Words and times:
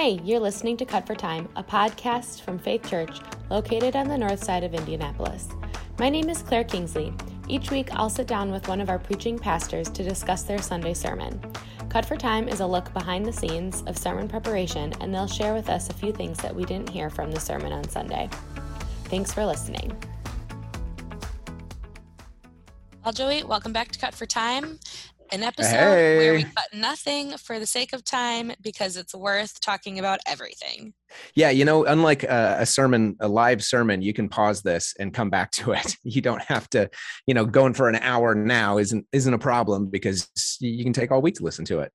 Hey, 0.00 0.18
you're 0.24 0.40
listening 0.40 0.78
to 0.78 0.86
Cut 0.86 1.06
for 1.06 1.14
Time, 1.14 1.46
a 1.56 1.62
podcast 1.62 2.40
from 2.40 2.58
Faith 2.58 2.88
Church 2.88 3.20
located 3.50 3.94
on 3.94 4.08
the 4.08 4.16
north 4.16 4.42
side 4.42 4.64
of 4.64 4.72
Indianapolis. 4.72 5.46
My 5.98 6.08
name 6.08 6.30
is 6.30 6.40
Claire 6.40 6.64
Kingsley. 6.64 7.12
Each 7.48 7.70
week, 7.70 7.90
I'll 7.92 8.08
sit 8.08 8.26
down 8.26 8.50
with 8.50 8.66
one 8.66 8.80
of 8.80 8.88
our 8.88 8.98
preaching 8.98 9.38
pastors 9.38 9.90
to 9.90 10.02
discuss 10.02 10.44
their 10.44 10.62
Sunday 10.62 10.94
sermon. 10.94 11.38
Cut 11.90 12.06
for 12.06 12.16
Time 12.16 12.48
is 12.48 12.60
a 12.60 12.66
look 12.66 12.90
behind 12.94 13.26
the 13.26 13.32
scenes 13.34 13.82
of 13.82 13.98
sermon 13.98 14.26
preparation, 14.26 14.94
and 15.02 15.14
they'll 15.14 15.26
share 15.26 15.52
with 15.52 15.68
us 15.68 15.90
a 15.90 15.92
few 15.92 16.14
things 16.14 16.38
that 16.38 16.56
we 16.56 16.64
didn't 16.64 16.88
hear 16.88 17.10
from 17.10 17.30
the 17.30 17.38
sermon 17.38 17.70
on 17.70 17.86
Sunday. 17.86 18.30
Thanks 19.04 19.34
for 19.34 19.44
listening. 19.44 19.94
Well, 23.04 23.12
Joey, 23.12 23.42
welcome 23.42 23.74
back 23.74 23.92
to 23.92 23.98
Cut 23.98 24.14
for 24.14 24.24
Time 24.24 24.78
an 25.32 25.42
episode 25.42 25.70
hey. 25.70 26.16
where 26.18 26.34
we 26.34 26.44
cut 26.44 26.68
nothing 26.72 27.36
for 27.36 27.58
the 27.58 27.66
sake 27.66 27.92
of 27.92 28.04
time 28.04 28.52
because 28.60 28.96
it's 28.96 29.14
worth 29.14 29.60
talking 29.60 29.98
about 29.98 30.20
everything. 30.26 30.94
Yeah, 31.34 31.50
you 31.50 31.64
know, 31.64 31.84
unlike 31.84 32.22
a, 32.22 32.58
a, 32.60 32.66
sermon, 32.66 33.16
a 33.20 33.28
live 33.28 33.64
sermon, 33.64 34.02
you 34.02 34.12
can 34.12 34.28
pause 34.28 34.62
this 34.62 34.94
and 34.98 35.12
come 35.12 35.30
back 35.30 35.50
to 35.52 35.72
it. 35.72 35.96
You 36.10 36.22
don't 36.22 36.42
have 36.42 36.68
to, 36.70 36.90
you 37.26 37.34
know, 37.34 37.44
going 37.44 37.72
for 37.72 37.88
an 37.88 37.96
hour 37.96 38.34
now 38.34 38.78
isn't 38.78 39.06
isn't 39.12 39.32
a 39.32 39.38
problem 39.38 39.86
because 39.86 40.28
you 40.60 40.82
can 40.82 40.92
take 40.92 41.12
all 41.12 41.22
week 41.22 41.36
to 41.36 41.44
listen 41.44 41.64
to 41.66 41.80
it. 41.80 41.92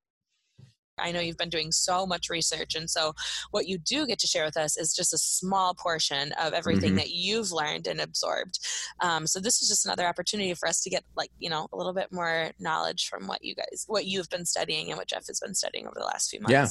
I 0.98 1.12
know 1.12 1.20
you've 1.20 1.38
been 1.38 1.50
doing 1.50 1.72
so 1.72 2.06
much 2.06 2.30
research. 2.30 2.76
And 2.76 2.90
so, 2.90 3.14
what 3.52 3.68
you 3.68 3.78
do 3.78 4.06
get 4.06 4.20
to 4.20 4.28
share 4.28 4.46
with 4.46 4.58
us 4.58 4.78
is 4.78 4.94
just 4.94 5.14
a 5.14 5.18
small 5.18 5.74
portion 5.74 6.32
of 6.34 6.54
everything 6.54 6.92
mm-hmm. 6.92 6.98
that 6.98 7.12
you've 7.12 7.52
learned 7.52 7.88
and 7.88 8.00
absorbed. 8.02 8.60
Um, 9.02 9.28
so, 9.28 9.40
this 9.40 9.62
is 9.62 9.70
just 9.70 9.86
another 9.86 10.06
opportunity 10.06 10.54
for 10.54 10.68
us 10.68 10.82
to 10.82 10.90
get, 10.90 11.04
like, 11.16 11.32
you 11.40 11.50
know, 11.50 11.68
a 11.74 11.78
little 11.78 11.94
bit 11.94 12.12
more 12.12 12.52
knowledge 12.60 13.08
from 13.08 13.28
what 13.28 13.44
you 13.44 13.56
guys, 13.56 13.86
what 13.88 14.06
you've 14.06 14.30
been 14.30 14.46
studying 14.46 14.90
and 14.90 14.98
what 14.98 15.08
Jeff 15.08 15.28
has 15.28 15.40
been 15.40 15.56
studying 15.56 15.86
over 15.88 15.96
the 15.98 16.06
last 16.06 16.30
few 16.30 16.40
months. 16.40 16.52
Yeah. 16.52 16.68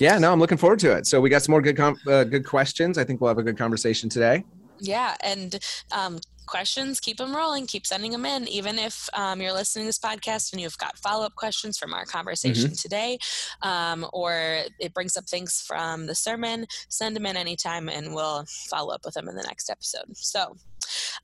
Yeah, 0.00 0.18
no, 0.18 0.32
I'm 0.32 0.40
looking 0.40 0.58
forward 0.58 0.80
to 0.80 0.96
it. 0.96 1.06
So 1.06 1.20
we 1.20 1.30
got 1.30 1.42
some 1.42 1.52
more 1.52 1.62
good, 1.62 1.76
com- 1.76 2.00
uh, 2.08 2.24
good 2.24 2.44
questions. 2.44 2.98
I 2.98 3.04
think 3.04 3.20
we'll 3.20 3.28
have 3.28 3.38
a 3.38 3.44
good 3.44 3.56
conversation 3.56 4.08
today. 4.08 4.44
Yeah, 4.80 5.14
and 5.22 5.58
um, 5.92 6.18
questions, 6.46 7.00
keep 7.00 7.16
them 7.16 7.34
rolling, 7.34 7.66
keep 7.66 7.86
sending 7.86 8.12
them 8.12 8.26
in. 8.26 8.48
Even 8.48 8.78
if 8.78 9.08
um, 9.14 9.40
you're 9.40 9.52
listening 9.52 9.84
to 9.84 9.88
this 9.88 9.98
podcast 9.98 10.52
and 10.52 10.60
you've 10.60 10.78
got 10.78 10.96
follow 10.98 11.24
up 11.24 11.34
questions 11.34 11.78
from 11.78 11.94
our 11.94 12.04
conversation 12.04 12.70
mm-hmm. 12.70 12.74
today, 12.74 13.18
um, 13.62 14.06
or 14.12 14.64
it 14.78 14.94
brings 14.94 15.16
up 15.16 15.24
things 15.24 15.60
from 15.60 16.06
the 16.06 16.14
sermon, 16.14 16.66
send 16.88 17.16
them 17.16 17.26
in 17.26 17.36
anytime 17.36 17.88
and 17.88 18.14
we'll 18.14 18.44
follow 18.68 18.94
up 18.94 19.04
with 19.04 19.14
them 19.14 19.28
in 19.28 19.36
the 19.36 19.42
next 19.42 19.70
episode. 19.70 20.16
So, 20.16 20.56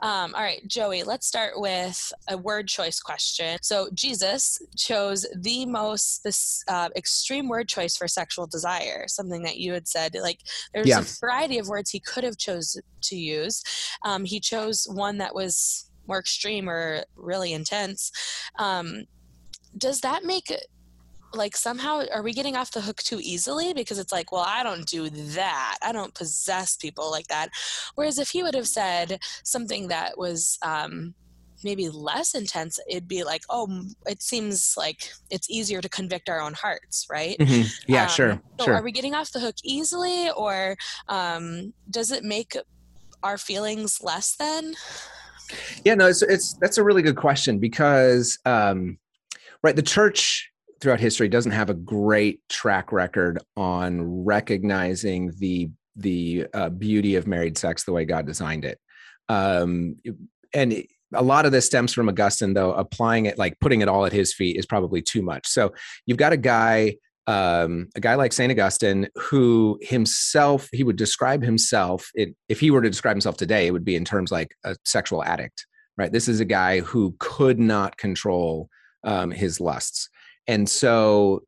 um, 0.00 0.34
all 0.34 0.42
right, 0.42 0.66
Joey, 0.66 1.02
let's 1.02 1.26
start 1.26 1.52
with 1.56 2.12
a 2.28 2.36
word 2.36 2.68
choice 2.68 3.00
question. 3.00 3.58
So, 3.62 3.88
Jesus 3.92 4.60
chose 4.76 5.26
the 5.36 5.66
most 5.66 6.22
this 6.24 6.64
uh, 6.68 6.88
extreme 6.96 7.48
word 7.48 7.68
choice 7.68 7.96
for 7.96 8.08
sexual 8.08 8.46
desire, 8.46 9.04
something 9.08 9.42
that 9.42 9.58
you 9.58 9.72
had 9.72 9.88
said. 9.88 10.16
Like, 10.20 10.40
there's 10.72 10.88
yeah. 10.88 11.00
a 11.00 11.04
variety 11.20 11.58
of 11.58 11.68
words 11.68 11.90
he 11.90 12.00
could 12.00 12.24
have 12.24 12.38
chose 12.38 12.80
to 13.02 13.16
use. 13.16 13.62
Um, 14.04 14.24
he 14.24 14.40
chose 14.40 14.86
one 14.90 15.09
that 15.18 15.34
was 15.34 15.90
more 16.06 16.18
extreme 16.18 16.68
or 16.68 17.04
really 17.16 17.52
intense. 17.52 18.10
Um, 18.58 19.04
does 19.78 20.00
that 20.00 20.24
make 20.24 20.52
like 21.32 21.56
somehow 21.56 22.02
are 22.12 22.22
we 22.22 22.32
getting 22.32 22.56
off 22.56 22.72
the 22.72 22.80
hook 22.80 22.96
too 22.98 23.20
easily 23.22 23.72
because 23.72 23.98
it's 23.98 24.12
like 24.12 24.32
well 24.32 24.44
i 24.46 24.62
don't 24.62 24.86
do 24.86 25.08
that 25.10 25.78
i 25.82 25.92
don't 25.92 26.12
possess 26.14 26.76
people 26.76 27.08
like 27.08 27.28
that 27.28 27.50
whereas 27.94 28.18
if 28.18 28.30
he 28.30 28.42
would 28.42 28.54
have 28.54 28.66
said 28.66 29.20
something 29.44 29.88
that 29.88 30.18
was 30.18 30.58
um, 30.62 31.14
maybe 31.62 31.88
less 31.88 32.34
intense 32.34 32.80
it'd 32.88 33.06
be 33.06 33.22
like 33.22 33.42
oh 33.48 33.84
it 34.06 34.22
seems 34.22 34.74
like 34.76 35.10
it's 35.30 35.48
easier 35.48 35.80
to 35.80 35.88
convict 35.88 36.28
our 36.28 36.40
own 36.40 36.54
hearts 36.54 37.06
right 37.10 37.36
mm-hmm. 37.38 37.62
yeah 37.86 38.04
um, 38.04 38.08
sure 38.08 38.40
so 38.58 38.64
sure 38.64 38.74
are 38.74 38.82
we 38.82 38.92
getting 38.92 39.14
off 39.14 39.30
the 39.32 39.40
hook 39.40 39.56
easily 39.62 40.30
or 40.30 40.76
um, 41.08 41.72
does 41.90 42.10
it 42.10 42.24
make 42.24 42.56
our 43.22 43.38
feelings 43.38 44.00
less 44.02 44.36
than 44.36 44.74
yeah 45.84 45.94
no 45.94 46.06
it's, 46.06 46.22
it's 46.22 46.54
that's 46.54 46.78
a 46.78 46.84
really 46.84 47.02
good 47.02 47.16
question 47.16 47.58
because 47.58 48.38
um, 48.44 48.98
right 49.62 49.76
the 49.76 49.82
church 49.82 50.50
throughout 50.80 51.00
history 51.00 51.28
doesn't 51.28 51.52
have 51.52 51.70
a 51.70 51.74
great 51.74 52.40
track 52.48 52.92
record 52.92 53.38
on 53.56 54.24
recognizing 54.24 55.32
the 55.38 55.70
the 55.96 56.46
uh, 56.54 56.70
beauty 56.70 57.16
of 57.16 57.26
married 57.26 57.58
sex 57.58 57.84
the 57.84 57.92
way 57.92 58.04
God 58.04 58.26
designed 58.26 58.64
it. 58.64 58.78
Um, 59.28 59.96
and 60.54 60.84
a 61.14 61.22
lot 61.22 61.46
of 61.46 61.52
this 61.52 61.66
stems 61.66 61.92
from 61.92 62.08
Augustine, 62.08 62.54
though 62.54 62.72
applying 62.72 63.26
it, 63.26 63.38
like 63.38 63.58
putting 63.60 63.80
it 63.80 63.88
all 63.88 64.06
at 64.06 64.12
his 64.12 64.32
feet, 64.32 64.56
is 64.56 64.66
probably 64.66 65.02
too 65.02 65.22
much. 65.22 65.46
So 65.46 65.72
you've 66.06 66.18
got 66.18 66.32
a 66.32 66.36
guy, 66.36 66.96
um, 67.30 67.88
a 67.94 68.00
guy 68.00 68.16
like 68.16 68.32
Saint 68.32 68.50
Augustine, 68.50 69.06
who 69.14 69.78
himself 69.80 70.68
he 70.72 70.82
would 70.82 70.96
describe 70.96 71.42
himself. 71.44 72.10
It, 72.14 72.34
if 72.48 72.58
he 72.58 72.72
were 72.72 72.82
to 72.82 72.90
describe 72.90 73.14
himself 73.14 73.36
today, 73.36 73.68
it 73.68 73.70
would 73.70 73.84
be 73.84 73.94
in 73.94 74.04
terms 74.04 74.32
like 74.32 74.50
a 74.64 74.74
sexual 74.84 75.22
addict. 75.22 75.64
Right. 75.96 76.10
This 76.10 76.28
is 76.28 76.40
a 76.40 76.44
guy 76.44 76.80
who 76.80 77.14
could 77.20 77.60
not 77.60 77.96
control 77.98 78.68
um, 79.04 79.30
his 79.30 79.60
lusts. 79.60 80.08
And 80.48 80.68
so 80.68 81.42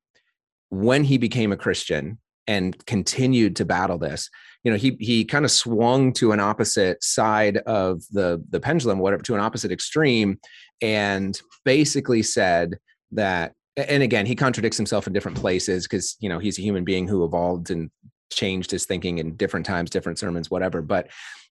when 0.68 1.02
he 1.04 1.18
became 1.18 1.52
a 1.52 1.56
Christian 1.56 2.18
and 2.46 2.84
continued 2.86 3.56
to 3.56 3.64
battle 3.64 3.98
this, 3.98 4.28
you 4.62 4.70
know, 4.70 4.78
he 4.78 4.96
he 5.00 5.24
kind 5.24 5.44
of 5.44 5.50
swung 5.50 6.12
to 6.14 6.30
an 6.30 6.38
opposite 6.38 7.02
side 7.02 7.56
of 7.66 8.02
the 8.12 8.40
the 8.50 8.60
pendulum, 8.60 9.00
whatever, 9.00 9.22
to 9.24 9.34
an 9.34 9.40
opposite 9.40 9.72
extreme, 9.72 10.38
and 10.80 11.40
basically 11.64 12.22
said 12.22 12.78
that. 13.10 13.52
And 13.76 14.02
again, 14.02 14.26
he 14.26 14.34
contradicts 14.34 14.76
himself 14.76 15.06
in 15.06 15.12
different 15.12 15.38
places 15.38 15.86
because 15.86 16.16
you 16.20 16.28
know 16.28 16.38
he's 16.38 16.58
a 16.58 16.62
human 16.62 16.84
being 16.84 17.08
who 17.08 17.24
evolved 17.24 17.70
and 17.70 17.90
changed 18.30 18.70
his 18.70 18.84
thinking 18.84 19.18
in 19.18 19.36
different 19.36 19.66
times, 19.66 19.90
different 19.90 20.18
sermons, 20.18 20.50
whatever. 20.50 20.82
But 20.82 21.08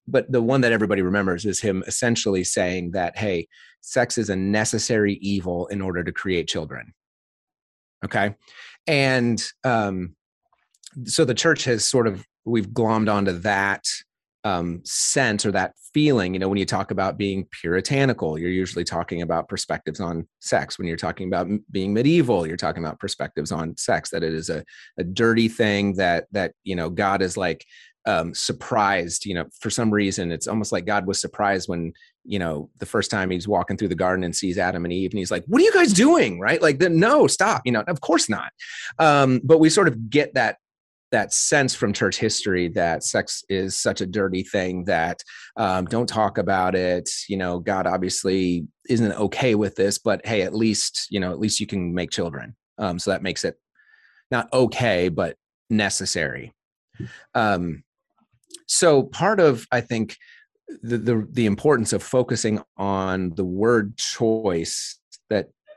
but 0.08 0.32
the 0.32 0.42
one 0.42 0.62
that 0.62 0.72
everybody 0.72 1.02
remembers 1.02 1.46
is 1.46 1.62
him 1.62 1.84
essentially 1.88 2.44
saying 2.44 2.92
that 2.92 3.18
hey, 3.18 3.48
sex 3.82 4.18
is 4.18 4.30
a 4.30 4.36
necessary 4.36 5.16
evil 5.22 5.68
in 5.68 5.82
order 5.82 6.04
to 6.04 6.12
create 6.12 6.48
children 6.48 6.94
okay 8.04 8.36
and 8.88 9.44
um, 9.64 10.16
so 11.06 11.24
the 11.24 11.34
church 11.34 11.66
has 11.66 11.88
sort 11.88 12.08
of 12.08 12.26
we've 12.46 12.70
glommed 12.70 13.12
onto 13.12 13.32
that 13.32 13.86
um, 14.44 14.82
sense 14.84 15.46
or 15.46 15.52
that 15.52 15.74
feeling 15.94 16.34
you 16.34 16.40
know 16.40 16.50
when 16.50 16.58
you 16.58 16.66
talk 16.66 16.92
about 16.92 17.18
being 17.18 17.46
puritanical 17.52 18.40
you're 18.40 18.50
usually 18.50 18.84
talking 18.84 19.22
about 19.22 19.48
perspectives 19.48 20.00
on 20.00 20.28
sex. 20.40 20.78
When 20.78 20.88
you're 20.88 20.98
talking 20.98 21.28
about 21.28 21.48
being 21.70 21.94
medieval 21.94 22.48
you're 22.48 22.58
talking 22.58 22.84
about 22.84 23.00
perspectives 23.00 23.52
on 23.52 23.78
sex 23.78 24.10
that 24.10 24.24
it 24.24 24.34
is 24.34 24.50
a, 24.50 24.64
a 24.98 25.04
dirty 25.04 25.48
thing 25.48 25.96
that 25.96 26.26
that 26.32 26.54
you 26.64 26.76
know 26.76 26.90
god 26.90 27.22
is 27.22 27.38
like 27.38 27.66
um, 28.08 28.34
surprised 28.34 29.26
you 29.26 29.36
know 29.36 29.46
for 29.60 29.70
some 29.70 29.92
reason 29.92 30.32
it's 30.32 30.48
almost 30.48 30.72
like 30.72 30.86
god 30.86 31.06
was 31.06 31.22
surprised 31.22 31.70
when 31.70 31.94
you 32.24 32.40
know 32.40 32.70
the 32.80 32.86
first 32.86 33.12
time 33.12 33.30
he's 33.30 33.48
walking 33.48 33.78
through 33.78 33.88
the 33.88 33.96
garden 33.96 34.24
and 34.24 34.36
sees 34.36 34.58
adam 34.58 34.86
and 34.86 34.94
eve 34.94 35.12
and 35.12 35.20
he's 35.20 35.32
like 35.32 35.44
what 35.46 35.62
are 35.62 35.66
you 35.66 35.74
guys 35.74 35.94
doing? 35.94 36.40
Right? 36.40 36.62
Like 36.62 36.80
then 36.80 37.00
no 37.00 37.28
stop 37.28 37.62
you 37.66 37.72
know 37.72 37.84
of 37.88 38.02
course 38.02 38.30
not. 38.30 38.52
Um, 39.00 39.42
but 39.44 39.60
we 39.60 39.70
sort 39.70 39.88
of 39.88 40.10
get 40.10 40.34
that 40.34 40.58
that 41.12 41.34
sense 41.34 41.76
from 41.76 41.94
church 41.94 42.18
history 42.18 42.68
that 42.70 43.04
sex 43.04 43.44
is 43.50 43.78
such 43.78 44.02
a 44.02 44.06
dirty 44.06 44.44
thing 44.44 44.86
that 44.86 45.22
um, 45.58 45.86
don't 45.86 46.08
talk 46.08 46.38
about 46.38 46.74
it 46.76 47.10
you 47.28 47.38
know 47.38 47.60
god 47.60 47.86
obviously 47.86 48.66
isn't 48.90 49.14
okay 49.14 49.56
with 49.56 49.76
this 49.76 49.98
but 49.98 50.26
hey 50.26 50.42
at 50.42 50.56
least 50.56 51.08
you 51.10 51.20
know 51.20 51.32
at 51.32 51.40
least 51.40 51.60
you 51.60 51.68
can 51.68 51.94
make 51.94 52.12
children. 52.12 52.56
Um, 52.78 52.98
so 52.98 53.12
that 53.12 53.22
makes 53.22 53.44
it 53.44 53.56
not 54.32 54.52
okay 54.54 55.10
but 55.10 55.36
necessary. 55.70 56.54
Um, 57.36 57.84
so 58.68 59.04
part 59.04 59.40
of 59.40 59.66
i 59.72 59.82
think 59.82 60.18
the, 60.82 60.98
the 60.98 61.28
the 61.32 61.46
importance 61.46 61.92
of 61.94 62.02
focusing 62.02 62.62
on 62.78 63.32
the 63.36 63.44
word 63.44 63.98
choice 63.98 64.98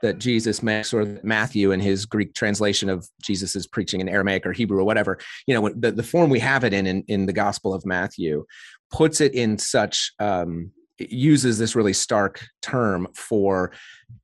that 0.01 0.19
Jesus 0.19 0.61
makes, 0.61 0.93
or 0.93 1.19
Matthew 1.23 1.71
in 1.71 1.79
his 1.79 2.05
Greek 2.05 2.33
translation 2.33 2.89
of 2.89 3.07
Jesus's 3.21 3.67
preaching 3.67 4.01
in 4.01 4.09
Aramaic 4.09 4.45
or 4.45 4.53
Hebrew 4.53 4.79
or 4.79 4.83
whatever, 4.83 5.19
you 5.47 5.53
know, 5.53 5.69
the, 5.75 5.91
the 5.91 6.03
form 6.03 6.29
we 6.29 6.39
have 6.39 6.63
it 6.63 6.73
in, 6.73 6.85
in, 6.85 7.03
in 7.07 7.25
the 7.25 7.33
Gospel 7.33 7.73
of 7.73 7.85
Matthew, 7.85 8.45
puts 8.91 9.21
it 9.21 9.33
in 9.33 9.57
such 9.57 10.11
um, 10.19 10.71
uses 10.97 11.57
this 11.57 11.75
really 11.75 11.93
stark 11.93 12.45
term 12.61 13.07
for 13.13 13.71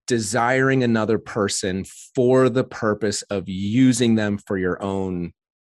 desiring 0.08 0.84
another 0.84 1.18
person 1.18 1.86
for 2.16 2.50
the 2.50 2.64
purpose 2.64 3.22
of 3.24 3.48
using 3.48 4.16
them 4.16 4.38
for 4.38 4.58
your 4.58 4.82
own 4.82 5.34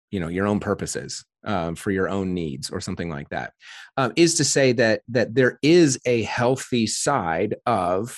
you 0.10 0.20
know 0.20 0.28
your 0.28 0.48
own 0.48 0.60
purposes 0.60 1.24
um, 1.46 1.76
for 1.76 1.92
your 1.92 2.10
own 2.10 2.34
needs 2.34 2.70
or 2.70 2.82
something 2.82 3.10
like 3.10 3.30
that 3.30 3.54
um, 3.98 4.12
is 4.16 4.36
to 4.36 4.44
say 4.44 4.74
that 4.74 5.02
that 5.08 5.34
there 5.34 5.58
is 5.62 6.00
a 6.06 6.24
healthy 6.24 6.86
side 6.86 7.56
of 7.66 8.18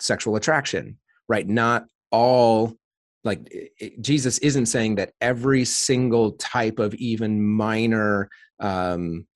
sexual 0.00 0.36
attraction 0.36 0.98
right? 1.28 1.46
Not 1.46 1.86
all 2.10 2.74
like 3.24 3.40
it, 3.50 4.00
jesus 4.02 4.36
isn't 4.38 4.66
saying 4.66 4.96
that 4.96 5.12
every 5.20 5.64
single 5.64 6.32
type 6.32 6.78
of 6.78 6.94
even 6.94 7.42
minor 7.42 8.28
um, 8.60 9.26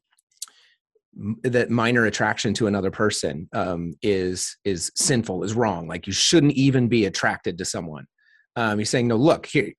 that 1.42 1.70
minor 1.70 2.04
attraction 2.04 2.54
to 2.54 2.66
another 2.68 2.90
person 2.90 3.48
um, 3.52 3.94
is 4.02 4.56
is 4.64 4.92
sinful 4.94 5.42
is 5.42 5.54
wrong. 5.54 5.88
Like 5.88 6.06
you 6.06 6.12
shouldn't 6.12 6.52
even 6.52 6.86
be 6.86 7.06
attracted 7.06 7.58
to 7.58 7.64
someone. 7.64 8.06
Um, 8.54 8.78
he's 8.78 8.90
saying 8.90 9.08
no 9.08 9.16
look 9.16 9.46
here 9.46 9.72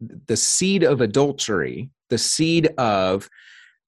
the 0.00 0.36
seed 0.36 0.84
of 0.84 1.00
adultery 1.00 1.90
the 2.10 2.18
seed 2.18 2.68
of 2.78 3.28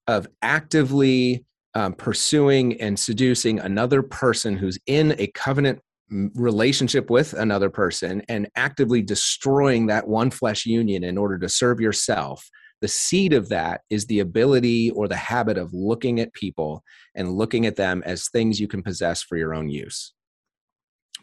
of 0.07 0.27
actively 0.41 1.45
um, 1.73 1.93
pursuing 1.93 2.81
and 2.81 2.99
seducing 2.99 3.59
another 3.59 4.01
person 4.01 4.57
who's 4.57 4.77
in 4.87 5.15
a 5.19 5.27
covenant 5.27 5.79
relationship 6.35 7.09
with 7.09 7.33
another 7.33 7.69
person 7.69 8.21
and 8.27 8.49
actively 8.55 9.01
destroying 9.01 9.87
that 9.87 10.07
one 10.07 10.29
flesh 10.29 10.65
union 10.65 11.03
in 11.03 11.17
order 11.17 11.37
to 11.39 11.47
serve 11.47 11.79
yourself 11.79 12.49
the 12.81 12.87
seed 12.87 13.31
of 13.31 13.49
that 13.49 13.81
is 13.89 14.07
the 14.07 14.19
ability 14.19 14.89
or 14.91 15.07
the 15.07 15.15
habit 15.15 15.57
of 15.57 15.71
looking 15.71 16.19
at 16.19 16.33
people 16.33 16.83
and 17.15 17.33
looking 17.33 17.67
at 17.67 17.75
them 17.75 18.01
as 18.05 18.27
things 18.27 18.59
you 18.59 18.67
can 18.67 18.81
possess 18.81 19.21
for 19.21 19.37
your 19.37 19.53
own 19.53 19.69
use 19.69 20.13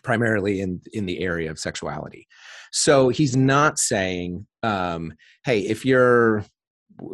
primarily 0.04 0.60
in 0.60 0.80
in 0.92 1.06
the 1.06 1.20
area 1.20 1.50
of 1.50 1.58
sexuality. 1.58 2.28
So 2.70 3.08
he's 3.08 3.36
not 3.36 3.78
saying 3.78 4.46
um, 4.62 5.14
hey 5.44 5.60
if 5.60 5.84
you're 5.84 6.44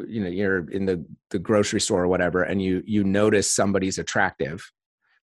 you 0.06 0.22
know 0.22 0.30
you're 0.30 0.68
in 0.70 0.84
the 0.84 1.04
the 1.30 1.38
grocery 1.38 1.80
store 1.80 2.02
or 2.04 2.08
whatever 2.08 2.42
and 2.42 2.60
you 2.60 2.82
you 2.86 3.02
notice 3.04 3.50
somebody's 3.50 3.98
attractive 3.98 4.64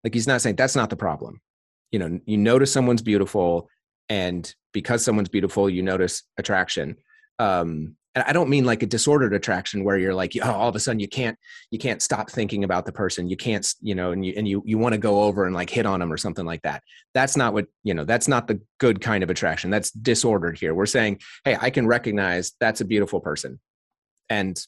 like 0.04 0.12
he's 0.12 0.26
not 0.26 0.40
saying 0.40 0.56
that's 0.56 0.76
not 0.76 0.90
the 0.90 0.96
problem 0.96 1.40
you 1.90 1.98
know 1.98 2.20
you 2.24 2.36
notice 2.36 2.72
someone's 2.72 3.02
beautiful 3.02 3.68
and 4.08 4.54
because 4.72 5.04
someone's 5.04 5.28
beautiful 5.28 5.68
you 5.68 5.82
notice 5.82 6.22
attraction. 6.38 6.96
Um 7.38 7.96
and 8.14 8.24
i 8.26 8.32
don't 8.32 8.50
mean 8.50 8.64
like 8.64 8.82
a 8.82 8.86
disordered 8.86 9.32
attraction 9.32 9.84
where 9.84 9.96
you're 9.96 10.14
like 10.14 10.32
oh 10.42 10.50
all 10.50 10.68
of 10.68 10.74
a 10.74 10.80
sudden 10.80 10.98
you 10.98 11.08
can't 11.08 11.38
you 11.70 11.78
can't 11.78 12.02
stop 12.02 12.30
thinking 12.30 12.64
about 12.64 12.84
the 12.84 12.92
person. 12.92 13.28
You 13.28 13.36
can't 13.36 13.66
you 13.80 13.94
know 13.94 14.12
and 14.12 14.24
you 14.24 14.34
and 14.36 14.48
you 14.48 14.62
you 14.66 14.78
want 14.78 14.94
to 14.94 14.98
go 14.98 15.22
over 15.22 15.44
and 15.44 15.54
like 15.54 15.70
hit 15.70 15.86
on 15.86 16.00
them 16.00 16.12
or 16.12 16.16
something 16.16 16.44
like 16.44 16.62
that. 16.62 16.82
That's 17.14 17.36
not 17.36 17.52
what 17.52 17.66
you 17.84 17.94
know 17.94 18.04
that's 18.04 18.28
not 18.28 18.46
the 18.48 18.60
good 18.78 19.00
kind 19.00 19.22
of 19.22 19.30
attraction. 19.30 19.70
That's 19.70 19.90
disordered 19.90 20.58
here. 20.58 20.74
We're 20.74 20.86
saying 20.86 21.20
hey 21.44 21.56
i 21.60 21.70
can 21.70 21.86
recognize 21.86 22.52
that's 22.60 22.80
a 22.80 22.84
beautiful 22.84 23.20
person. 23.20 23.60
And 24.28 24.60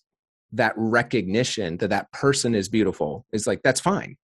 that 0.53 0.75
recognition 0.77 1.79
that 1.79 1.91
that 1.91 2.13
person 2.13 2.55
is 2.55 2.69
beautiful 2.69 3.27
is 3.33 3.47
like 3.47 3.63
that's 3.63 3.81
fine. 3.81 4.17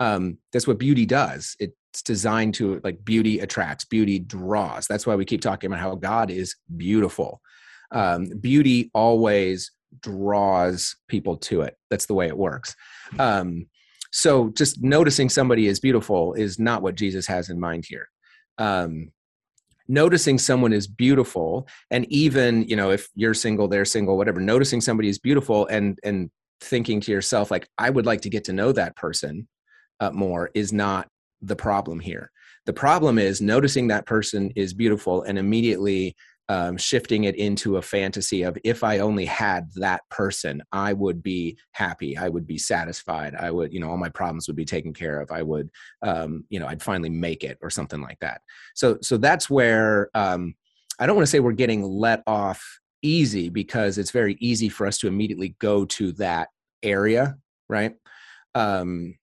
Um 0.00 0.38
that's 0.52 0.66
what 0.66 0.78
beauty 0.78 1.06
does 1.06 1.56
it's 1.94 2.02
designed 2.02 2.54
to 2.54 2.80
like 2.82 3.04
beauty 3.04 3.38
attracts 3.38 3.84
beauty 3.84 4.18
draws. 4.18 4.88
That's 4.88 5.06
why 5.06 5.14
we 5.14 5.24
keep 5.24 5.40
talking 5.40 5.68
about 5.68 5.78
how 5.78 5.94
god 5.94 6.28
is 6.28 6.56
beautiful. 6.76 7.40
Um 7.92 8.30
beauty 8.40 8.90
always 8.94 9.70
draws 10.00 10.96
people 11.06 11.36
to 11.36 11.60
it. 11.60 11.76
That's 11.90 12.06
the 12.06 12.14
way 12.14 12.26
it 12.26 12.36
works. 12.36 12.74
Um 13.20 13.68
so 14.10 14.50
just 14.50 14.82
noticing 14.82 15.28
somebody 15.28 15.68
is 15.68 15.78
beautiful 15.78 16.34
is 16.34 16.58
not 16.58 16.82
what 16.82 16.96
jesus 16.96 17.28
has 17.28 17.48
in 17.48 17.60
mind 17.60 17.84
here. 17.88 18.08
Um 18.58 19.12
noticing 19.86 20.36
someone 20.36 20.72
is 20.72 20.88
beautiful 20.88 21.68
and 21.92 22.10
even 22.10 22.64
you 22.64 22.74
know 22.74 22.90
if 22.90 23.08
you're 23.14 23.34
single 23.34 23.68
they're 23.68 23.84
single 23.84 24.16
whatever 24.16 24.40
noticing 24.40 24.80
somebody 24.80 25.10
is 25.10 25.18
beautiful 25.18 25.66
and 25.66 25.98
and 26.02 26.30
thinking 26.62 27.02
to 27.02 27.12
yourself 27.12 27.50
like 27.50 27.68
i 27.76 27.90
would 27.90 28.06
like 28.06 28.22
to 28.22 28.30
get 28.30 28.44
to 28.44 28.54
know 28.54 28.72
that 28.72 28.96
person 28.96 29.46
uh, 30.00 30.10
more 30.10 30.50
is 30.54 30.72
not 30.72 31.06
the 31.46 31.56
problem 31.56 32.00
here 32.00 32.30
the 32.66 32.72
problem 32.72 33.18
is 33.18 33.40
noticing 33.40 33.88
that 33.88 34.06
person 34.06 34.50
is 34.56 34.72
beautiful 34.72 35.22
and 35.22 35.38
immediately 35.38 36.16
um, 36.48 36.76
shifting 36.76 37.24
it 37.24 37.36
into 37.36 37.78
a 37.78 37.82
fantasy 37.82 38.42
of 38.42 38.58
if 38.64 38.84
I 38.84 38.98
only 38.98 39.24
had 39.24 39.70
that 39.76 40.02
person, 40.10 40.62
I 40.72 40.92
would 40.92 41.22
be 41.22 41.56
happy. 41.72 42.16
I 42.16 42.28
would 42.28 42.46
be 42.46 42.58
satisfied. 42.58 43.34
I 43.34 43.50
would, 43.50 43.72
you 43.72 43.80
know, 43.80 43.90
all 43.90 43.96
my 43.96 44.10
problems 44.10 44.46
would 44.46 44.56
be 44.56 44.64
taken 44.64 44.92
care 44.92 45.20
of. 45.20 45.30
I 45.30 45.42
would, 45.42 45.70
um, 46.02 46.44
you 46.50 46.60
know, 46.60 46.66
I'd 46.66 46.82
finally 46.82 47.08
make 47.08 47.44
it 47.44 47.58
or 47.62 47.70
something 47.70 48.00
like 48.00 48.18
that. 48.20 48.42
So, 48.74 48.98
so 49.00 49.16
that's 49.16 49.48
where 49.48 50.10
um, 50.14 50.54
I 50.98 51.06
don't 51.06 51.16
want 51.16 51.26
to 51.26 51.30
say 51.30 51.40
we're 51.40 51.52
getting 51.52 51.82
let 51.82 52.22
off 52.26 52.78
easy 53.00 53.48
because 53.48 53.96
it's 53.96 54.10
very 54.10 54.36
easy 54.40 54.68
for 54.68 54.86
us 54.86 54.98
to 54.98 55.08
immediately 55.08 55.56
go 55.58 55.86
to 55.86 56.12
that 56.12 56.48
area, 56.82 57.36
right? 57.68 57.94
Um, 58.54 59.16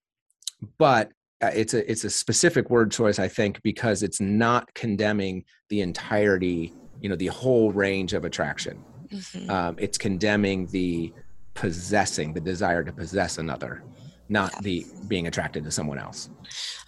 but 0.79 1.11
it's 1.41 1.73
a 1.73 1.89
it's 1.89 2.03
a 2.03 2.09
specific 2.09 2.69
word 2.69 2.91
choice, 2.91 3.19
I 3.19 3.27
think, 3.27 3.61
because 3.63 4.03
it's 4.03 4.21
not 4.21 4.73
condemning 4.73 5.43
the 5.69 5.81
entirety 5.81 6.73
you 7.01 7.09
know 7.09 7.15
the 7.15 7.27
whole 7.27 7.71
range 7.71 8.13
of 8.13 8.23
attraction 8.23 8.81
mm-hmm. 9.11 9.49
um, 9.49 9.75
it's 9.77 9.97
condemning 9.97 10.67
the 10.67 11.11
possessing 11.53 12.33
the 12.33 12.39
desire 12.39 12.83
to 12.83 12.93
possess 12.93 13.37
another 13.37 13.83
not 14.29 14.51
yeah. 14.53 14.59
the 14.61 14.85
being 15.07 15.27
attracted 15.27 15.63
to 15.63 15.71
someone 15.71 15.99
else 15.99 16.29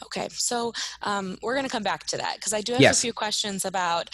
okay 0.04 0.30
so 0.32 0.72
um, 1.02 1.38
we're 1.42 1.56
going 1.56 1.66
to 1.66 1.72
come 1.72 1.84
back 1.84 2.06
to 2.06 2.16
that 2.16 2.36
because 2.36 2.54
i 2.54 2.62
do 2.62 2.74
have 2.74 2.82
yes. 2.82 3.00
a 3.00 3.02
few 3.02 3.12
questions 3.12 3.66
about 3.66 4.10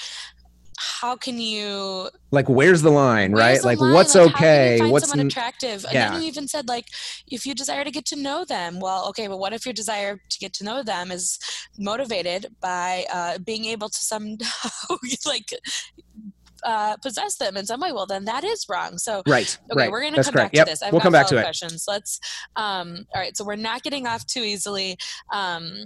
how 0.79 1.15
can 1.15 1.39
you 1.39 2.09
like 2.31 2.47
where's 2.47 2.81
the 2.81 2.89
line 2.89 3.33
right 3.33 3.61
the 3.61 3.65
like 3.65 3.79
line? 3.79 3.93
what's 3.93 4.15
like, 4.15 4.33
okay 4.33 4.79
what's 4.89 5.09
someone 5.09 5.27
attractive 5.27 5.83
and 5.85 5.93
yeah. 5.93 6.09
then 6.09 6.21
you 6.21 6.27
even 6.27 6.47
said 6.47 6.67
like 6.67 6.85
if 7.27 7.45
you 7.45 7.53
desire 7.53 7.83
to 7.83 7.91
get 7.91 8.05
to 8.05 8.15
know 8.15 8.45
them 8.45 8.79
well 8.79 9.07
okay 9.07 9.27
but 9.27 9.37
what 9.37 9.53
if 9.53 9.65
your 9.65 9.73
desire 9.73 10.19
to 10.29 10.39
get 10.39 10.53
to 10.53 10.63
know 10.63 10.81
them 10.83 11.11
is 11.11 11.37
motivated 11.77 12.47
by 12.61 13.05
uh, 13.11 13.37
being 13.39 13.65
able 13.65 13.89
to 13.89 13.99
somehow 13.99 14.69
like 15.25 15.53
uh, 16.63 16.97
possess 16.97 17.37
them 17.37 17.55
in 17.55 17.65
some 17.65 17.79
way, 17.79 17.91
well, 17.91 18.05
then 18.05 18.25
that 18.25 18.43
is 18.43 18.65
wrong. 18.69 18.97
So, 18.97 19.23
right, 19.27 19.57
okay, 19.71 19.83
right. 19.83 19.91
we're 19.91 20.01
going 20.01 20.13
to 20.13 20.23
come 20.23 20.33
correct. 20.33 20.51
back 20.51 20.55
yep. 20.55 20.65
to 20.65 20.71
this. 20.71 20.83
I've 20.83 20.91
we'll 20.91 21.01
come 21.01 21.13
back 21.13 21.27
to 21.27 21.41
questions. 21.41 21.85
it. 21.87 21.91
Let's. 21.91 22.19
Um, 22.57 23.05
all 23.13 23.21
right, 23.21 23.35
so 23.35 23.45
we're 23.45 23.55
not 23.55 23.83
getting 23.83 24.07
off 24.07 24.25
too 24.25 24.41
easily. 24.41 24.97
Um, 25.31 25.85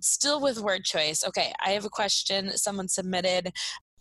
still 0.00 0.40
with 0.40 0.60
word 0.60 0.84
choice. 0.84 1.24
Okay, 1.24 1.52
I 1.64 1.70
have 1.70 1.84
a 1.84 1.90
question 1.90 2.56
someone 2.56 2.88
submitted 2.88 3.52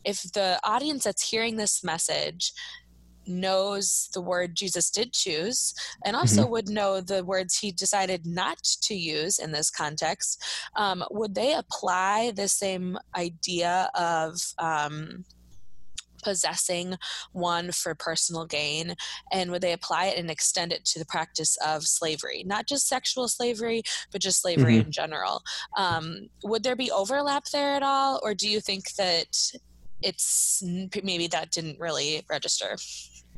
if 0.07 0.23
the 0.31 0.57
audience 0.63 1.03
that's 1.03 1.29
hearing 1.29 1.57
this 1.57 1.83
message 1.83 2.53
knows 3.27 4.09
the 4.13 4.21
word 4.21 4.55
Jesus 4.55 4.89
did 4.89 5.11
choose 5.11 5.73
and 6.05 6.15
also 6.15 6.43
mm-hmm. 6.43 6.51
would 6.51 6.69
know 6.69 7.01
the 7.01 7.25
words 7.25 7.57
he 7.57 7.73
decided 7.73 8.25
not 8.25 8.63
to 8.83 8.95
use 8.95 9.37
in 9.37 9.51
this 9.51 9.69
context, 9.69 10.41
um, 10.77 11.03
would 11.11 11.35
they 11.35 11.53
apply 11.53 12.31
the 12.31 12.47
same 12.47 12.97
idea 13.17 13.89
of 13.95 14.39
um, 14.59 15.25
possessing 16.23 16.95
one 17.31 17.71
for 17.71 17.95
personal 17.95 18.45
gain? 18.45 18.95
And 19.31 19.51
would 19.51 19.61
they 19.61 19.73
apply 19.73 20.07
it 20.07 20.17
and 20.17 20.31
extend 20.31 20.71
it 20.71 20.85
to 20.85 20.99
the 20.99 21.05
practice 21.05 21.57
of 21.65 21.83
slavery? 21.83 22.43
Not 22.45 22.67
just 22.67 22.87
sexual 22.87 23.27
slavery, 23.27 23.83
but 24.11 24.21
just 24.21 24.41
slavery 24.41 24.77
mm-hmm. 24.77 24.87
in 24.87 24.91
general. 24.91 25.41
Um, 25.77 26.29
would 26.43 26.63
there 26.63 26.75
be 26.75 26.91
overlap 26.91 27.45
there 27.51 27.75
at 27.75 27.83
all? 27.83 28.19
Or 28.23 28.33
do 28.33 28.49
you 28.49 28.61
think 28.61 28.93
that 28.95 29.51
it's 30.01 30.63
maybe 31.03 31.27
that 31.27 31.51
didn't 31.51 31.79
really 31.79 32.23
register. 32.29 32.77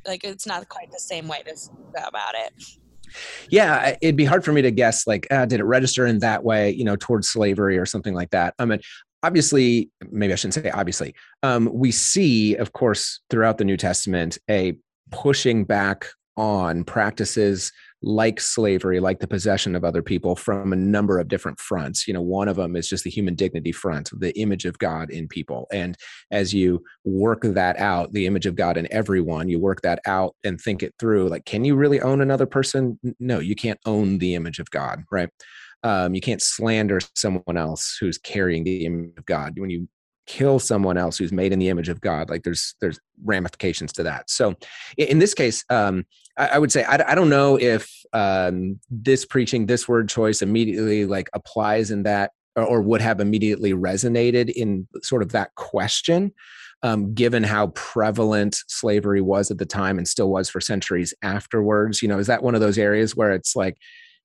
Like 0.08 0.24
it's 0.24 0.46
not 0.46 0.68
quite 0.70 0.92
the 0.92 1.00
same 1.00 1.28
way 1.28 1.44
to 1.44 1.56
about 2.08 2.36
it. 2.36 2.54
Yeah, 3.50 3.96
it'd 4.02 4.16
be 4.16 4.26
hard 4.26 4.46
for 4.46 4.54
me 4.54 4.62
to 4.62 4.72
guess. 4.72 5.08
Like, 5.08 5.26
uh, 5.32 5.46
did 5.46 5.60
it 5.60 5.64
register 5.64 6.06
in 6.06 6.20
that 6.20 6.44
way? 6.44 6.72
You 6.72 6.84
know, 6.84 6.96
towards 6.96 7.28
slavery 7.28 7.78
or 7.78 7.86
something 7.86 8.14
like 8.14 8.30
that. 8.32 8.54
I 8.60 8.66
mean, 8.66 8.80
obviously, 9.24 9.90
maybe 10.12 10.34
I 10.34 10.36
shouldn't 10.36 10.54
say 10.56 10.70
obviously. 10.70 11.16
Um, 11.44 11.70
we 11.74 11.92
see, 11.92 12.56
of 12.56 12.74
course, 12.74 13.22
throughout 13.30 13.58
the 13.58 13.66
New 13.66 13.78
Testament, 13.78 14.38
a 14.50 14.78
pushing 15.12 15.64
back 15.64 16.06
on 16.38 16.84
practices 16.84 17.72
like 18.02 18.40
slavery, 18.40 19.00
like 19.00 19.20
the 19.20 19.28
possession 19.28 19.76
of 19.76 19.84
other 19.84 20.02
people 20.02 20.36
from 20.36 20.72
a 20.72 20.76
number 20.76 21.20
of 21.20 21.28
different 21.28 21.60
fronts. 21.60 22.08
You 22.08 22.14
know, 22.14 22.22
one 22.22 22.48
of 22.48 22.56
them 22.56 22.76
is 22.76 22.88
just 22.88 23.04
the 23.04 23.10
human 23.10 23.36
dignity 23.36 23.72
front, 23.72 24.10
the 24.18 24.38
image 24.40 24.66
of 24.66 24.80
God 24.80 25.10
in 25.10 25.28
people. 25.28 25.68
And 25.72 25.98
as 26.32 26.54
you 26.54 26.84
work 27.04 27.42
that 27.44 27.78
out, 27.78 28.14
the 28.14 28.26
image 28.26 28.46
of 28.46 28.56
God 28.56 28.78
in 28.78 28.92
everyone, 28.92 29.50
you 29.50 29.60
work 29.60 29.82
that 29.82 30.00
out 30.06 30.36
and 30.44 30.60
think 30.60 30.82
it 30.82 30.94
through 31.00 31.28
like, 31.28 31.46
can 31.46 31.66
you 31.66 31.76
really 31.76 32.00
own 32.00 32.22
another 32.22 32.46
person? 32.46 33.00
No, 33.20 33.40
you 33.40 33.56
can't 33.56 33.80
own 33.86 34.20
the 34.20 34.36
image 34.36 34.60
of 34.60 34.70
God, 34.70 35.04
right? 35.12 35.30
Um, 35.84 36.14
you 36.14 36.22
can't 36.22 36.42
slander 36.42 37.00
someone 37.16 37.58
else 37.58 37.98
who's 38.00 38.18
carrying 38.18 38.64
the 38.64 38.86
image 38.86 39.18
of 39.18 39.26
God. 39.26 39.58
When 39.58 39.70
you 39.70 39.88
kill 40.30 40.60
someone 40.60 40.96
else 40.96 41.18
who's 41.18 41.32
made 41.32 41.52
in 41.52 41.58
the 41.58 41.70
image 41.70 41.90
of 41.90 42.00
God. 42.02 42.30
Like 42.30 42.44
there's 42.44 42.76
there's 42.80 43.00
ramifications 43.26 43.92
to 43.94 44.04
that. 44.04 44.30
So 44.30 44.54
in 44.96 45.18
this 45.18 45.34
case, 45.34 45.66
um, 45.72 46.06
I, 46.46 46.60
would 46.60 46.72
say 46.72 46.84
I, 46.84 47.12
I, 47.12 47.16
don't 47.16 47.30
know 47.30 47.60
if 47.60 47.92
um, 48.14 48.80
this 48.90 49.26
preaching, 49.26 49.66
this 49.66 49.88
word 49.88 50.10
choice, 50.10 50.42
immediately 50.42 51.06
like 51.06 51.30
applies 51.34 51.92
in 51.92 52.04
that, 52.04 52.32
or, 52.56 52.64
or 52.64 52.82
would 52.82 53.02
have 53.02 53.20
immediately 53.20 53.74
resonated 53.74 54.50
in 54.50 54.88
sort 55.02 55.22
of 55.22 55.32
that 55.34 55.54
question. 55.56 56.34
Um, 56.82 57.14
given 57.14 57.44
how 57.44 57.68
prevalent 57.68 58.56
slavery 58.68 59.20
was 59.20 59.52
at 59.52 59.58
the 59.58 59.66
time 59.66 59.98
and 59.98 60.08
still 60.08 60.30
was 60.30 60.50
for 60.50 60.62
centuries 60.62 61.14
afterwards, 61.22 62.02
you 62.02 62.08
know, 62.08 62.20
is 62.20 62.28
that 62.28 62.42
one 62.42 62.56
of 62.56 62.62
those 62.62 62.78
areas 62.78 63.18
where 63.18 63.34
it's 63.34 63.54
like 63.54 63.76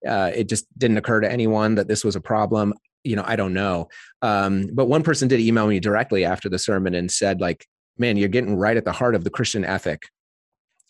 uh, 0.08 0.30
it 0.32 0.48
just 0.48 0.66
didn't 0.78 0.98
occur 0.98 1.20
to 1.20 1.30
anyone 1.30 1.74
that 1.74 1.88
this 1.88 2.04
was 2.04 2.14
a 2.14 2.20
problem? 2.20 2.72
you 3.04 3.14
know, 3.14 3.24
I 3.24 3.36
don't 3.36 3.52
know. 3.52 3.88
Um, 4.22 4.70
but 4.72 4.86
one 4.86 5.02
person 5.02 5.28
did 5.28 5.40
email 5.40 5.66
me 5.66 5.78
directly 5.78 6.24
after 6.24 6.48
the 6.48 6.58
sermon 6.58 6.94
and 6.94 7.10
said, 7.10 7.40
like, 7.40 7.66
man, 7.98 8.16
you're 8.16 8.28
getting 8.28 8.56
right 8.56 8.76
at 8.76 8.84
the 8.84 8.92
heart 8.92 9.14
of 9.14 9.22
the 9.22 9.30
Christian 9.30 9.64
ethic, 9.64 10.08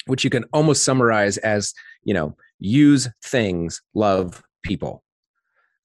which 0.07 0.25
you 0.25 0.31
can 0.31 0.45
almost 0.53 0.85
summarize 0.85 1.39
as, 1.39 1.73
you 2.03 2.15
know, 2.15 2.37
use 2.59 3.09
things, 3.25 3.83
love 3.95 4.43
people. 4.63 5.03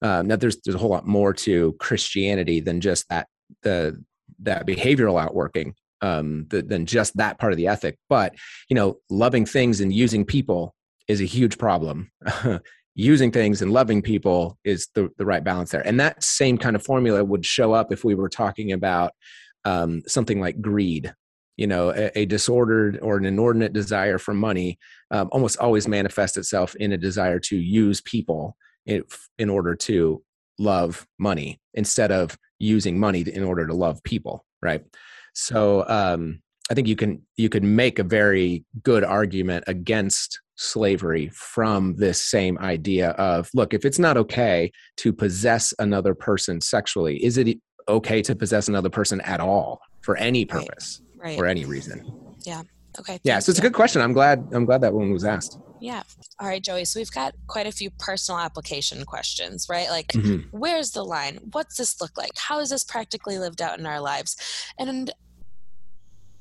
Um, 0.02 0.28
now, 0.28 0.38
there's 0.38 0.58
there's 0.62 0.76
a 0.76 0.80
whole 0.80 0.90
lot 0.90 1.08
more 1.08 1.34
to 1.34 1.74
Christianity 1.74 2.62
than 2.62 2.80
just 2.80 3.08
that 3.10 3.28
the 3.64 4.02
that 4.40 4.66
behavioral 4.66 5.22
outworking 5.22 5.76
um, 6.02 6.46
than 6.50 6.86
just 6.86 7.18
that 7.18 7.38
part 7.40 7.52
of 7.52 7.58
the 7.58 7.68
ethic. 7.68 7.98
But 8.08 8.36
you 8.70 8.76
know, 8.76 9.00
loving 9.10 9.46
things 9.46 9.82
and 9.82 9.94
using 9.94 10.24
people 10.24 10.74
is 11.08 11.20
a 11.22 11.26
huge 11.26 11.58
problem. 11.58 12.12
using 12.96 13.32
things 13.32 13.62
and 13.62 13.72
loving 13.72 14.02
people 14.02 14.58
is 14.66 14.90
the, 14.94 15.10
the 15.18 15.26
right 15.26 15.44
balance 15.44 15.72
there. 15.72 15.86
And 15.88 16.00
that 16.00 16.22
same 16.22 16.58
kind 16.58 16.76
of 16.76 16.84
formula 16.84 17.24
would 17.24 17.46
show 17.46 17.72
up 17.72 17.94
if 17.94 18.04
we 18.04 18.14
were 18.14 18.28
talking 18.28 18.74
about 18.74 19.14
um, 19.64 20.02
something 20.06 20.42
like 20.42 20.62
greed. 20.62 21.14
You 21.60 21.68
know, 21.68 21.89
a, 21.89 22.10
a, 22.20 22.25
disordered 22.25 23.00
or 23.01 23.18
an 23.18 23.25
inordinate 23.25 23.74
desire 23.74 24.18
for 24.18 24.34
money 24.34 24.80
um, 25.12 25.28
almost 25.34 25.58
always 25.58 25.88
manifests 25.88 26.38
itself 26.38 26.74
in 26.75 26.94
a 26.94 26.98
desire 26.98 27.39
to 27.39 27.58
use 27.58 28.00
people 28.00 28.56
in, 28.86 29.04
in 29.38 29.50
order 29.50 29.75
to 29.75 30.24
love 30.58 31.06
money 31.18 31.60
instead 31.74 32.12
of 32.12 32.38
using 32.60 32.98
money 32.98 33.22
in 33.22 33.44
order 33.44 33.68
to 33.68 33.74
love 33.74 34.01
people, 34.04 34.46
right? 34.62 34.84
So 35.34 35.86
um, 35.88 36.42
I 36.70 36.74
think 36.75 36.88
you 36.88 36.96
can 36.96 37.25
you 37.36 37.50
could 37.50 37.63
make 37.63 38.00
a 38.00 38.04
very 38.04 38.63
good 38.84 39.04
argument 39.04 39.63
against 39.68 40.39
slavery 40.56 41.30
from 41.34 41.96
this 41.96 42.24
same 42.24 42.58
idea 42.60 43.12
of 43.12 43.50
look 43.54 43.74
if 43.74 43.86
it's 43.86 43.98
not 43.98 44.18
okay 44.18 44.70
to 44.98 45.13
possess 45.13 45.74
another 45.80 46.13
person 46.13 46.60
sexually 46.60 47.24
is 47.24 47.38
it 47.38 47.58
okay 47.88 48.22
to 48.22 48.36
possess 48.36 48.68
another 48.68 48.89
person 48.89 49.22
at 49.22 49.39
all 49.39 49.80
for 50.01 50.18
any 50.18 50.44
purpose 50.44 51.01
right, 51.20 51.38
for 51.38 51.46
any 51.46 51.66
reason. 51.66 52.12
Yeah. 52.46 52.64
Okay 53.00 53.20
yeah 53.24 53.38
so 53.40 53.52
it's 53.52 53.60
you. 53.60 53.66
a 53.66 53.68
good 53.70 53.76
question. 53.76 54.02
I'm 54.02 54.14
glad 54.14 54.48
i'm 54.52 54.66
glad 54.66 54.82
that 54.82 54.94
one 54.94 55.12
was 55.12 55.24
asked. 55.24 55.60
Yeah. 55.80 56.04
All 56.40 56.48
right 56.48 56.64
joey 56.64 56.86
so 56.86 57.00
we've 57.00 57.12
got 57.12 57.36
quite 57.48 57.68
a 57.68 57.72
few 57.72 57.90
personal 57.92 58.40
application 58.40 59.06
questions 59.06 59.68
right? 59.70 59.90
Like 59.90 60.08
mm-hmm. 60.08 60.48
where's 60.58 60.92
the 60.92 61.04
line? 61.04 61.40
What's 61.52 61.78
this 61.78 62.02
look 62.02 62.18
like? 62.18 62.32
How 62.36 62.60
is 62.60 62.70
this 62.70 62.84
practically 62.84 63.38
lived 63.38 63.62
out 63.62 63.80
in 63.80 63.86
our 63.86 64.02
lives? 64.02 64.36
And 64.78 65.12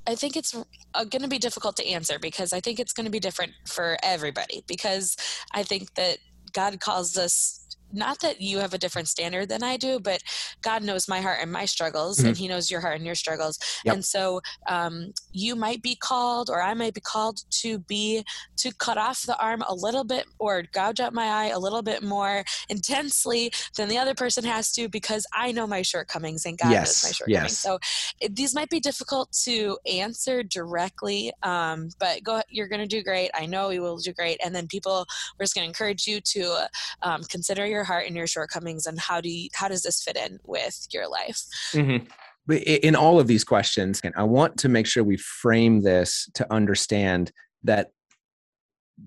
I 0.09 0.15
think 0.15 0.37
it's 0.37 0.55
uh, 0.95 1.05
going 1.05 1.23
to 1.23 1.29
be 1.29 1.39
difficult 1.39 1.77
to 1.77 1.87
answer 1.87 2.19
because 2.19 2.55
I 2.55 2.61
think 2.61 2.81
it's 2.81 2.95
going 2.95 3.05
to 3.05 3.13
be 3.13 3.21
different 3.21 3.53
for 3.67 3.99
everybody 4.03 4.65
because 4.67 5.17
I 5.53 5.63
think 5.63 5.95
that 5.97 6.17
God 6.55 6.81
calls 6.81 7.19
us 7.19 7.58
not 7.93 8.21
that 8.21 8.41
you 8.41 8.59
have 8.59 8.75
a 8.75 8.79
different 8.79 9.09
standard 9.09 9.49
than 9.49 9.63
I 9.63 9.77
do, 9.77 10.01
but 10.01 10.23
God 10.63 10.83
knows 10.83 11.09
my 11.09 11.21
heart 11.21 11.39
and 11.41 11.51
my 11.51 11.65
struggles, 11.65 12.19
mm-hmm. 12.19 12.29
and 12.29 12.37
He 12.37 12.49
knows 12.49 12.71
your 12.71 12.81
heart 12.81 12.97
and 12.97 13.07
your 13.07 13.15
struggles. 13.15 13.59
Yep. 13.85 13.95
And 13.95 14.05
so 14.05 14.41
um, 14.69 15.13
you 15.33 15.57
might 15.57 15.83
be 15.83 15.95
called, 15.95 16.51
or 16.51 16.63
I 16.63 16.75
might 16.75 16.95
be 16.95 17.01
called 17.01 17.43
to 17.63 17.79
be 17.81 18.25
to 18.59 18.75
cut 18.75 18.99
off 18.99 19.23
the 19.23 19.39
arm 19.39 19.63
a 19.69 19.75
little 19.75 20.05
bit 20.05 20.27
or 20.39 20.63
gouge 20.73 21.01
out 21.01 21.15
my 21.15 21.27
eye 21.27 21.47
a 21.47 21.59
little 21.59 21.83
bit 21.83 22.03
more 22.03 22.45
intensely 22.69 23.51
than 23.77 23.89
the 23.89 23.99
other 23.99 24.15
person 24.15 24.45
has 24.45 24.73
to 24.73 24.89
because 24.89 25.27
I 25.33 25.53
know 25.53 25.67
my 25.67 25.83
shortcomings 25.83 26.45
and 26.45 26.59
God 26.59 26.71
yes. 26.71 27.03
knows 27.03 27.09
my 27.09 27.13
shortcomings. 27.13 27.53
Yes. 27.53 27.59
So 27.59 27.79
it, 28.21 28.35
these 28.35 28.55
might 28.55 28.71
be 28.71 28.81
difficult 28.81 29.31
to 29.45 29.79
answer 29.87 30.43
directly, 30.43 31.33
um, 31.43 31.91
but 31.99 32.23
go. 32.23 32.43
You're 32.51 32.69
going 32.69 32.81
to 32.81 32.87
do 32.87 33.03
great. 33.03 33.31
I 33.35 33.47
know 33.47 33.71
you 33.71 33.83
will 33.83 33.99
do 33.99 34.13
great. 34.13 34.41
And 34.45 34.55
then 34.55 34.67
people, 34.67 35.07
we're 35.39 35.45
just 35.45 35.55
going 35.55 35.65
to 35.65 35.69
encourage 35.69 36.07
you 36.07 36.21
to 36.21 36.69
um, 37.03 37.23
consider 37.25 37.67
your 37.67 37.78
your 37.79 37.85
heart 37.85 38.07
and 38.09 38.17
your 38.17 38.27
shortcomings 38.27 38.87
and 38.87 38.99
how 38.99 39.21
do 39.21 39.31
you 39.31 39.49
how 39.55 39.69
does 39.69 39.83
this 39.83 40.03
fit 40.03 40.17
in 40.17 40.41
with 40.45 40.89
your 40.93 41.09
life 41.09 41.41
mm-hmm. 41.73 42.05
in 42.53 42.97
all 42.97 43.21
of 43.21 43.29
these 43.29 43.45
questions 43.45 44.01
and 44.03 44.13
i 44.17 44.23
want 44.25 44.57
to 44.57 44.69
make 44.69 44.85
sure 44.85 45.05
we 45.05 45.17
frame 45.17 45.83
this 45.83 46.29
to 46.35 46.53
understand 46.53 47.31
that 47.63 47.93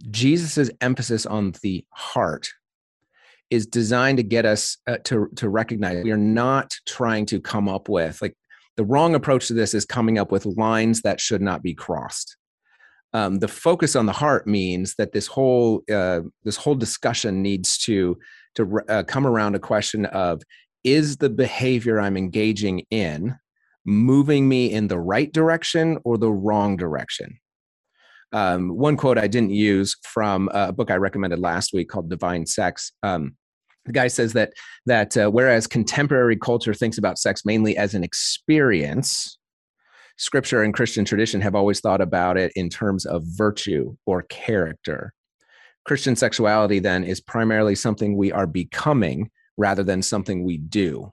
jesus's 0.10 0.72
emphasis 0.80 1.26
on 1.26 1.54
the 1.62 1.84
heart 1.90 2.50
is 3.50 3.68
designed 3.68 4.16
to 4.18 4.24
get 4.24 4.46
us 4.46 4.78
uh, 4.88 4.98
to 5.04 5.28
to 5.36 5.50
recognize 5.50 6.02
we 6.02 6.12
are 6.12 6.18
not 6.18 6.74
trying 6.88 7.26
to 7.26 7.42
come 7.42 7.68
up 7.68 7.90
with 7.90 8.22
like 8.22 8.38
the 8.78 8.86
wrong 8.86 9.16
approach 9.16 9.48
to 9.48 9.54
this 9.54 9.74
is 9.74 9.84
coming 9.84 10.18
up 10.18 10.32
with 10.32 10.46
lines 10.46 11.02
that 11.02 11.20
should 11.20 11.42
not 11.42 11.62
be 11.62 11.74
crossed 11.74 12.38
um, 13.14 13.40
the 13.40 13.50
focus 13.50 13.98
on 13.98 14.06
the 14.06 14.14
heart 14.14 14.48
means 14.48 14.96
that 14.96 15.12
this 15.12 15.28
whole 15.28 15.84
uh, 15.92 16.22
this 16.46 16.56
whole 16.56 16.76
discussion 16.76 17.42
needs 17.42 17.78
to 17.80 18.18
to 18.56 18.82
uh, 18.90 19.04
come 19.04 19.26
around 19.26 19.56
a 19.56 19.60
question 19.60 20.06
of 20.08 20.42
is 20.84 21.18
the 21.18 21.30
behavior 21.30 22.00
I'm 22.00 22.18
engaging 22.18 22.86
in 22.90 23.36
moving 23.86 24.48
me 24.48 24.72
in 24.72 24.88
the 24.88 25.00
right 25.00 25.32
direction 25.32 25.98
or 26.04 26.18
the 26.18 26.32
wrong 26.32 26.78
direction? 26.78 27.40
Um, 28.34 28.70
one 28.70 28.96
quote 28.96 29.18
I 29.18 29.28
didn't 29.28 29.52
use 29.52 29.96
from 30.04 30.50
a 30.54 30.72
book 30.72 30.90
I 30.90 30.96
recommended 30.96 31.40
last 31.40 31.74
week 31.74 31.90
called 31.90 32.10
Divine 32.10 32.46
Sex. 32.46 32.92
Um, 33.04 33.36
the 33.86 33.92
guy 33.92 34.08
says 34.08 34.34
that 34.34 34.54
that 34.86 35.18
uh, 35.18 35.30
whereas 35.30 35.68
contemporary 35.68 36.38
culture 36.38 36.74
thinks 36.74 36.98
about 36.98 37.18
sex 37.18 37.44
mainly 37.46 37.76
as 37.76 37.94
an 37.94 38.04
experience, 38.04 39.38
scripture 40.18 40.64
and 40.64 40.74
Christian 40.74 41.04
tradition 41.04 41.42
have 41.42 41.56
always 41.56 41.80
thought 41.80 42.00
about 42.00 42.38
it 42.38 42.52
in 42.56 42.70
terms 42.70 43.06
of 43.06 43.24
virtue 43.26 43.96
or 44.06 44.24
character. 44.24 45.14
Christian 45.86 46.16
sexuality 46.16 46.80
then 46.80 47.04
is 47.04 47.20
primarily 47.20 47.76
something 47.76 48.16
we 48.16 48.32
are 48.32 48.48
becoming 48.48 49.30
rather 49.58 49.84
than 49.84 50.02
something 50.02 50.44
we 50.44 50.58
do. 50.58 51.12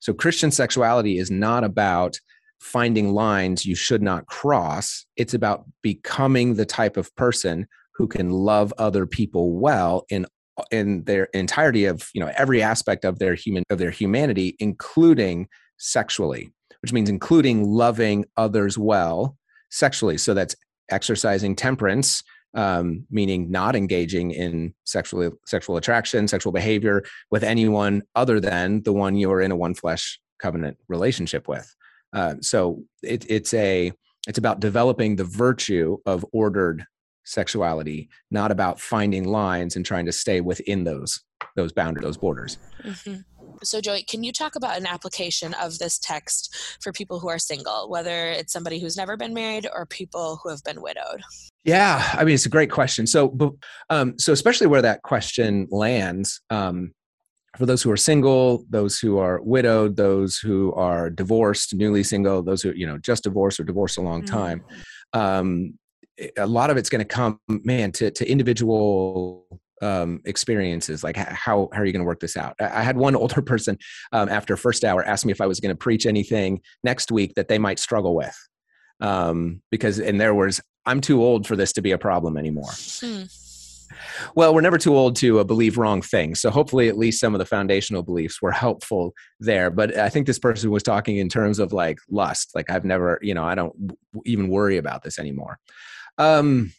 So 0.00 0.12
Christian 0.12 0.50
sexuality 0.50 1.18
is 1.18 1.30
not 1.30 1.64
about 1.64 2.18
finding 2.60 3.12
lines 3.12 3.66
you 3.66 3.74
should 3.74 4.02
not 4.02 4.26
cross. 4.26 5.04
It's 5.16 5.34
about 5.34 5.64
becoming 5.82 6.54
the 6.54 6.66
type 6.66 6.96
of 6.96 7.14
person 7.16 7.66
who 7.94 8.06
can 8.06 8.30
love 8.30 8.72
other 8.78 9.06
people 9.06 9.52
well 9.52 10.04
in 10.10 10.26
in 10.70 11.04
their 11.04 11.24
entirety 11.34 11.84
of 11.84 12.08
you 12.14 12.20
know 12.20 12.32
every 12.36 12.62
aspect 12.62 13.04
of 13.04 13.18
their 13.18 13.34
human 13.34 13.62
of 13.68 13.78
their 13.78 13.90
humanity 13.90 14.56
including 14.58 15.46
sexually 15.76 16.50
which 16.80 16.94
means 16.94 17.10
including 17.10 17.68
loving 17.68 18.24
others 18.38 18.78
well 18.78 19.36
sexually 19.70 20.16
so 20.16 20.32
that's 20.32 20.56
exercising 20.90 21.54
temperance 21.54 22.22
um, 22.54 23.06
meaning 23.10 23.50
not 23.50 23.76
engaging 23.76 24.30
in 24.30 24.74
sexual 24.84 25.32
sexual 25.46 25.76
attraction, 25.76 26.28
sexual 26.28 26.52
behavior 26.52 27.04
with 27.30 27.44
anyone 27.44 28.02
other 28.14 28.40
than 28.40 28.82
the 28.82 28.92
one 28.92 29.16
you're 29.16 29.40
in 29.40 29.50
a 29.50 29.56
one 29.56 29.74
flesh 29.74 30.20
covenant 30.38 30.78
relationship 30.88 31.48
with. 31.48 31.74
Uh, 32.12 32.34
so 32.40 32.82
it, 33.02 33.26
it's 33.28 33.52
a 33.54 33.92
it's 34.26 34.38
about 34.38 34.60
developing 34.60 35.16
the 35.16 35.24
virtue 35.24 35.98
of 36.06 36.24
ordered 36.32 36.84
sexuality, 37.24 38.08
not 38.30 38.50
about 38.50 38.80
finding 38.80 39.24
lines 39.24 39.76
and 39.76 39.84
trying 39.84 40.06
to 40.06 40.12
stay 40.12 40.40
within 40.40 40.84
those 40.84 41.22
those 41.54 41.72
boundaries, 41.72 42.04
those 42.04 42.16
borders. 42.16 42.58
Mm-hmm. 42.82 43.35
So, 43.62 43.80
Joey, 43.80 44.02
can 44.02 44.22
you 44.22 44.32
talk 44.32 44.56
about 44.56 44.76
an 44.76 44.86
application 44.86 45.54
of 45.54 45.78
this 45.78 45.98
text 45.98 46.54
for 46.80 46.92
people 46.92 47.18
who 47.18 47.28
are 47.28 47.38
single, 47.38 47.88
whether 47.88 48.28
it's 48.28 48.52
somebody 48.52 48.78
who's 48.78 48.96
never 48.96 49.16
been 49.16 49.34
married 49.34 49.66
or 49.72 49.86
people 49.86 50.40
who 50.42 50.50
have 50.50 50.62
been 50.64 50.80
widowed? 50.80 51.22
Yeah, 51.64 52.08
I 52.12 52.24
mean 52.24 52.34
it's 52.34 52.46
a 52.46 52.50
great 52.50 52.70
question. 52.70 53.06
So, 53.06 53.56
um, 53.90 54.18
so 54.18 54.32
especially 54.32 54.68
where 54.68 54.82
that 54.82 55.02
question 55.02 55.66
lands, 55.70 56.40
um, 56.50 56.92
for 57.56 57.66
those 57.66 57.82
who 57.82 57.90
are 57.90 57.96
single, 57.96 58.64
those 58.68 58.98
who 58.98 59.18
are 59.18 59.40
widowed, 59.42 59.96
those 59.96 60.38
who 60.38 60.72
are 60.74 61.10
divorced, 61.10 61.74
newly 61.74 62.02
single, 62.02 62.42
those 62.42 62.62
who 62.62 62.72
you 62.72 62.86
know 62.86 62.98
just 62.98 63.24
divorced 63.24 63.58
or 63.58 63.64
divorced 63.64 63.98
a 63.98 64.02
long 64.02 64.22
mm-hmm. 64.22 64.36
time, 64.36 64.64
um, 65.12 65.74
a 66.36 66.46
lot 66.46 66.70
of 66.70 66.76
it's 66.76 66.88
going 66.88 67.00
to 67.00 67.04
come, 67.04 67.40
man, 67.48 67.92
to 67.92 68.10
to 68.10 68.30
individual 68.30 69.46
um, 69.82 70.20
experiences 70.24 71.04
like 71.04 71.16
how, 71.16 71.68
how 71.72 71.80
are 71.80 71.84
you 71.84 71.92
going 71.92 72.00
to 72.00 72.06
work 72.06 72.20
this 72.20 72.36
out? 72.36 72.54
I 72.60 72.82
had 72.82 72.96
one 72.96 73.14
older 73.26 73.42
person 73.42 73.78
um, 74.12 74.28
after 74.28 74.56
first 74.56 74.84
hour 74.84 75.04
ask 75.04 75.24
me 75.24 75.32
if 75.32 75.40
i 75.40 75.46
was 75.46 75.60
going 75.60 75.74
to 75.74 75.78
preach 75.78 76.06
anything 76.06 76.60
next 76.84 77.10
week 77.10 77.34
that 77.34 77.48
they 77.48 77.58
might 77.58 77.78
struggle 77.78 78.14
with 78.14 78.36
um, 79.00 79.62
because 79.70 79.98
in 79.98 80.18
their 80.18 80.34
words 80.34 80.60
i'm 80.84 81.00
too 81.00 81.22
old 81.22 81.46
for 81.46 81.56
this 81.56 81.72
to 81.72 81.82
be 81.82 81.92
a 81.92 81.98
problem 81.98 82.36
anymore. 82.36 82.72
Hmm. 83.00 83.22
well 84.34 84.54
we're 84.54 84.60
never 84.60 84.78
too 84.78 84.96
old 84.96 85.16
to 85.16 85.38
uh, 85.40 85.44
believe 85.44 85.78
wrong 85.78 86.02
things 86.02 86.40
so 86.40 86.50
hopefully 86.50 86.88
at 86.88 86.98
least 86.98 87.20
some 87.20 87.34
of 87.34 87.38
the 87.38 87.44
foundational 87.44 88.02
beliefs 88.02 88.42
were 88.42 88.52
helpful 88.52 89.12
there 89.40 89.70
but 89.70 89.96
i 89.96 90.08
think 90.08 90.26
this 90.26 90.38
person 90.38 90.70
was 90.70 90.82
talking 90.82 91.18
in 91.18 91.28
terms 91.28 91.58
of 91.58 91.72
like 91.72 91.98
lust 92.10 92.50
like 92.54 92.70
i've 92.70 92.84
never 92.84 93.18
you 93.22 93.34
know 93.34 93.44
i 93.44 93.54
don't 93.54 93.74
even 94.24 94.48
worry 94.48 94.76
about 94.76 95.02
this 95.02 95.18
anymore. 95.18 95.58
Um, 96.18 96.72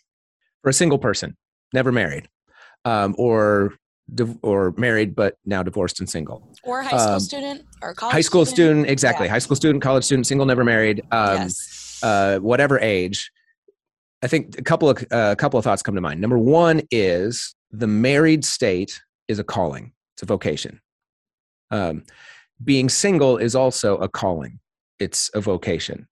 for 0.64 0.70
a 0.70 0.74
single 0.74 0.98
person 0.98 1.38
never 1.74 1.92
married 1.92 2.28
um, 2.88 3.16
or 3.18 3.74
or 4.42 4.74
married 4.78 5.14
but 5.14 5.36
now 5.46 5.62
divorced 5.62 6.00
and 6.00 6.10
single. 6.10 6.56
Or 6.64 6.82
high 6.82 6.98
school 6.98 7.14
um, 7.14 7.20
student 7.20 7.66
or 7.82 7.94
college 7.94 8.14
high 8.14 8.22
school 8.22 8.46
student, 8.46 8.78
student 8.78 8.90
exactly. 8.90 9.26
Yeah. 9.26 9.34
high 9.34 9.40
school 9.40 9.58
student 9.58 9.84
college 9.84 10.06
student 10.06 10.26
single 10.26 10.46
never 10.46 10.64
married 10.64 11.02
um, 11.12 11.38
yes. 11.38 12.00
uh, 12.02 12.40
whatever 12.40 12.80
age. 12.80 13.30
I 14.24 14.28
think 14.28 14.58
a 14.58 14.64
couple 14.64 14.90
of 14.90 14.98
uh, 15.12 15.32
a 15.32 15.36
couple 15.36 15.58
of 15.58 15.66
thoughts 15.66 15.84
come 15.84 15.96
to 15.96 16.02
mind. 16.02 16.22
Number 16.22 16.38
one 16.38 16.82
is 16.90 17.54
the 17.72 17.88
married 17.88 18.46
state 18.46 19.02
is 19.28 19.40
a 19.40 19.44
calling. 19.44 19.92
It's 20.16 20.24
a 20.24 20.26
vocation. 20.26 20.80
Um, 21.70 22.04
being 22.64 22.88
single 22.88 23.38
is 23.38 23.56
also 23.56 23.98
a 23.98 24.08
calling. 24.08 24.60
It's 25.00 25.30
a 25.34 25.42
vocation. 25.42 26.08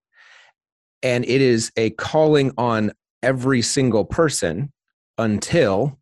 And 1.02 1.24
it 1.26 1.42
is 1.42 1.72
a 1.78 1.92
calling 1.92 2.52
on 2.58 2.92
every 3.24 3.62
single 3.62 4.06
person 4.06 4.72
until 5.18 5.98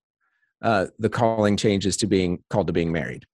uh, 0.64 0.88
the 1.00 1.10
calling 1.10 1.58
changes 1.58 1.98
to 1.98 2.08
being 2.08 2.42
called 2.50 2.68
to 2.68 2.74
being 2.74 2.92
married. 2.92 3.26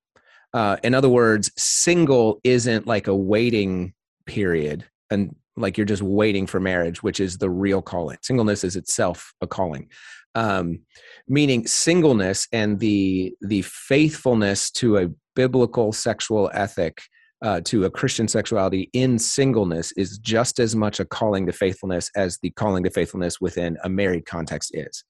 Uh, 0.53 0.77
in 0.83 0.93
other 0.93 1.09
words, 1.09 1.51
single 1.57 2.39
isn't 2.43 2.87
like 2.87 3.07
a 3.07 3.15
waiting 3.15 3.93
period 4.25 4.85
and 5.09 5.35
like 5.55 5.77
you're 5.77 5.85
just 5.85 6.03
waiting 6.03 6.45
for 6.45 6.59
marriage 6.59 7.01
which 7.01 7.19
is 7.19 7.39
the 7.39 7.49
real 7.49 7.81
calling 7.81 8.17
singleness 8.21 8.63
is 8.63 8.75
itself 8.75 9.33
a 9.41 9.47
calling 9.47 9.89
um, 10.35 10.79
meaning 11.27 11.65
singleness 11.65 12.47
and 12.53 12.79
the 12.79 13.33
the 13.41 13.63
faithfulness 13.63 14.69
to 14.71 14.97
a 14.97 15.09
biblical 15.35 15.91
sexual 15.91 16.51
ethic 16.53 17.01
uh, 17.41 17.61
to 17.61 17.85
a 17.85 17.89
Christian 17.89 18.27
sexuality 18.27 18.89
in 18.93 19.17
singleness 19.17 19.91
is 19.93 20.17
just 20.17 20.59
as 20.59 20.75
much 20.75 20.99
a 20.99 21.05
calling 21.05 21.45
to 21.45 21.53
faithfulness 21.53 22.11
as 22.15 22.37
the 22.41 22.49
calling 22.51 22.83
to 22.83 22.89
faithfulness 22.89 23.39
within 23.39 23.77
a 23.83 23.89
married 23.89 24.25
context 24.25 24.71
is. 24.73 25.03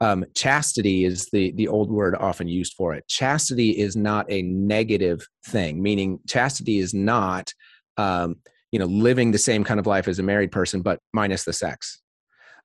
Um, 0.00 0.24
chastity 0.34 1.04
is 1.04 1.26
the 1.26 1.52
the 1.52 1.68
old 1.68 1.90
word 1.90 2.16
often 2.16 2.48
used 2.48 2.74
for 2.74 2.94
it. 2.94 3.06
Chastity 3.08 3.70
is 3.70 3.96
not 3.96 4.30
a 4.30 4.42
negative 4.42 5.26
thing, 5.46 5.82
meaning 5.82 6.20
chastity 6.26 6.78
is 6.78 6.92
not 6.92 7.52
um, 7.96 8.36
you 8.72 8.78
know 8.78 8.86
living 8.86 9.30
the 9.30 9.38
same 9.38 9.64
kind 9.64 9.78
of 9.78 9.86
life 9.86 10.08
as 10.08 10.18
a 10.18 10.22
married 10.22 10.52
person, 10.52 10.82
but 10.82 11.00
minus 11.12 11.44
the 11.44 11.52
sex. 11.52 12.00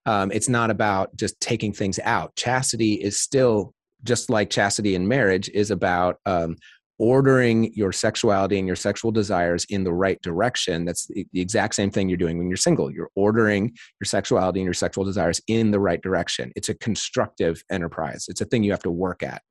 Um, 0.06 0.32
it's 0.32 0.50
not 0.50 0.72
about 0.72 1.16
just 1.16 1.40
taking 1.40 1.74
things 1.74 2.00
out. 2.04 2.36
Chastity 2.36 2.94
is 2.94 3.20
still 3.20 3.74
just 4.04 4.30
like 4.30 4.50
chastity 4.50 4.96
in 4.96 5.08
marriage 5.08 5.50
is 5.50 5.72
about 5.72 6.18
um, 6.26 6.56
ordering 7.00 7.74
your 7.74 7.92
sexuality 7.92 8.60
and 8.60 8.68
your 8.68 8.76
sexual 8.76 9.12
desires 9.12 9.66
in 9.70 9.84
the 9.84 9.94
right 9.94 10.22
direction. 10.22 10.86
That's 10.86 11.08
the, 11.08 11.26
exact 11.34 11.76
same 11.76 11.90
thing 11.90 12.10
you're 12.10 12.18
doing 12.18 12.38
when 12.38 12.50
you're 12.50 12.58
single. 12.58 12.92
You're 12.92 13.10
ordering 13.16 13.74
your 14.00 14.06
sexuality 14.06 14.60
and 14.60 14.66
your 14.66 14.74
sexual 14.74 15.06
desires 15.06 15.42
in 15.48 15.72
the 15.72 15.80
right 15.80 16.02
direction. 16.02 16.52
It's 16.56 16.70
a 16.70 16.76
constructive 16.76 17.64
enterprise, 17.72 18.26
it's 18.28 18.42
a 18.42 18.46
thing 18.46 18.64
you 18.64 18.72
have 18.72 18.84
to 18.84 18.92
work 18.92 19.24
at. 19.24 19.42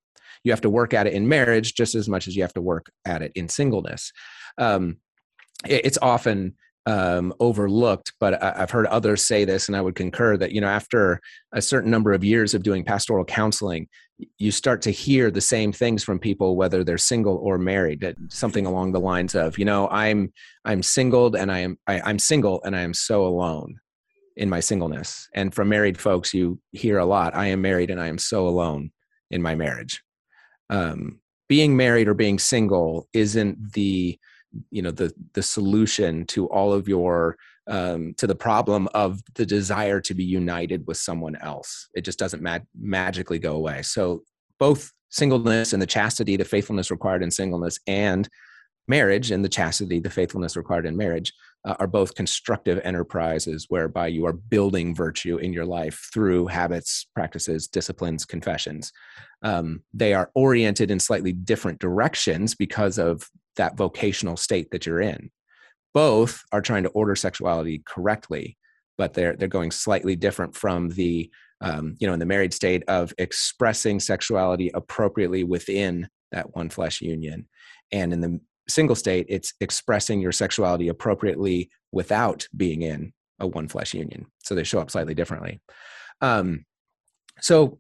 You 0.45 0.53
have 0.53 0.61
to 0.61 0.71
work 0.71 0.95
at 0.95 1.07
it 1.07 1.15
in 1.15 1.27
marriage 1.27 1.75
just 1.75 1.95
as 1.95 2.09
much 2.09 2.29
as 2.29 2.37
you 2.37 2.43
have 2.43 2.55
to 2.55 2.61
work 2.61 2.93
at 3.05 3.23
it 3.23 3.33
in 3.35 3.49
singleness. 3.49 4.13
Um, 4.57 4.99
it's 5.67 5.99
often 6.01 6.55
um, 6.89 7.35
overlooked, 7.39 8.15
but 8.19 8.43
I, 8.43 8.61
have 8.61 8.71
heard 8.71 8.87
others 8.87 9.27
say 9.27 9.45
this, 9.45 9.69
and 9.69 9.77
I 9.77 9.83
would 9.83 9.95
concur 9.95 10.39
that 10.39 10.53
you 10.53 10.61
know 10.63 10.69
after 10.69 11.21
a 11.53 11.61
certain 11.61 11.91
number 11.91 12.15
of 12.15 12.25
years 12.25 12.55
of 12.55 12.63
doing 12.63 12.83
pastoral 12.83 13.27
counseling, 13.27 13.89
you 14.39 14.51
start 14.51 14.81
to 14.83 14.91
hear 14.91 15.31
the 15.31 15.43
same 15.43 15.71
things 15.71 16.03
from 16.03 16.19
people, 16.19 16.57
whether 16.57 16.83
they're 16.83 16.97
single 16.97 17.37
or 17.37 17.59
married. 17.59 18.17
Something 18.31 18.65
along 18.65 18.93
the 18.93 19.01
lines 19.01 19.35
of, 19.35 19.59
you 19.59 19.67
know, 19.67 19.87
I'm 19.89 20.33
I'm 20.65 20.83
singled 20.83 21.37
and 21.37 21.53
I 21.53 21.59
am 21.59 21.79
I, 21.87 22.01
I'm 22.01 22.19
single 22.19 22.63
and 22.65 22.75
I 22.75 22.81
am 22.81 22.95
so 22.95 23.27
alone 23.27 23.79
in 24.39 24.49
my 24.49 24.61
singleness. 24.61 25.29
And 25.35 25.55
from 25.55 25.69
married 25.69 26.01
folks, 26.01 26.33
you 26.33 26.59
hear 26.73 26.97
a 26.97 27.05
lot, 27.05 27.37
I 27.37 27.49
am 27.49 27.61
married 27.61 27.91
and 27.91 28.01
I 28.01 28.07
am 28.07 28.19
so 28.19 28.49
alone 28.49 28.93
in 29.31 29.43
my 29.43 29.55
marriage. 29.55 30.03
Um, 30.71 31.21
being 31.51 31.77
married 31.77 32.09
or 32.09 32.15
being 32.15 32.39
single 32.39 33.09
isn't 33.13 33.75
the 33.75 34.19
you 34.71 34.83
know 34.83 34.91
the 34.91 35.13
the 35.35 35.43
solution 35.43 36.25
to 36.27 36.47
all 36.49 36.73
of 36.73 36.89
your 36.89 37.37
um, 37.69 38.15
to 38.17 38.27
the 38.27 38.35
problem 38.35 38.89
of 38.95 39.21
the 39.35 39.45
desire 39.45 40.01
to 40.01 40.15
be 40.15 40.25
united 40.25 40.87
with 40.87 40.97
someone 40.97 41.37
else. 41.37 41.89
It 41.95 42.03
just 42.03 42.19
doesn't 42.19 42.43
mag- 42.43 42.67
magically 42.79 43.39
go 43.39 43.57
away. 43.57 43.83
So 43.83 44.23
both 44.59 44.91
singleness 45.11 45.73
and 45.73 45.81
the 45.81 45.87
chastity 45.87 46.37
the 46.37 46.45
faithfulness 46.45 46.91
required 46.91 47.23
in 47.23 47.31
singleness 47.31 47.79
and 47.87 48.29
marriage 48.89 49.31
and 49.31 49.45
the 49.45 49.49
chastity 49.49 50.01
the 50.01 50.11
faithfulness 50.11 50.57
required 50.57 50.87
in 50.87 50.97
marriage 50.97 51.33
uh, 51.65 51.75
are 51.79 51.87
both 51.87 52.15
constructive 52.15 52.81
enterprises 52.85 53.67
whereby 53.69 54.07
you 54.07 54.27
are 54.27 54.33
building 54.33 54.95
virtue 54.95 55.37
in 55.39 55.53
your 55.53 55.65
life 55.65 56.09
through 56.13 56.47
habits 56.47 57.07
practices 57.15 57.67
disciplines 57.67 58.25
confessions. 58.25 58.93
Um, 59.43 59.83
they 59.93 60.15
are 60.15 60.31
oriented 60.35 60.91
in 60.91 61.01
slightly 61.01 61.33
different 61.33 61.79
directions 61.79 62.55
because 62.55 62.99
of 62.99 63.29
that 63.59 63.77
vocational 63.77 64.37
state 64.37 64.71
that 64.71 64.87
you're 64.87 65.01
in. 65.01 65.31
Both 65.93 66.43
are 66.53 66.63
trying 66.63 66.85
to 66.85 66.91
order 66.91 67.15
sexuality 67.15 67.83
correctly, 67.87 68.57
but 68.97 69.15
they're 69.15 69.37
they're 69.37 69.49
going 69.49 69.71
slightly 69.71 70.17
different 70.17 70.57
from 70.57 70.89
the 70.91 71.31
um, 71.61 71.97
you 71.99 72.07
know 72.07 72.15
in 72.15 72.21
the 72.21 72.27
married 72.27 72.55
state 72.55 72.83
of 72.89 73.13
expressing 73.19 74.01
sexuality 74.01 74.71
appropriately 74.75 75.45
within 75.45 76.09
that 76.33 76.55
one 76.55 76.71
flesh 76.71 77.01
union, 77.01 77.49
and 77.93 78.13
in 78.13 78.21
the 78.21 78.41
single 78.69 78.97
state, 78.97 79.27
it's 79.29 79.55
expressing 79.61 80.21
your 80.21 80.33
sexuality 80.33 80.89
appropriately 80.89 81.71
without 81.93 82.47
being 82.57 82.83
in 82.83 83.13
a 83.41 83.47
one 83.47 83.69
flesh 83.69 83.95
union. 83.95 84.27
So 84.43 84.55
they 84.55 84.65
show 84.65 84.81
up 84.81 84.91
slightly 84.91 85.15
differently. 85.15 85.61
Um, 86.21 86.65
so 87.41 87.79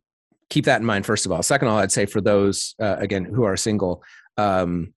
keep 0.50 0.64
that 0.64 0.80
in 0.80 0.86
mind 0.86 1.04
first 1.04 1.26
of 1.26 1.32
all. 1.32 1.42
Second 1.42 1.68
of 1.68 1.74
all, 1.74 1.80
I'd 1.80 1.92
say 1.92 2.06
for 2.06 2.20
those 2.20 2.74
uh, 2.80 2.96
again 2.98 3.24
who 3.24 3.44
are 3.44 3.56
single, 3.56 4.02
um, 4.36 4.94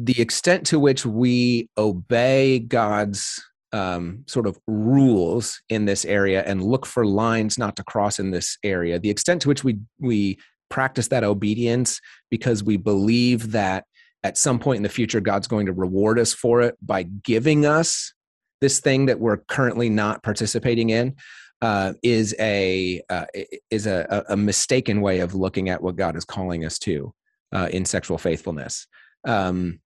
the 0.00 0.20
extent 0.20 0.64
to 0.68 0.78
which 0.78 1.04
we 1.04 1.68
obey 1.76 2.60
God's 2.60 3.44
um, 3.72 4.24
sort 4.28 4.46
of 4.46 4.56
rules 4.68 5.60
in 5.68 5.84
this 5.86 6.04
area 6.04 6.42
and 6.44 6.62
look 6.62 6.86
for 6.86 7.04
lines 7.04 7.58
not 7.58 7.76
to 7.76 7.84
cross 7.84 8.20
in 8.20 8.30
this 8.30 8.56
area, 8.62 8.98
the 9.00 9.10
extent 9.10 9.42
to 9.42 9.48
which 9.48 9.64
we 9.64 9.78
we 9.98 10.38
practice 10.70 11.08
that 11.08 11.24
obedience 11.24 12.00
because 12.30 12.62
we 12.62 12.76
believe 12.76 13.52
that 13.52 13.84
at 14.22 14.38
some 14.38 14.58
point 14.58 14.76
in 14.76 14.82
the 14.82 14.88
future 14.88 15.20
God's 15.20 15.48
going 15.48 15.66
to 15.66 15.72
reward 15.72 16.18
us 16.18 16.32
for 16.32 16.60
it 16.60 16.76
by 16.80 17.02
giving 17.02 17.66
us 17.66 18.12
this 18.60 18.80
thing 18.80 19.06
that 19.06 19.18
we're 19.18 19.38
currently 19.38 19.88
not 19.88 20.22
participating 20.22 20.90
in 20.90 21.16
uh, 21.60 21.94
is 22.04 22.36
a 22.38 23.02
uh, 23.10 23.26
is 23.70 23.86
a, 23.86 24.24
a, 24.28 24.36
mistaken 24.36 25.00
way 25.00 25.20
of 25.20 25.34
looking 25.34 25.68
at 25.68 25.82
what 25.82 25.96
God 25.96 26.14
is 26.14 26.24
calling 26.24 26.64
us 26.64 26.78
to 26.80 27.12
uh, 27.52 27.68
in 27.72 27.84
sexual 27.84 28.16
faithfulness. 28.16 28.86
Um, 29.24 29.80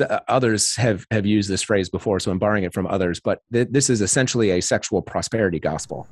Uh, 0.00 0.20
others 0.28 0.76
have 0.76 1.06
have 1.10 1.26
used 1.26 1.48
this 1.48 1.62
phrase 1.62 1.88
before, 1.88 2.20
so 2.20 2.30
I'm 2.30 2.38
borrowing 2.38 2.64
it 2.64 2.72
from 2.72 2.86
others. 2.86 3.20
But 3.20 3.40
th- 3.52 3.68
this 3.70 3.90
is 3.90 4.00
essentially 4.00 4.50
a 4.50 4.60
sexual 4.60 5.02
prosperity 5.02 5.58
gospel, 5.58 6.06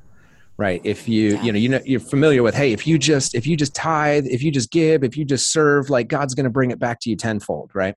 right? 0.56 0.80
If 0.84 1.08
you 1.08 1.36
yeah. 1.36 1.42
you 1.42 1.52
know 1.52 1.58
you 1.58 1.68
know 1.68 1.80
you're 1.84 2.00
familiar 2.00 2.42
with, 2.42 2.54
hey, 2.54 2.72
if 2.72 2.86
you 2.86 2.98
just 2.98 3.34
if 3.34 3.46
you 3.46 3.56
just 3.56 3.74
tithe, 3.74 4.26
if 4.26 4.42
you 4.42 4.50
just 4.50 4.70
give, 4.70 5.04
if 5.04 5.16
you 5.16 5.24
just 5.24 5.52
serve, 5.52 5.90
like 5.90 6.08
God's 6.08 6.34
going 6.34 6.44
to 6.44 6.50
bring 6.50 6.70
it 6.70 6.78
back 6.78 7.00
to 7.00 7.10
you 7.10 7.16
tenfold, 7.16 7.70
right? 7.74 7.94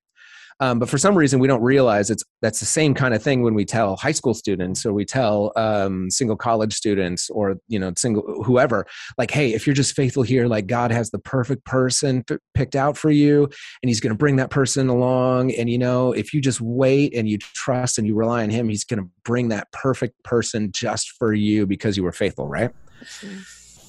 Um, 0.60 0.80
but 0.80 0.90
for 0.90 0.98
some 0.98 1.16
reason, 1.16 1.40
we 1.40 1.48
don't 1.48 1.62
realize 1.62 2.10
it's 2.10 2.24
that's 2.42 2.60
the 2.60 2.66
same 2.66 2.94
kind 2.94 3.14
of 3.14 3.22
thing 3.22 3.42
when 3.42 3.54
we 3.54 3.66
tell 3.66 3.96
high 3.96 4.12
school 4.12 4.34
students 4.34 4.86
or 4.86 4.94
we 4.94 5.06
tell 5.06 5.52
um, 5.56 6.10
single 6.10 6.36
college 6.36 6.74
students 6.74 7.30
or 7.30 7.56
you 7.68 7.80
know 7.80 7.92
single 7.98 8.44
whoever, 8.44 8.86
like, 9.18 9.32
hey, 9.32 9.54
if 9.54 9.66
you're 9.66 9.74
just 9.74 9.96
faithful 9.96 10.24
here, 10.24 10.48
like 10.48 10.68
God 10.68 10.92
has 10.92 11.12
the 11.12 11.20
perfect 11.20 11.66
person 11.66 12.24
p- 12.24 12.38
picked 12.54 12.76
out 12.76 12.98
for 12.98 13.12
you, 13.12 13.44
and 13.44 13.90
He's 13.90 14.00
going 14.00 14.14
to 14.14 14.18
bring 14.18 14.38
that 14.38 14.50
person 14.50 14.90
along. 14.90 15.52
And 15.54 15.70
you 15.70 15.78
know, 15.78 16.14
if 16.14 16.34
you 16.34 16.42
just 16.42 16.62
wait 16.62 17.16
and 17.16 17.28
you 17.28 17.38
trust 17.38 17.98
and 17.98 18.08
you 18.08 18.16
rely 18.16 18.44
on 18.44 18.50
Him, 18.50 18.70
He's 18.70 18.84
going 18.84 19.02
to 19.02 19.10
bring 19.24 19.50
that 19.50 19.72
perfect 19.72 20.22
person 20.24 20.72
just 20.72 21.12
for 21.18 21.34
you 21.34 21.66
because 21.66 21.98
you 21.98 22.04
were 22.04 22.12
faithful, 22.12 22.48
right? 22.48 22.72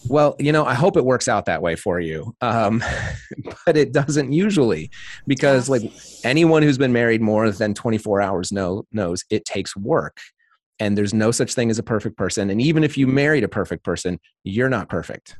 Well, 0.08 0.36
you 0.38 0.52
know, 0.52 0.64
I 0.64 0.74
hope 0.74 0.96
it 0.96 1.04
works 1.04 1.28
out 1.28 1.46
that 1.46 1.62
way 1.62 1.76
for 1.76 2.00
you. 2.00 2.34
Um, 2.40 2.82
but 3.66 3.76
it 3.76 3.92
doesn't 3.92 4.32
usually 4.32 4.90
because 5.26 5.68
like 5.68 5.82
anyone 6.24 6.62
who's 6.62 6.78
been 6.78 6.92
married 6.92 7.20
more 7.20 7.50
than 7.50 7.74
24 7.74 8.20
hours 8.20 8.52
know, 8.52 8.84
knows 8.92 9.24
it 9.30 9.44
takes 9.44 9.76
work 9.76 10.18
and 10.80 10.98
there's 10.98 11.14
no 11.14 11.30
such 11.30 11.54
thing 11.54 11.70
as 11.70 11.78
a 11.78 11.82
perfect 11.82 12.16
person. 12.16 12.50
And 12.50 12.60
even 12.60 12.84
if 12.84 12.98
you 12.98 13.06
married 13.06 13.44
a 13.44 13.48
perfect 13.48 13.84
person, 13.84 14.18
you're 14.42 14.68
not 14.68 14.88
perfect. 14.88 15.36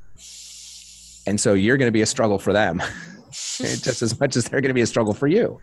And 1.27 1.41
so 1.41 1.55
you're 1.55 1.77
going 1.77 1.89
to 1.89 1.93
be 1.93 2.03
a 2.03 2.07
struggle 2.07 2.39
for 2.39 2.53
them 2.53 2.83
just 3.33 4.03
as 4.03 4.19
much 4.21 4.37
as 4.37 4.45
they're 4.45 4.61
going 4.61 4.71
to 4.71 4.75
be 4.75 4.83
a 4.83 4.87
struggle 4.87 5.15
for 5.15 5.27
you. 5.27 5.61